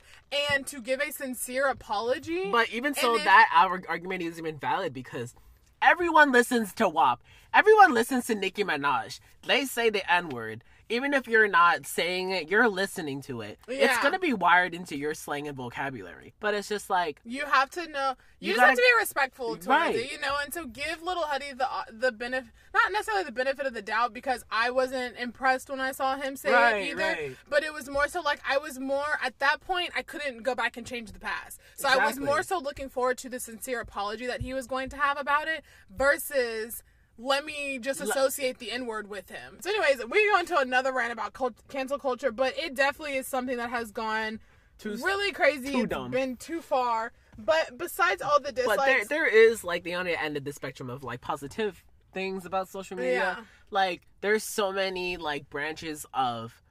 and 0.50 0.66
to 0.68 0.80
give 0.80 1.00
a 1.00 1.12
sincere 1.12 1.66
apology. 1.68 2.50
But 2.50 2.70
even 2.70 2.94
so, 2.94 3.16
if- 3.16 3.24
that 3.24 3.50
our 3.54 3.82
argument 3.88 4.22
isn't 4.22 4.44
even 4.44 4.58
valid 4.58 4.92
because 4.94 5.34
everyone 5.82 6.32
listens 6.32 6.72
to 6.74 6.88
WAP. 6.88 7.20
Everyone 7.52 7.94
listens 7.94 8.26
to 8.26 8.34
Nicki 8.34 8.64
Minaj. 8.64 9.20
They 9.46 9.64
say 9.64 9.90
the 9.90 10.10
N 10.10 10.30
word. 10.30 10.64
Even 10.89 11.14
if 11.14 11.26
you're 11.26 11.49
not 11.49 11.84
saying 11.84 12.30
it, 12.30 12.49
you're 12.49 12.68
listening 12.68 13.20
to 13.22 13.41
it. 13.41 13.59
Yeah. 13.68 13.87
It's 13.93 14.03
gonna 14.03 14.20
be 14.20 14.32
wired 14.32 14.72
into 14.72 14.97
your 14.97 15.14
slang 15.14 15.49
and 15.49 15.57
vocabulary. 15.57 16.32
But 16.39 16.55
it's 16.55 16.68
just 16.68 16.89
like, 16.89 17.20
You 17.24 17.45
have 17.47 17.70
to 17.70 17.89
know. 17.89 18.14
You, 18.39 18.51
You 18.51 18.55
just 18.55 18.61
have 18.61 18.68
gotta- 18.70 18.76
to 18.76 18.82
be 18.82 19.01
respectful 19.01 19.57
to 19.57 19.68
Right. 19.68 19.97
it, 19.97 20.12
you 20.12 20.18
know. 20.20 20.37
And 20.45 20.55
so 20.55 20.66
give 20.66 21.03
Lil 21.03 21.22
Huddy 21.22 21.53
the 21.55 21.64
uh, 21.68 21.82
the 21.91 22.12
benefit, 22.12 22.51
not 22.72 22.93
necessarily 22.93 23.24
the 23.24 23.32
benefit 23.32 23.66
of 23.66 23.74
the 23.74 23.82
doubt, 23.82 24.12
because 24.12 24.45
I 24.51 24.70
wasn't 24.70 25.16
impressed 25.18 25.68
when 25.70 25.80
I 25.80 25.91
saw 25.93 26.14
him 26.16 26.37
say 26.37 26.53
Right, 26.53 26.76
it 26.82 26.91
either. 26.91 27.03
right. 27.03 27.37
But 27.49 27.64
it 27.64 27.72
was 27.74 27.89
more 27.89 28.07
so 28.07 28.20
like 28.20 28.41
I 28.49 28.59
was 28.59 28.78
more 28.78 29.18
at 29.24 29.39
that 29.41 29.61
point. 29.62 29.91
I 29.97 30.03
couldn't 30.03 30.43
go 30.45 30.55
back 30.55 30.76
and 30.76 30.87
change 30.87 31.11
the 31.12 31.18
past, 31.18 31.59
so 31.74 31.89
I 31.89 32.07
was 32.07 32.18
more 32.20 32.43
so 32.45 32.59
looking 32.59 32.89
forward 32.89 33.18
to 33.18 33.28
the 33.28 33.41
sincere 33.41 33.80
apology 33.80 34.26
that 34.26 34.43
he 34.43 34.55
was 34.55 34.66
going 34.68 34.89
to 34.91 34.97
have 34.97 35.18
about 35.18 35.49
it 35.49 35.64
versus. 35.91 36.82
Let 37.18 37.44
me 37.44 37.78
just 37.78 38.00
associate 38.00 38.58
the 38.58 38.70
N 38.70 38.86
word 38.86 39.08
with 39.08 39.30
him. 39.30 39.58
So, 39.60 39.70
anyways, 39.70 40.06
we 40.08 40.30
go 40.30 40.38
into 40.38 40.58
another 40.58 40.92
rant 40.92 41.12
about 41.12 41.32
cult- 41.32 41.66
cancel 41.68 41.98
culture, 41.98 42.30
but 42.30 42.56
it 42.58 42.74
definitely 42.74 43.16
is 43.16 43.26
something 43.26 43.56
that 43.56 43.70
has 43.70 43.90
gone 43.90 44.40
Too- 44.78 44.96
really 44.96 45.32
crazy. 45.32 45.72
too 45.72 45.80
It's 45.80 45.88
dumb. 45.90 46.10
been 46.10 46.36
too 46.36 46.60
far. 46.60 47.12
But 47.38 47.76
besides 47.78 48.22
all 48.22 48.40
the 48.40 48.52
dislikes, 48.52 48.76
but 48.78 48.86
there 48.86 49.04
there 49.04 49.26
is 49.26 49.62
like 49.64 49.82
the 49.82 49.94
other 49.94 50.10
end 50.10 50.36
of 50.36 50.44
the 50.44 50.52
spectrum 50.52 50.88
of 50.90 51.04
like 51.04 51.20
positive 51.20 51.84
things 52.12 52.46
about 52.46 52.68
social 52.68 52.96
media. 52.96 53.12
Yeah. 53.12 53.44
Like 53.70 54.02
there's 54.22 54.42
so 54.42 54.72
many 54.72 55.16
like 55.18 55.50
branches 55.50 56.06
of 56.14 56.62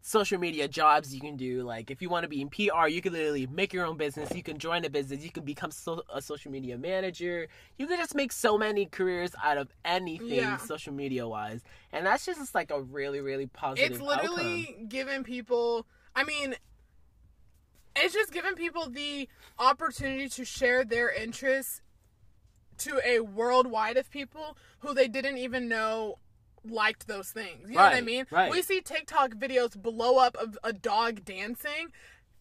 social 0.00 0.38
media 0.38 0.66
jobs 0.66 1.14
you 1.14 1.20
can 1.20 1.36
do. 1.36 1.62
Like 1.62 1.90
if 1.90 2.00
you 2.00 2.08
want 2.08 2.24
to 2.24 2.28
be 2.28 2.40
in 2.40 2.48
PR, 2.48 2.88
you 2.88 3.00
can 3.02 3.12
literally 3.12 3.46
make 3.46 3.72
your 3.72 3.84
own 3.84 3.96
business. 3.96 4.34
You 4.34 4.42
can 4.42 4.58
join 4.58 4.84
a 4.84 4.90
business. 4.90 5.22
You 5.22 5.30
can 5.30 5.44
become 5.44 5.70
so, 5.70 6.02
a 6.12 6.22
social 6.22 6.50
media 6.50 6.78
manager. 6.78 7.48
You 7.78 7.86
can 7.86 7.98
just 7.98 8.14
make 8.14 8.32
so 8.32 8.56
many 8.56 8.86
careers 8.86 9.32
out 9.42 9.58
of 9.58 9.68
anything 9.84 10.28
Yeah. 10.28 10.56
social 10.58 10.92
media 10.92 11.28
wise, 11.28 11.62
and 11.92 12.06
that's 12.06 12.24
just 12.24 12.54
like 12.54 12.70
a 12.70 12.80
really 12.80 13.20
really 13.20 13.46
positive. 13.46 13.92
it's 13.92 14.00
literally 14.00 14.84
giving 14.88 15.22
people. 15.22 15.86
I 16.16 16.24
mean, 16.24 16.54
it's 17.94 18.14
just 18.14 18.32
giving 18.32 18.54
people 18.54 18.88
the 18.88 19.28
opportunity 19.58 20.28
to 20.30 20.44
share 20.44 20.84
their 20.84 21.10
interests 21.10 21.82
to 22.78 23.00
a 23.04 23.20
worldwide 23.20 23.96
of 23.98 24.10
people 24.10 24.56
who 24.80 24.94
they 24.94 25.06
didn't 25.06 25.36
even 25.36 25.68
know 25.68 26.18
liked 26.64 27.06
those 27.06 27.30
things. 27.30 27.68
You 27.68 27.76
know 27.76 27.82
what 27.82 27.94
I 27.94 28.00
mean? 28.00 28.26
right. 28.30 28.50
We 28.50 28.62
see 28.62 28.80
TikTok 28.80 29.34
videos 29.34 29.80
blow 29.80 30.18
up 30.18 30.36
of 30.36 30.58
a 30.64 30.72
dog 30.72 31.24
dancing, 31.24 31.88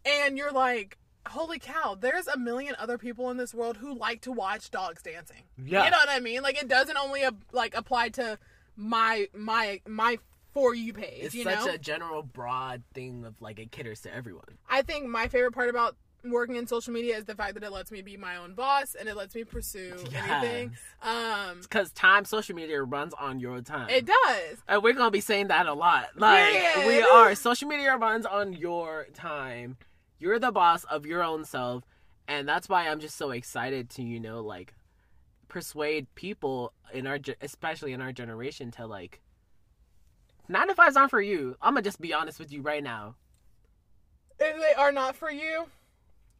and 0.06 0.38
you're 0.38 0.52
like. 0.52 0.98
Holy 1.28 1.60
cow, 1.60 1.96
there's 2.00 2.28
a 2.28 2.40
million 2.40 2.76
other 2.80 2.98
people 2.98 3.30
in 3.30 3.38
this 3.38 3.54
world 3.54 3.78
who 3.78 3.94
like 3.94 4.22
to 4.22 4.32
watch 4.32 4.72
dogs 4.72 5.04
dancing. 5.04 5.44
Yeah. 5.64 5.84
You 5.84 5.92
know 5.92 5.98
what 5.98 6.10
I 6.10 6.20
mean? 6.22 6.42
Like 6.42 6.60
it 6.60 6.68
doesn't 6.68 6.98
only 6.98 7.24
like 7.52 7.76
apply 7.76 8.10
to 8.10 8.40
my 8.76 9.28
my 9.36 9.82
my 9.86 10.18
for 10.54 10.74
you 10.74 10.94
page, 10.94 11.26
It's 11.26 11.36
you 11.36 11.44
such 11.44 11.66
know? 11.66 11.74
a 11.74 11.78
general 11.78 12.24
broad 12.24 12.82
thing 12.94 13.26
of 13.26 13.36
like 13.42 13.60
it 13.60 13.70
caters 13.72 14.02
to 14.04 14.16
everyone. 14.16 14.58
I 14.70 14.82
think 14.82 15.08
my 15.08 15.28
favorite 15.28 15.52
part 15.52 15.70
about 15.70 15.98
working 16.24 16.56
in 16.56 16.68
social 16.68 16.92
media 16.94 17.18
is 17.18 17.26
the 17.26 17.36
fact 17.36 17.54
that 17.54 17.64
it 17.64 17.72
lets 17.72 17.92
me 17.92 18.02
be 18.02 18.18
my 18.18 18.36
own 18.38 18.54
boss 18.54 18.96
and 18.96 19.08
it 19.08 19.16
lets 19.16 19.34
me 19.36 19.44
pursue 19.44 19.96
anything. 20.14 20.76
Um 21.02 21.60
Because 21.62 21.92
time, 21.92 22.26
social 22.26 22.56
media 22.56 22.82
runs 22.84 23.14
on 23.14 23.40
your 23.40 23.62
time. 23.62 23.90
it 23.90 24.06
does. 24.06 24.58
And 24.68 24.84
we're 24.84 24.94
gonna 24.94 25.12
be 25.12 25.22
saying 25.22 25.48
that 25.48 25.66
a 25.66 25.74
lot. 25.74 26.10
Like 26.18 26.52
Period. 26.52 26.88
we 26.88 27.02
are. 27.02 27.36
Social 27.36 27.68
media 27.68 27.96
runs 27.96 28.26
on 28.26 28.54
your 28.54 29.08
time. 29.14 29.78
You're 30.18 30.40
the 30.40 30.52
boss 30.52 30.84
of 30.86 31.06
your 31.06 31.24
own 31.24 31.46
self, 31.46 31.84
and 32.28 32.48
that's 32.48 32.68
why 32.68 32.88
I'm 32.90 33.00
just 33.00 33.16
so 33.16 33.32
excited 33.32 33.90
to 33.92 34.02
you 34.04 34.20
know 34.20 34.42
like 34.42 34.74
persuade 35.48 36.14
people 36.16 36.74
in 36.94 37.08
our 37.08 37.18
especially 37.42 37.94
in 37.94 38.02
our 38.02 38.12
generation 38.12 38.72
to 38.72 38.86
like 38.86 39.22
nine 40.50 40.68
to 40.68 40.76
fives 40.76 40.98
aren't 40.98 41.10
for 41.10 41.22
you. 41.22 41.56
I'm 41.62 41.74
gonna 41.74 41.84
just 41.84 42.02
be 42.02 42.14
honest 42.14 42.40
with 42.40 42.52
you 42.52 42.62
right 42.62 42.84
now. 42.84 43.16
If 44.40 44.58
they 44.58 44.74
are 44.74 44.92
not 44.92 45.16
for 45.16 45.30
you, 45.32 45.66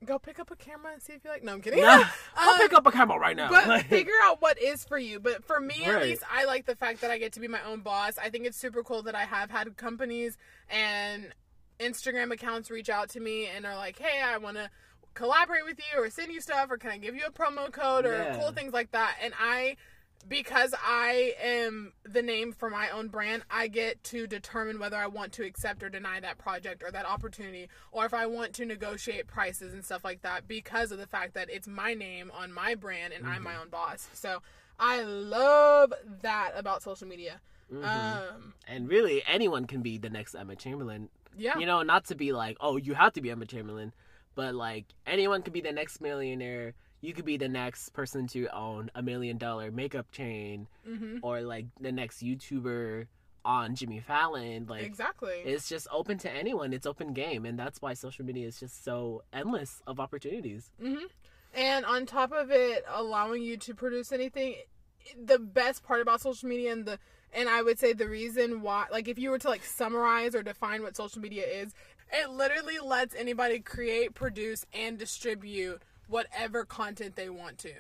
go 0.06 0.18
pick 0.18 0.39
up 0.39 0.50
a 0.52 0.56
camera 0.56 0.93
and 0.93 1.02
see 1.02 1.14
if 1.14 1.24
you 1.24 1.30
like. 1.30 1.43
No, 1.43 1.54
I'm 1.54 1.62
kidding. 1.62 1.82
Nah, 1.82 2.04
I'll 2.36 2.54
Um, 2.56 2.58
pick 2.60 2.74
up 2.74 2.88
a 2.88 2.91
camera 2.91 3.20
right 3.20 3.36
now. 3.36 3.50
But 3.50 3.68
Like- 3.68 3.86
figure 3.89 4.14
out 4.24 4.41
what 4.41 4.62
is 4.62 4.84
for 4.86 4.97
you. 4.97 5.20
But 5.20 5.43
for 5.43 5.60
me, 5.60 5.84
at 5.86 6.02
least, 6.02 6.24
I 6.32 6.45
like 6.45 6.66
the 6.66 6.76
fact 6.76 7.02
that 7.02 7.12
I 7.12 7.18
get 7.18 7.34
to 7.34 7.39
be 7.39 7.47
my 7.47 7.62
own 7.64 7.82
boss. 7.82 8.18
I 8.18 8.30
think 8.30 8.45
it's 8.45 8.58
super 8.58 8.84
cool 8.84 9.04
that 9.04 9.16
I 9.16 9.26
have 9.26 9.52
had 9.52 9.76
companies 9.78 10.38
and 10.70 11.34
Instagram 11.80 12.32
accounts 12.32 12.70
reach 12.70 12.89
out 12.89 13.10
to 13.10 13.20
me 13.20 13.47
and 13.47 13.66
are 13.66 13.76
like, 13.76 13.97
"Hey, 13.97 14.22
I 14.22 14.38
want 14.38 14.58
to 14.58 14.70
collaborate 15.14 15.66
with 15.66 15.80
you 15.80 16.02
or 16.02 16.10
send 16.10 16.32
you 16.32 16.39
stuff 16.41 16.70
or 16.72 16.78
can 16.78 16.91
I 16.91 16.97
give 16.97 17.16
you 17.16 17.24
a 17.26 17.32
promo 17.32 17.72
code 17.72 18.06
or 18.06 18.14
Yeah. 18.14 18.38
cool 18.38 18.52
things 18.52 18.74
like 18.74 18.91
that." 18.91 19.18
And 19.22 19.34
I 19.39 19.76
because 20.28 20.76
I 20.86 21.34
am 21.41 21.93
the 22.03 22.22
name 22.22 22.51
for 22.51 22.70
my 22.70 22.89
own 22.89 23.07
brand, 23.07 23.43
I 23.49 23.67
get 23.67 24.03
to 24.05 24.28
determine 24.28 24.80
whether 24.80 24.97
I 24.97 25.07
want 25.07 25.32
to 25.34 25.43
accept 25.45 25.82
or 25.82 25.89
deny 25.89 26.20
that 26.20 26.38
project 26.38 26.84
or 26.84 26.91
that 26.91 27.05
opportunity, 27.05 27.70
or 27.91 28.05
if 28.05 28.13
I 28.13 28.26
want 28.26 28.53
to 28.55 28.65
negotiate 28.65 29.28
prices 29.28 29.74
and 29.74 29.84
stuff 29.84 30.03
like 30.03 30.22
that 30.22 30.47
because 30.47 30.91
of 30.91 30.97
the 30.97 31.07
fact 31.07 31.34
that 31.34 31.49
it's 31.49 31.67
my 31.67 31.93
name 31.93 32.32
on 32.38 32.51
my 32.51 32.76
brand 32.76 33.13
and 33.13 33.26
I'm 33.26 33.43
my 33.43 33.55
own 33.55 33.70
boss. 33.70 34.09
So 34.13 34.41
I 34.80 35.01
love 35.03 35.93
that 36.22 36.51
about 36.55 36.84
social 36.84 37.07
media. 37.07 37.41
Um, 37.84 38.53
And 38.67 38.89
really, 38.89 39.24
anyone 39.28 39.65
can 39.65 39.82
be 39.82 39.97
the 39.97 40.09
next 40.09 40.36
Emma 40.36 40.55
Chamberlain. 40.55 41.09
yeah. 41.38 41.57
You 41.57 41.65
know, 41.65 41.82
not 41.84 42.05
to 42.05 42.15
be 42.15 42.34
like, 42.34 42.57
oh, 42.59 42.78
you 42.78 42.93
have 42.93 43.13
to 43.13 43.22
be 43.22 43.30
Emma 43.30 43.45
Chamberlain, 43.45 43.93
but 44.36 44.55
like 44.55 44.86
anyone 45.05 45.41
can 45.41 45.53
be 45.53 45.61
the 45.61 45.72
next 45.72 46.01
millionaire. 46.01 46.74
You 47.02 47.14
could 47.14 47.26
be 47.26 47.38
the 47.38 47.47
next 47.47 47.89
person 47.89 48.28
to 48.28 48.47
own 48.54 48.91
a 48.95 49.02
million 49.02 49.38
dollar 49.38 49.72
makeup 49.72 50.12
chain, 50.12 50.68
hmm 50.86 51.18
or 51.22 51.41
like 51.41 51.66
the 51.80 51.91
next 51.91 52.22
YouTuber 52.24 53.08
on 53.45 53.76
Jimmy 53.76 54.00
Fallon. 54.00 54.66
Like 54.68 54.84
Exactly. 54.84 55.41
it's 55.45 55.68
just 55.70 55.88
open 55.91 56.18
to 56.20 56.32
anyone. 56.32 56.74
It's 56.74 56.86
open 56.86 57.14
game, 57.14 57.45
and 57.45 57.58
that's 57.58 57.82
why 57.82 57.93
social 57.93 58.26
media 58.26 58.47
is 58.47 58.60
just 58.60 58.84
so 58.84 59.24
endless 59.34 59.82
of 59.88 60.00
opportunities. 60.00 60.72
hmm 60.82 61.06
And 61.54 61.86
on 61.86 62.06
top 62.06 62.32
of 62.32 62.52
it, 62.52 62.86
allowing 62.93 63.43
you 63.43 63.58
to 63.58 63.74
produce 63.74 64.12
anything, 64.12 64.56
the 65.18 65.39
best 65.39 65.84
part 65.84 66.02
about 66.02 66.22
social 66.22 66.47
media 66.50 66.72
and 66.74 66.86
the 66.86 67.00
and 67.32 67.47
I 67.47 67.62
would 67.62 67.78
say 67.78 67.93
the 67.93 68.08
reason 68.10 68.62
why, 68.62 68.88
like, 68.91 69.08
if 69.08 69.20
you 69.20 69.30
were 69.30 69.38
to 69.38 69.50
like 69.50 69.64
summarize 69.64 70.34
or 70.34 70.41
define 70.41 70.82
what 70.82 70.95
social 70.97 71.22
media 71.22 71.45
is, 71.45 71.74
it 72.12 72.30
literally 72.32 72.80
lets 72.84 73.14
anybody 73.14 73.60
create, 73.60 74.16
produce, 74.16 74.66
and 74.74 74.97
distribute 74.97 75.82
whatever 76.10 76.66
content 76.66 77.16
they 77.16 77.30
want 77.30 77.57
to. 77.60 77.74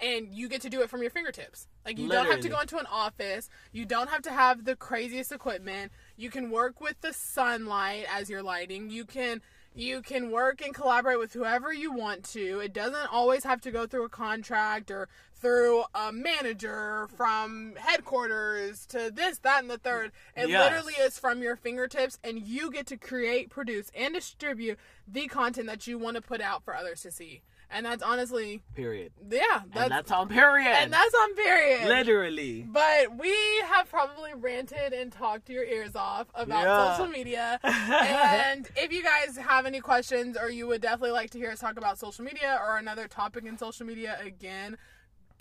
And 0.00 0.34
you 0.34 0.48
get 0.48 0.60
to 0.62 0.70
do 0.70 0.80
it 0.82 0.90
from 0.90 1.02
your 1.02 1.10
fingertips. 1.10 1.68
Like 1.84 1.98
you 1.98 2.08
don't 2.08 2.26
have 2.26 2.40
to 2.40 2.48
go 2.48 2.58
into 2.60 2.78
an 2.78 2.86
office. 2.90 3.48
You 3.72 3.84
don't 3.84 4.10
have 4.10 4.22
to 4.22 4.30
have 4.30 4.64
the 4.64 4.74
craziest 4.74 5.30
equipment. 5.30 5.92
You 6.16 6.30
can 6.30 6.50
work 6.50 6.80
with 6.80 7.00
the 7.00 7.12
sunlight 7.12 8.06
as 8.12 8.28
your 8.28 8.42
lighting. 8.42 8.90
You 8.90 9.04
can 9.04 9.40
you 9.76 10.02
can 10.02 10.30
work 10.30 10.62
and 10.64 10.72
collaborate 10.72 11.18
with 11.18 11.32
whoever 11.32 11.72
you 11.72 11.92
want 11.92 12.22
to. 12.30 12.60
It 12.60 12.72
doesn't 12.72 13.12
always 13.12 13.42
have 13.42 13.60
to 13.62 13.72
go 13.72 13.86
through 13.88 14.04
a 14.04 14.08
contract 14.08 14.88
or 14.88 15.08
through 15.34 15.82
a 15.94 16.12
manager 16.12 17.08
from 17.16 17.74
headquarters 17.76 18.86
to 18.86 19.10
this, 19.12 19.38
that, 19.40 19.62
and 19.62 19.68
the 19.70 19.78
third. 19.78 20.12
It 20.36 20.48
Yes. 20.48 20.70
literally 20.70 20.94
is 21.00 21.18
from 21.18 21.42
your 21.42 21.56
fingertips, 21.56 22.20
and 22.22 22.40
you 22.40 22.70
get 22.70 22.86
to 22.86 22.96
create, 22.96 23.50
produce, 23.50 23.90
and 23.96 24.14
distribute 24.14 24.78
the 25.08 25.26
content 25.26 25.66
that 25.66 25.88
you 25.88 25.98
want 25.98 26.14
to 26.14 26.22
put 26.22 26.40
out 26.40 26.62
for 26.64 26.76
others 26.76 27.02
to 27.02 27.10
see. 27.10 27.42
And 27.74 27.84
that's 27.84 28.04
honestly, 28.04 28.62
Period. 28.76 29.10
yeah, 29.28 29.40
that's 29.72 29.82
and 29.82 29.90
that's 29.90 30.12
on 30.12 30.28
period. 30.28 30.68
and 30.68 30.92
that's 30.92 31.12
on 31.14 31.34
period. 31.34 31.88
Literally. 31.88 32.62
But 32.62 33.18
we 33.18 33.34
have 33.68 33.90
probably 33.90 34.32
ranted 34.34 34.92
and 34.92 35.10
talked 35.10 35.48
your 35.50 35.64
ears 35.64 35.96
off 35.96 36.28
about 36.34 36.62
Yeah. 36.62 36.96
social 36.96 37.08
media. 37.12 37.58
and 37.64 38.68
if 38.76 38.92
you 38.92 39.02
guys 39.02 39.36
have 39.36 39.66
any 39.66 39.80
questions 39.80 40.36
or 40.40 40.48
you 40.50 40.68
would 40.68 40.82
definitely 40.82 41.10
like 41.10 41.30
to 41.30 41.38
hear 41.38 41.50
us 41.50 41.58
talk 41.58 41.76
about 41.76 41.98
social 41.98 42.24
media 42.24 42.60
or 42.64 42.78
another 42.78 43.08
topic 43.08 43.44
in 43.44 43.58
social 43.58 43.84
media 43.84 44.18
again, 44.24 44.78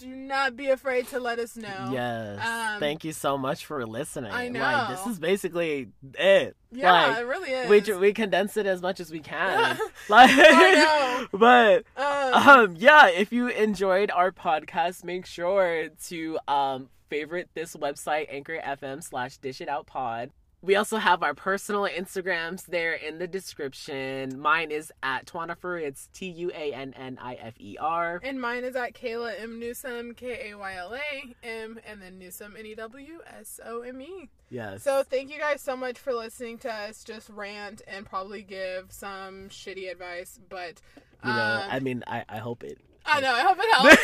do 0.04 0.16
not 0.16 0.56
be 0.56 0.68
afraid 0.68 1.08
to 1.08 1.20
let 1.20 1.39
us 1.39 1.56
know. 1.56 1.89
Yes. 1.91 2.39
Um, 2.45 2.80
Thank 2.80 3.04
you 3.04 3.14
so 3.14 3.38
much 3.38 3.66
for 3.66 3.86
listening. 3.86 4.32
I 4.32 4.49
Like 4.49 4.89
this 4.89 5.08
is 5.08 5.20
basically 5.20 5.89
it. 6.18 6.56
Yeah, 6.72 6.91
Like, 6.91 7.18
it 7.20 7.26
really 7.26 7.51
is. 7.51 7.70
we 7.89 7.97
we 7.97 8.14
condense 8.14 8.58
it 8.58 8.66
as 8.66 8.82
much 8.82 8.99
as 8.99 9.12
we 9.12 9.20
can. 9.20 9.78
like, 10.10 10.30
I 10.34 11.28
but 11.32 11.86
Um, 11.95 12.49
um, 12.49 12.76
yeah, 12.78 13.08
if 13.08 13.32
you 13.32 13.47
enjoyed 13.47 14.12
our 14.12 14.32
podcast, 14.32 15.04
make 15.04 15.26
sure 15.26 15.89
to 16.08 16.39
um 16.47 16.89
favorite 17.10 17.49
this 17.54 17.76
website 17.76 18.26
Anchor 18.30 18.60
FM 18.60 19.04
slash 19.04 19.38
Dish 19.38 19.62
It 19.62 19.70
Out 19.70 19.86
Pod. 19.86 20.32
We 20.64 20.78
also 20.78 20.95
have 20.95 21.24
our 21.24 21.34
personal 21.34 21.82
Instagrams 21.82 22.68
there 22.68 22.93
in 22.93 23.20
the 23.20 23.28
description. 23.28 24.39
Mine 24.39 24.72
is 24.72 24.93
at 25.03 25.26
Twanifer. 25.26 25.82
It's 25.82 26.07
T 26.14 26.28
U 26.28 26.51
A 26.55 26.74
N 26.74 26.93
N 26.97 27.20
I 27.22 27.34
F 27.34 27.55
E 27.59 27.76
R. 27.78 28.22
and 28.24 28.39
mine 28.39 28.64
is 28.64 28.74
at 28.78 28.93
Kayla 28.93 29.34
M. 29.41 29.59
Newsome, 29.59 30.14
K 30.14 30.51
A 30.51 30.57
Y 30.57 30.76
L 30.76 30.95
A 30.95 31.36
M, 31.45 31.82
and 31.86 32.01
then 32.01 32.18
Newsome, 32.18 32.55
N 32.57 32.66
E 32.66 32.76
W 32.76 33.20
S 33.38 33.59
O 33.66 33.82
M 33.82 34.01
E. 34.01 34.30
Yes. 34.49 34.84
So 34.84 35.03
thank 35.03 35.30
you 35.30 35.38
guys 35.38 35.59
so 35.59 35.76
much 35.76 35.99
for 35.99 36.14
listening 36.14 36.57
to 36.59 36.74
us 36.74 37.03
just 37.03 37.30
rant 37.30 37.82
and 37.86 38.05
probably 38.05 38.41
give 38.41 38.89
some 38.93 39.49
shitty 39.49 39.91
advice, 39.91 40.39
but 40.47 40.82
you 41.26 41.30
know, 41.30 41.61
um, 41.64 41.70
I 41.72 41.80
mean, 41.82 42.03
I 42.07 42.24
I 42.30 42.38
hope 42.38 42.64
it. 42.64 42.80
I 43.06 43.20
know 43.20 43.34
I 43.34 43.41
hope 43.41 43.58
it 43.60 43.74
helps. 43.74 43.97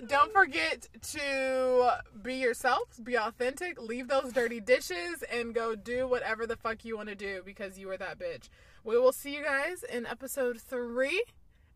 um, 0.02 0.08
don't 0.08 0.32
forget 0.32 0.88
to 1.12 1.98
be 2.22 2.34
yourselves, 2.34 3.00
be 3.00 3.16
authentic, 3.16 3.80
leave 3.80 4.08
those 4.08 4.32
dirty 4.32 4.60
dishes, 4.60 5.22
and 5.32 5.54
go 5.54 5.74
do 5.74 6.06
whatever 6.06 6.46
the 6.46 6.56
fuck 6.56 6.84
you 6.84 6.96
want 6.96 7.08
to 7.08 7.14
do 7.14 7.42
because 7.44 7.78
you 7.78 7.90
are 7.90 7.96
that 7.96 8.18
bitch. 8.18 8.48
We 8.84 8.98
will 8.98 9.12
see 9.12 9.34
you 9.34 9.44
guys 9.44 9.84
in 9.84 10.06
episode 10.06 10.60
three, 10.60 11.24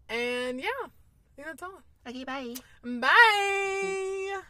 and 0.09 0.61
yeah, 0.61 0.69
I 0.85 0.89
think 1.37 1.49
that's 1.49 1.63
all. 1.63 1.83
Okay, 2.07 2.25
bye. 2.25 2.55
Bye. 2.85 4.41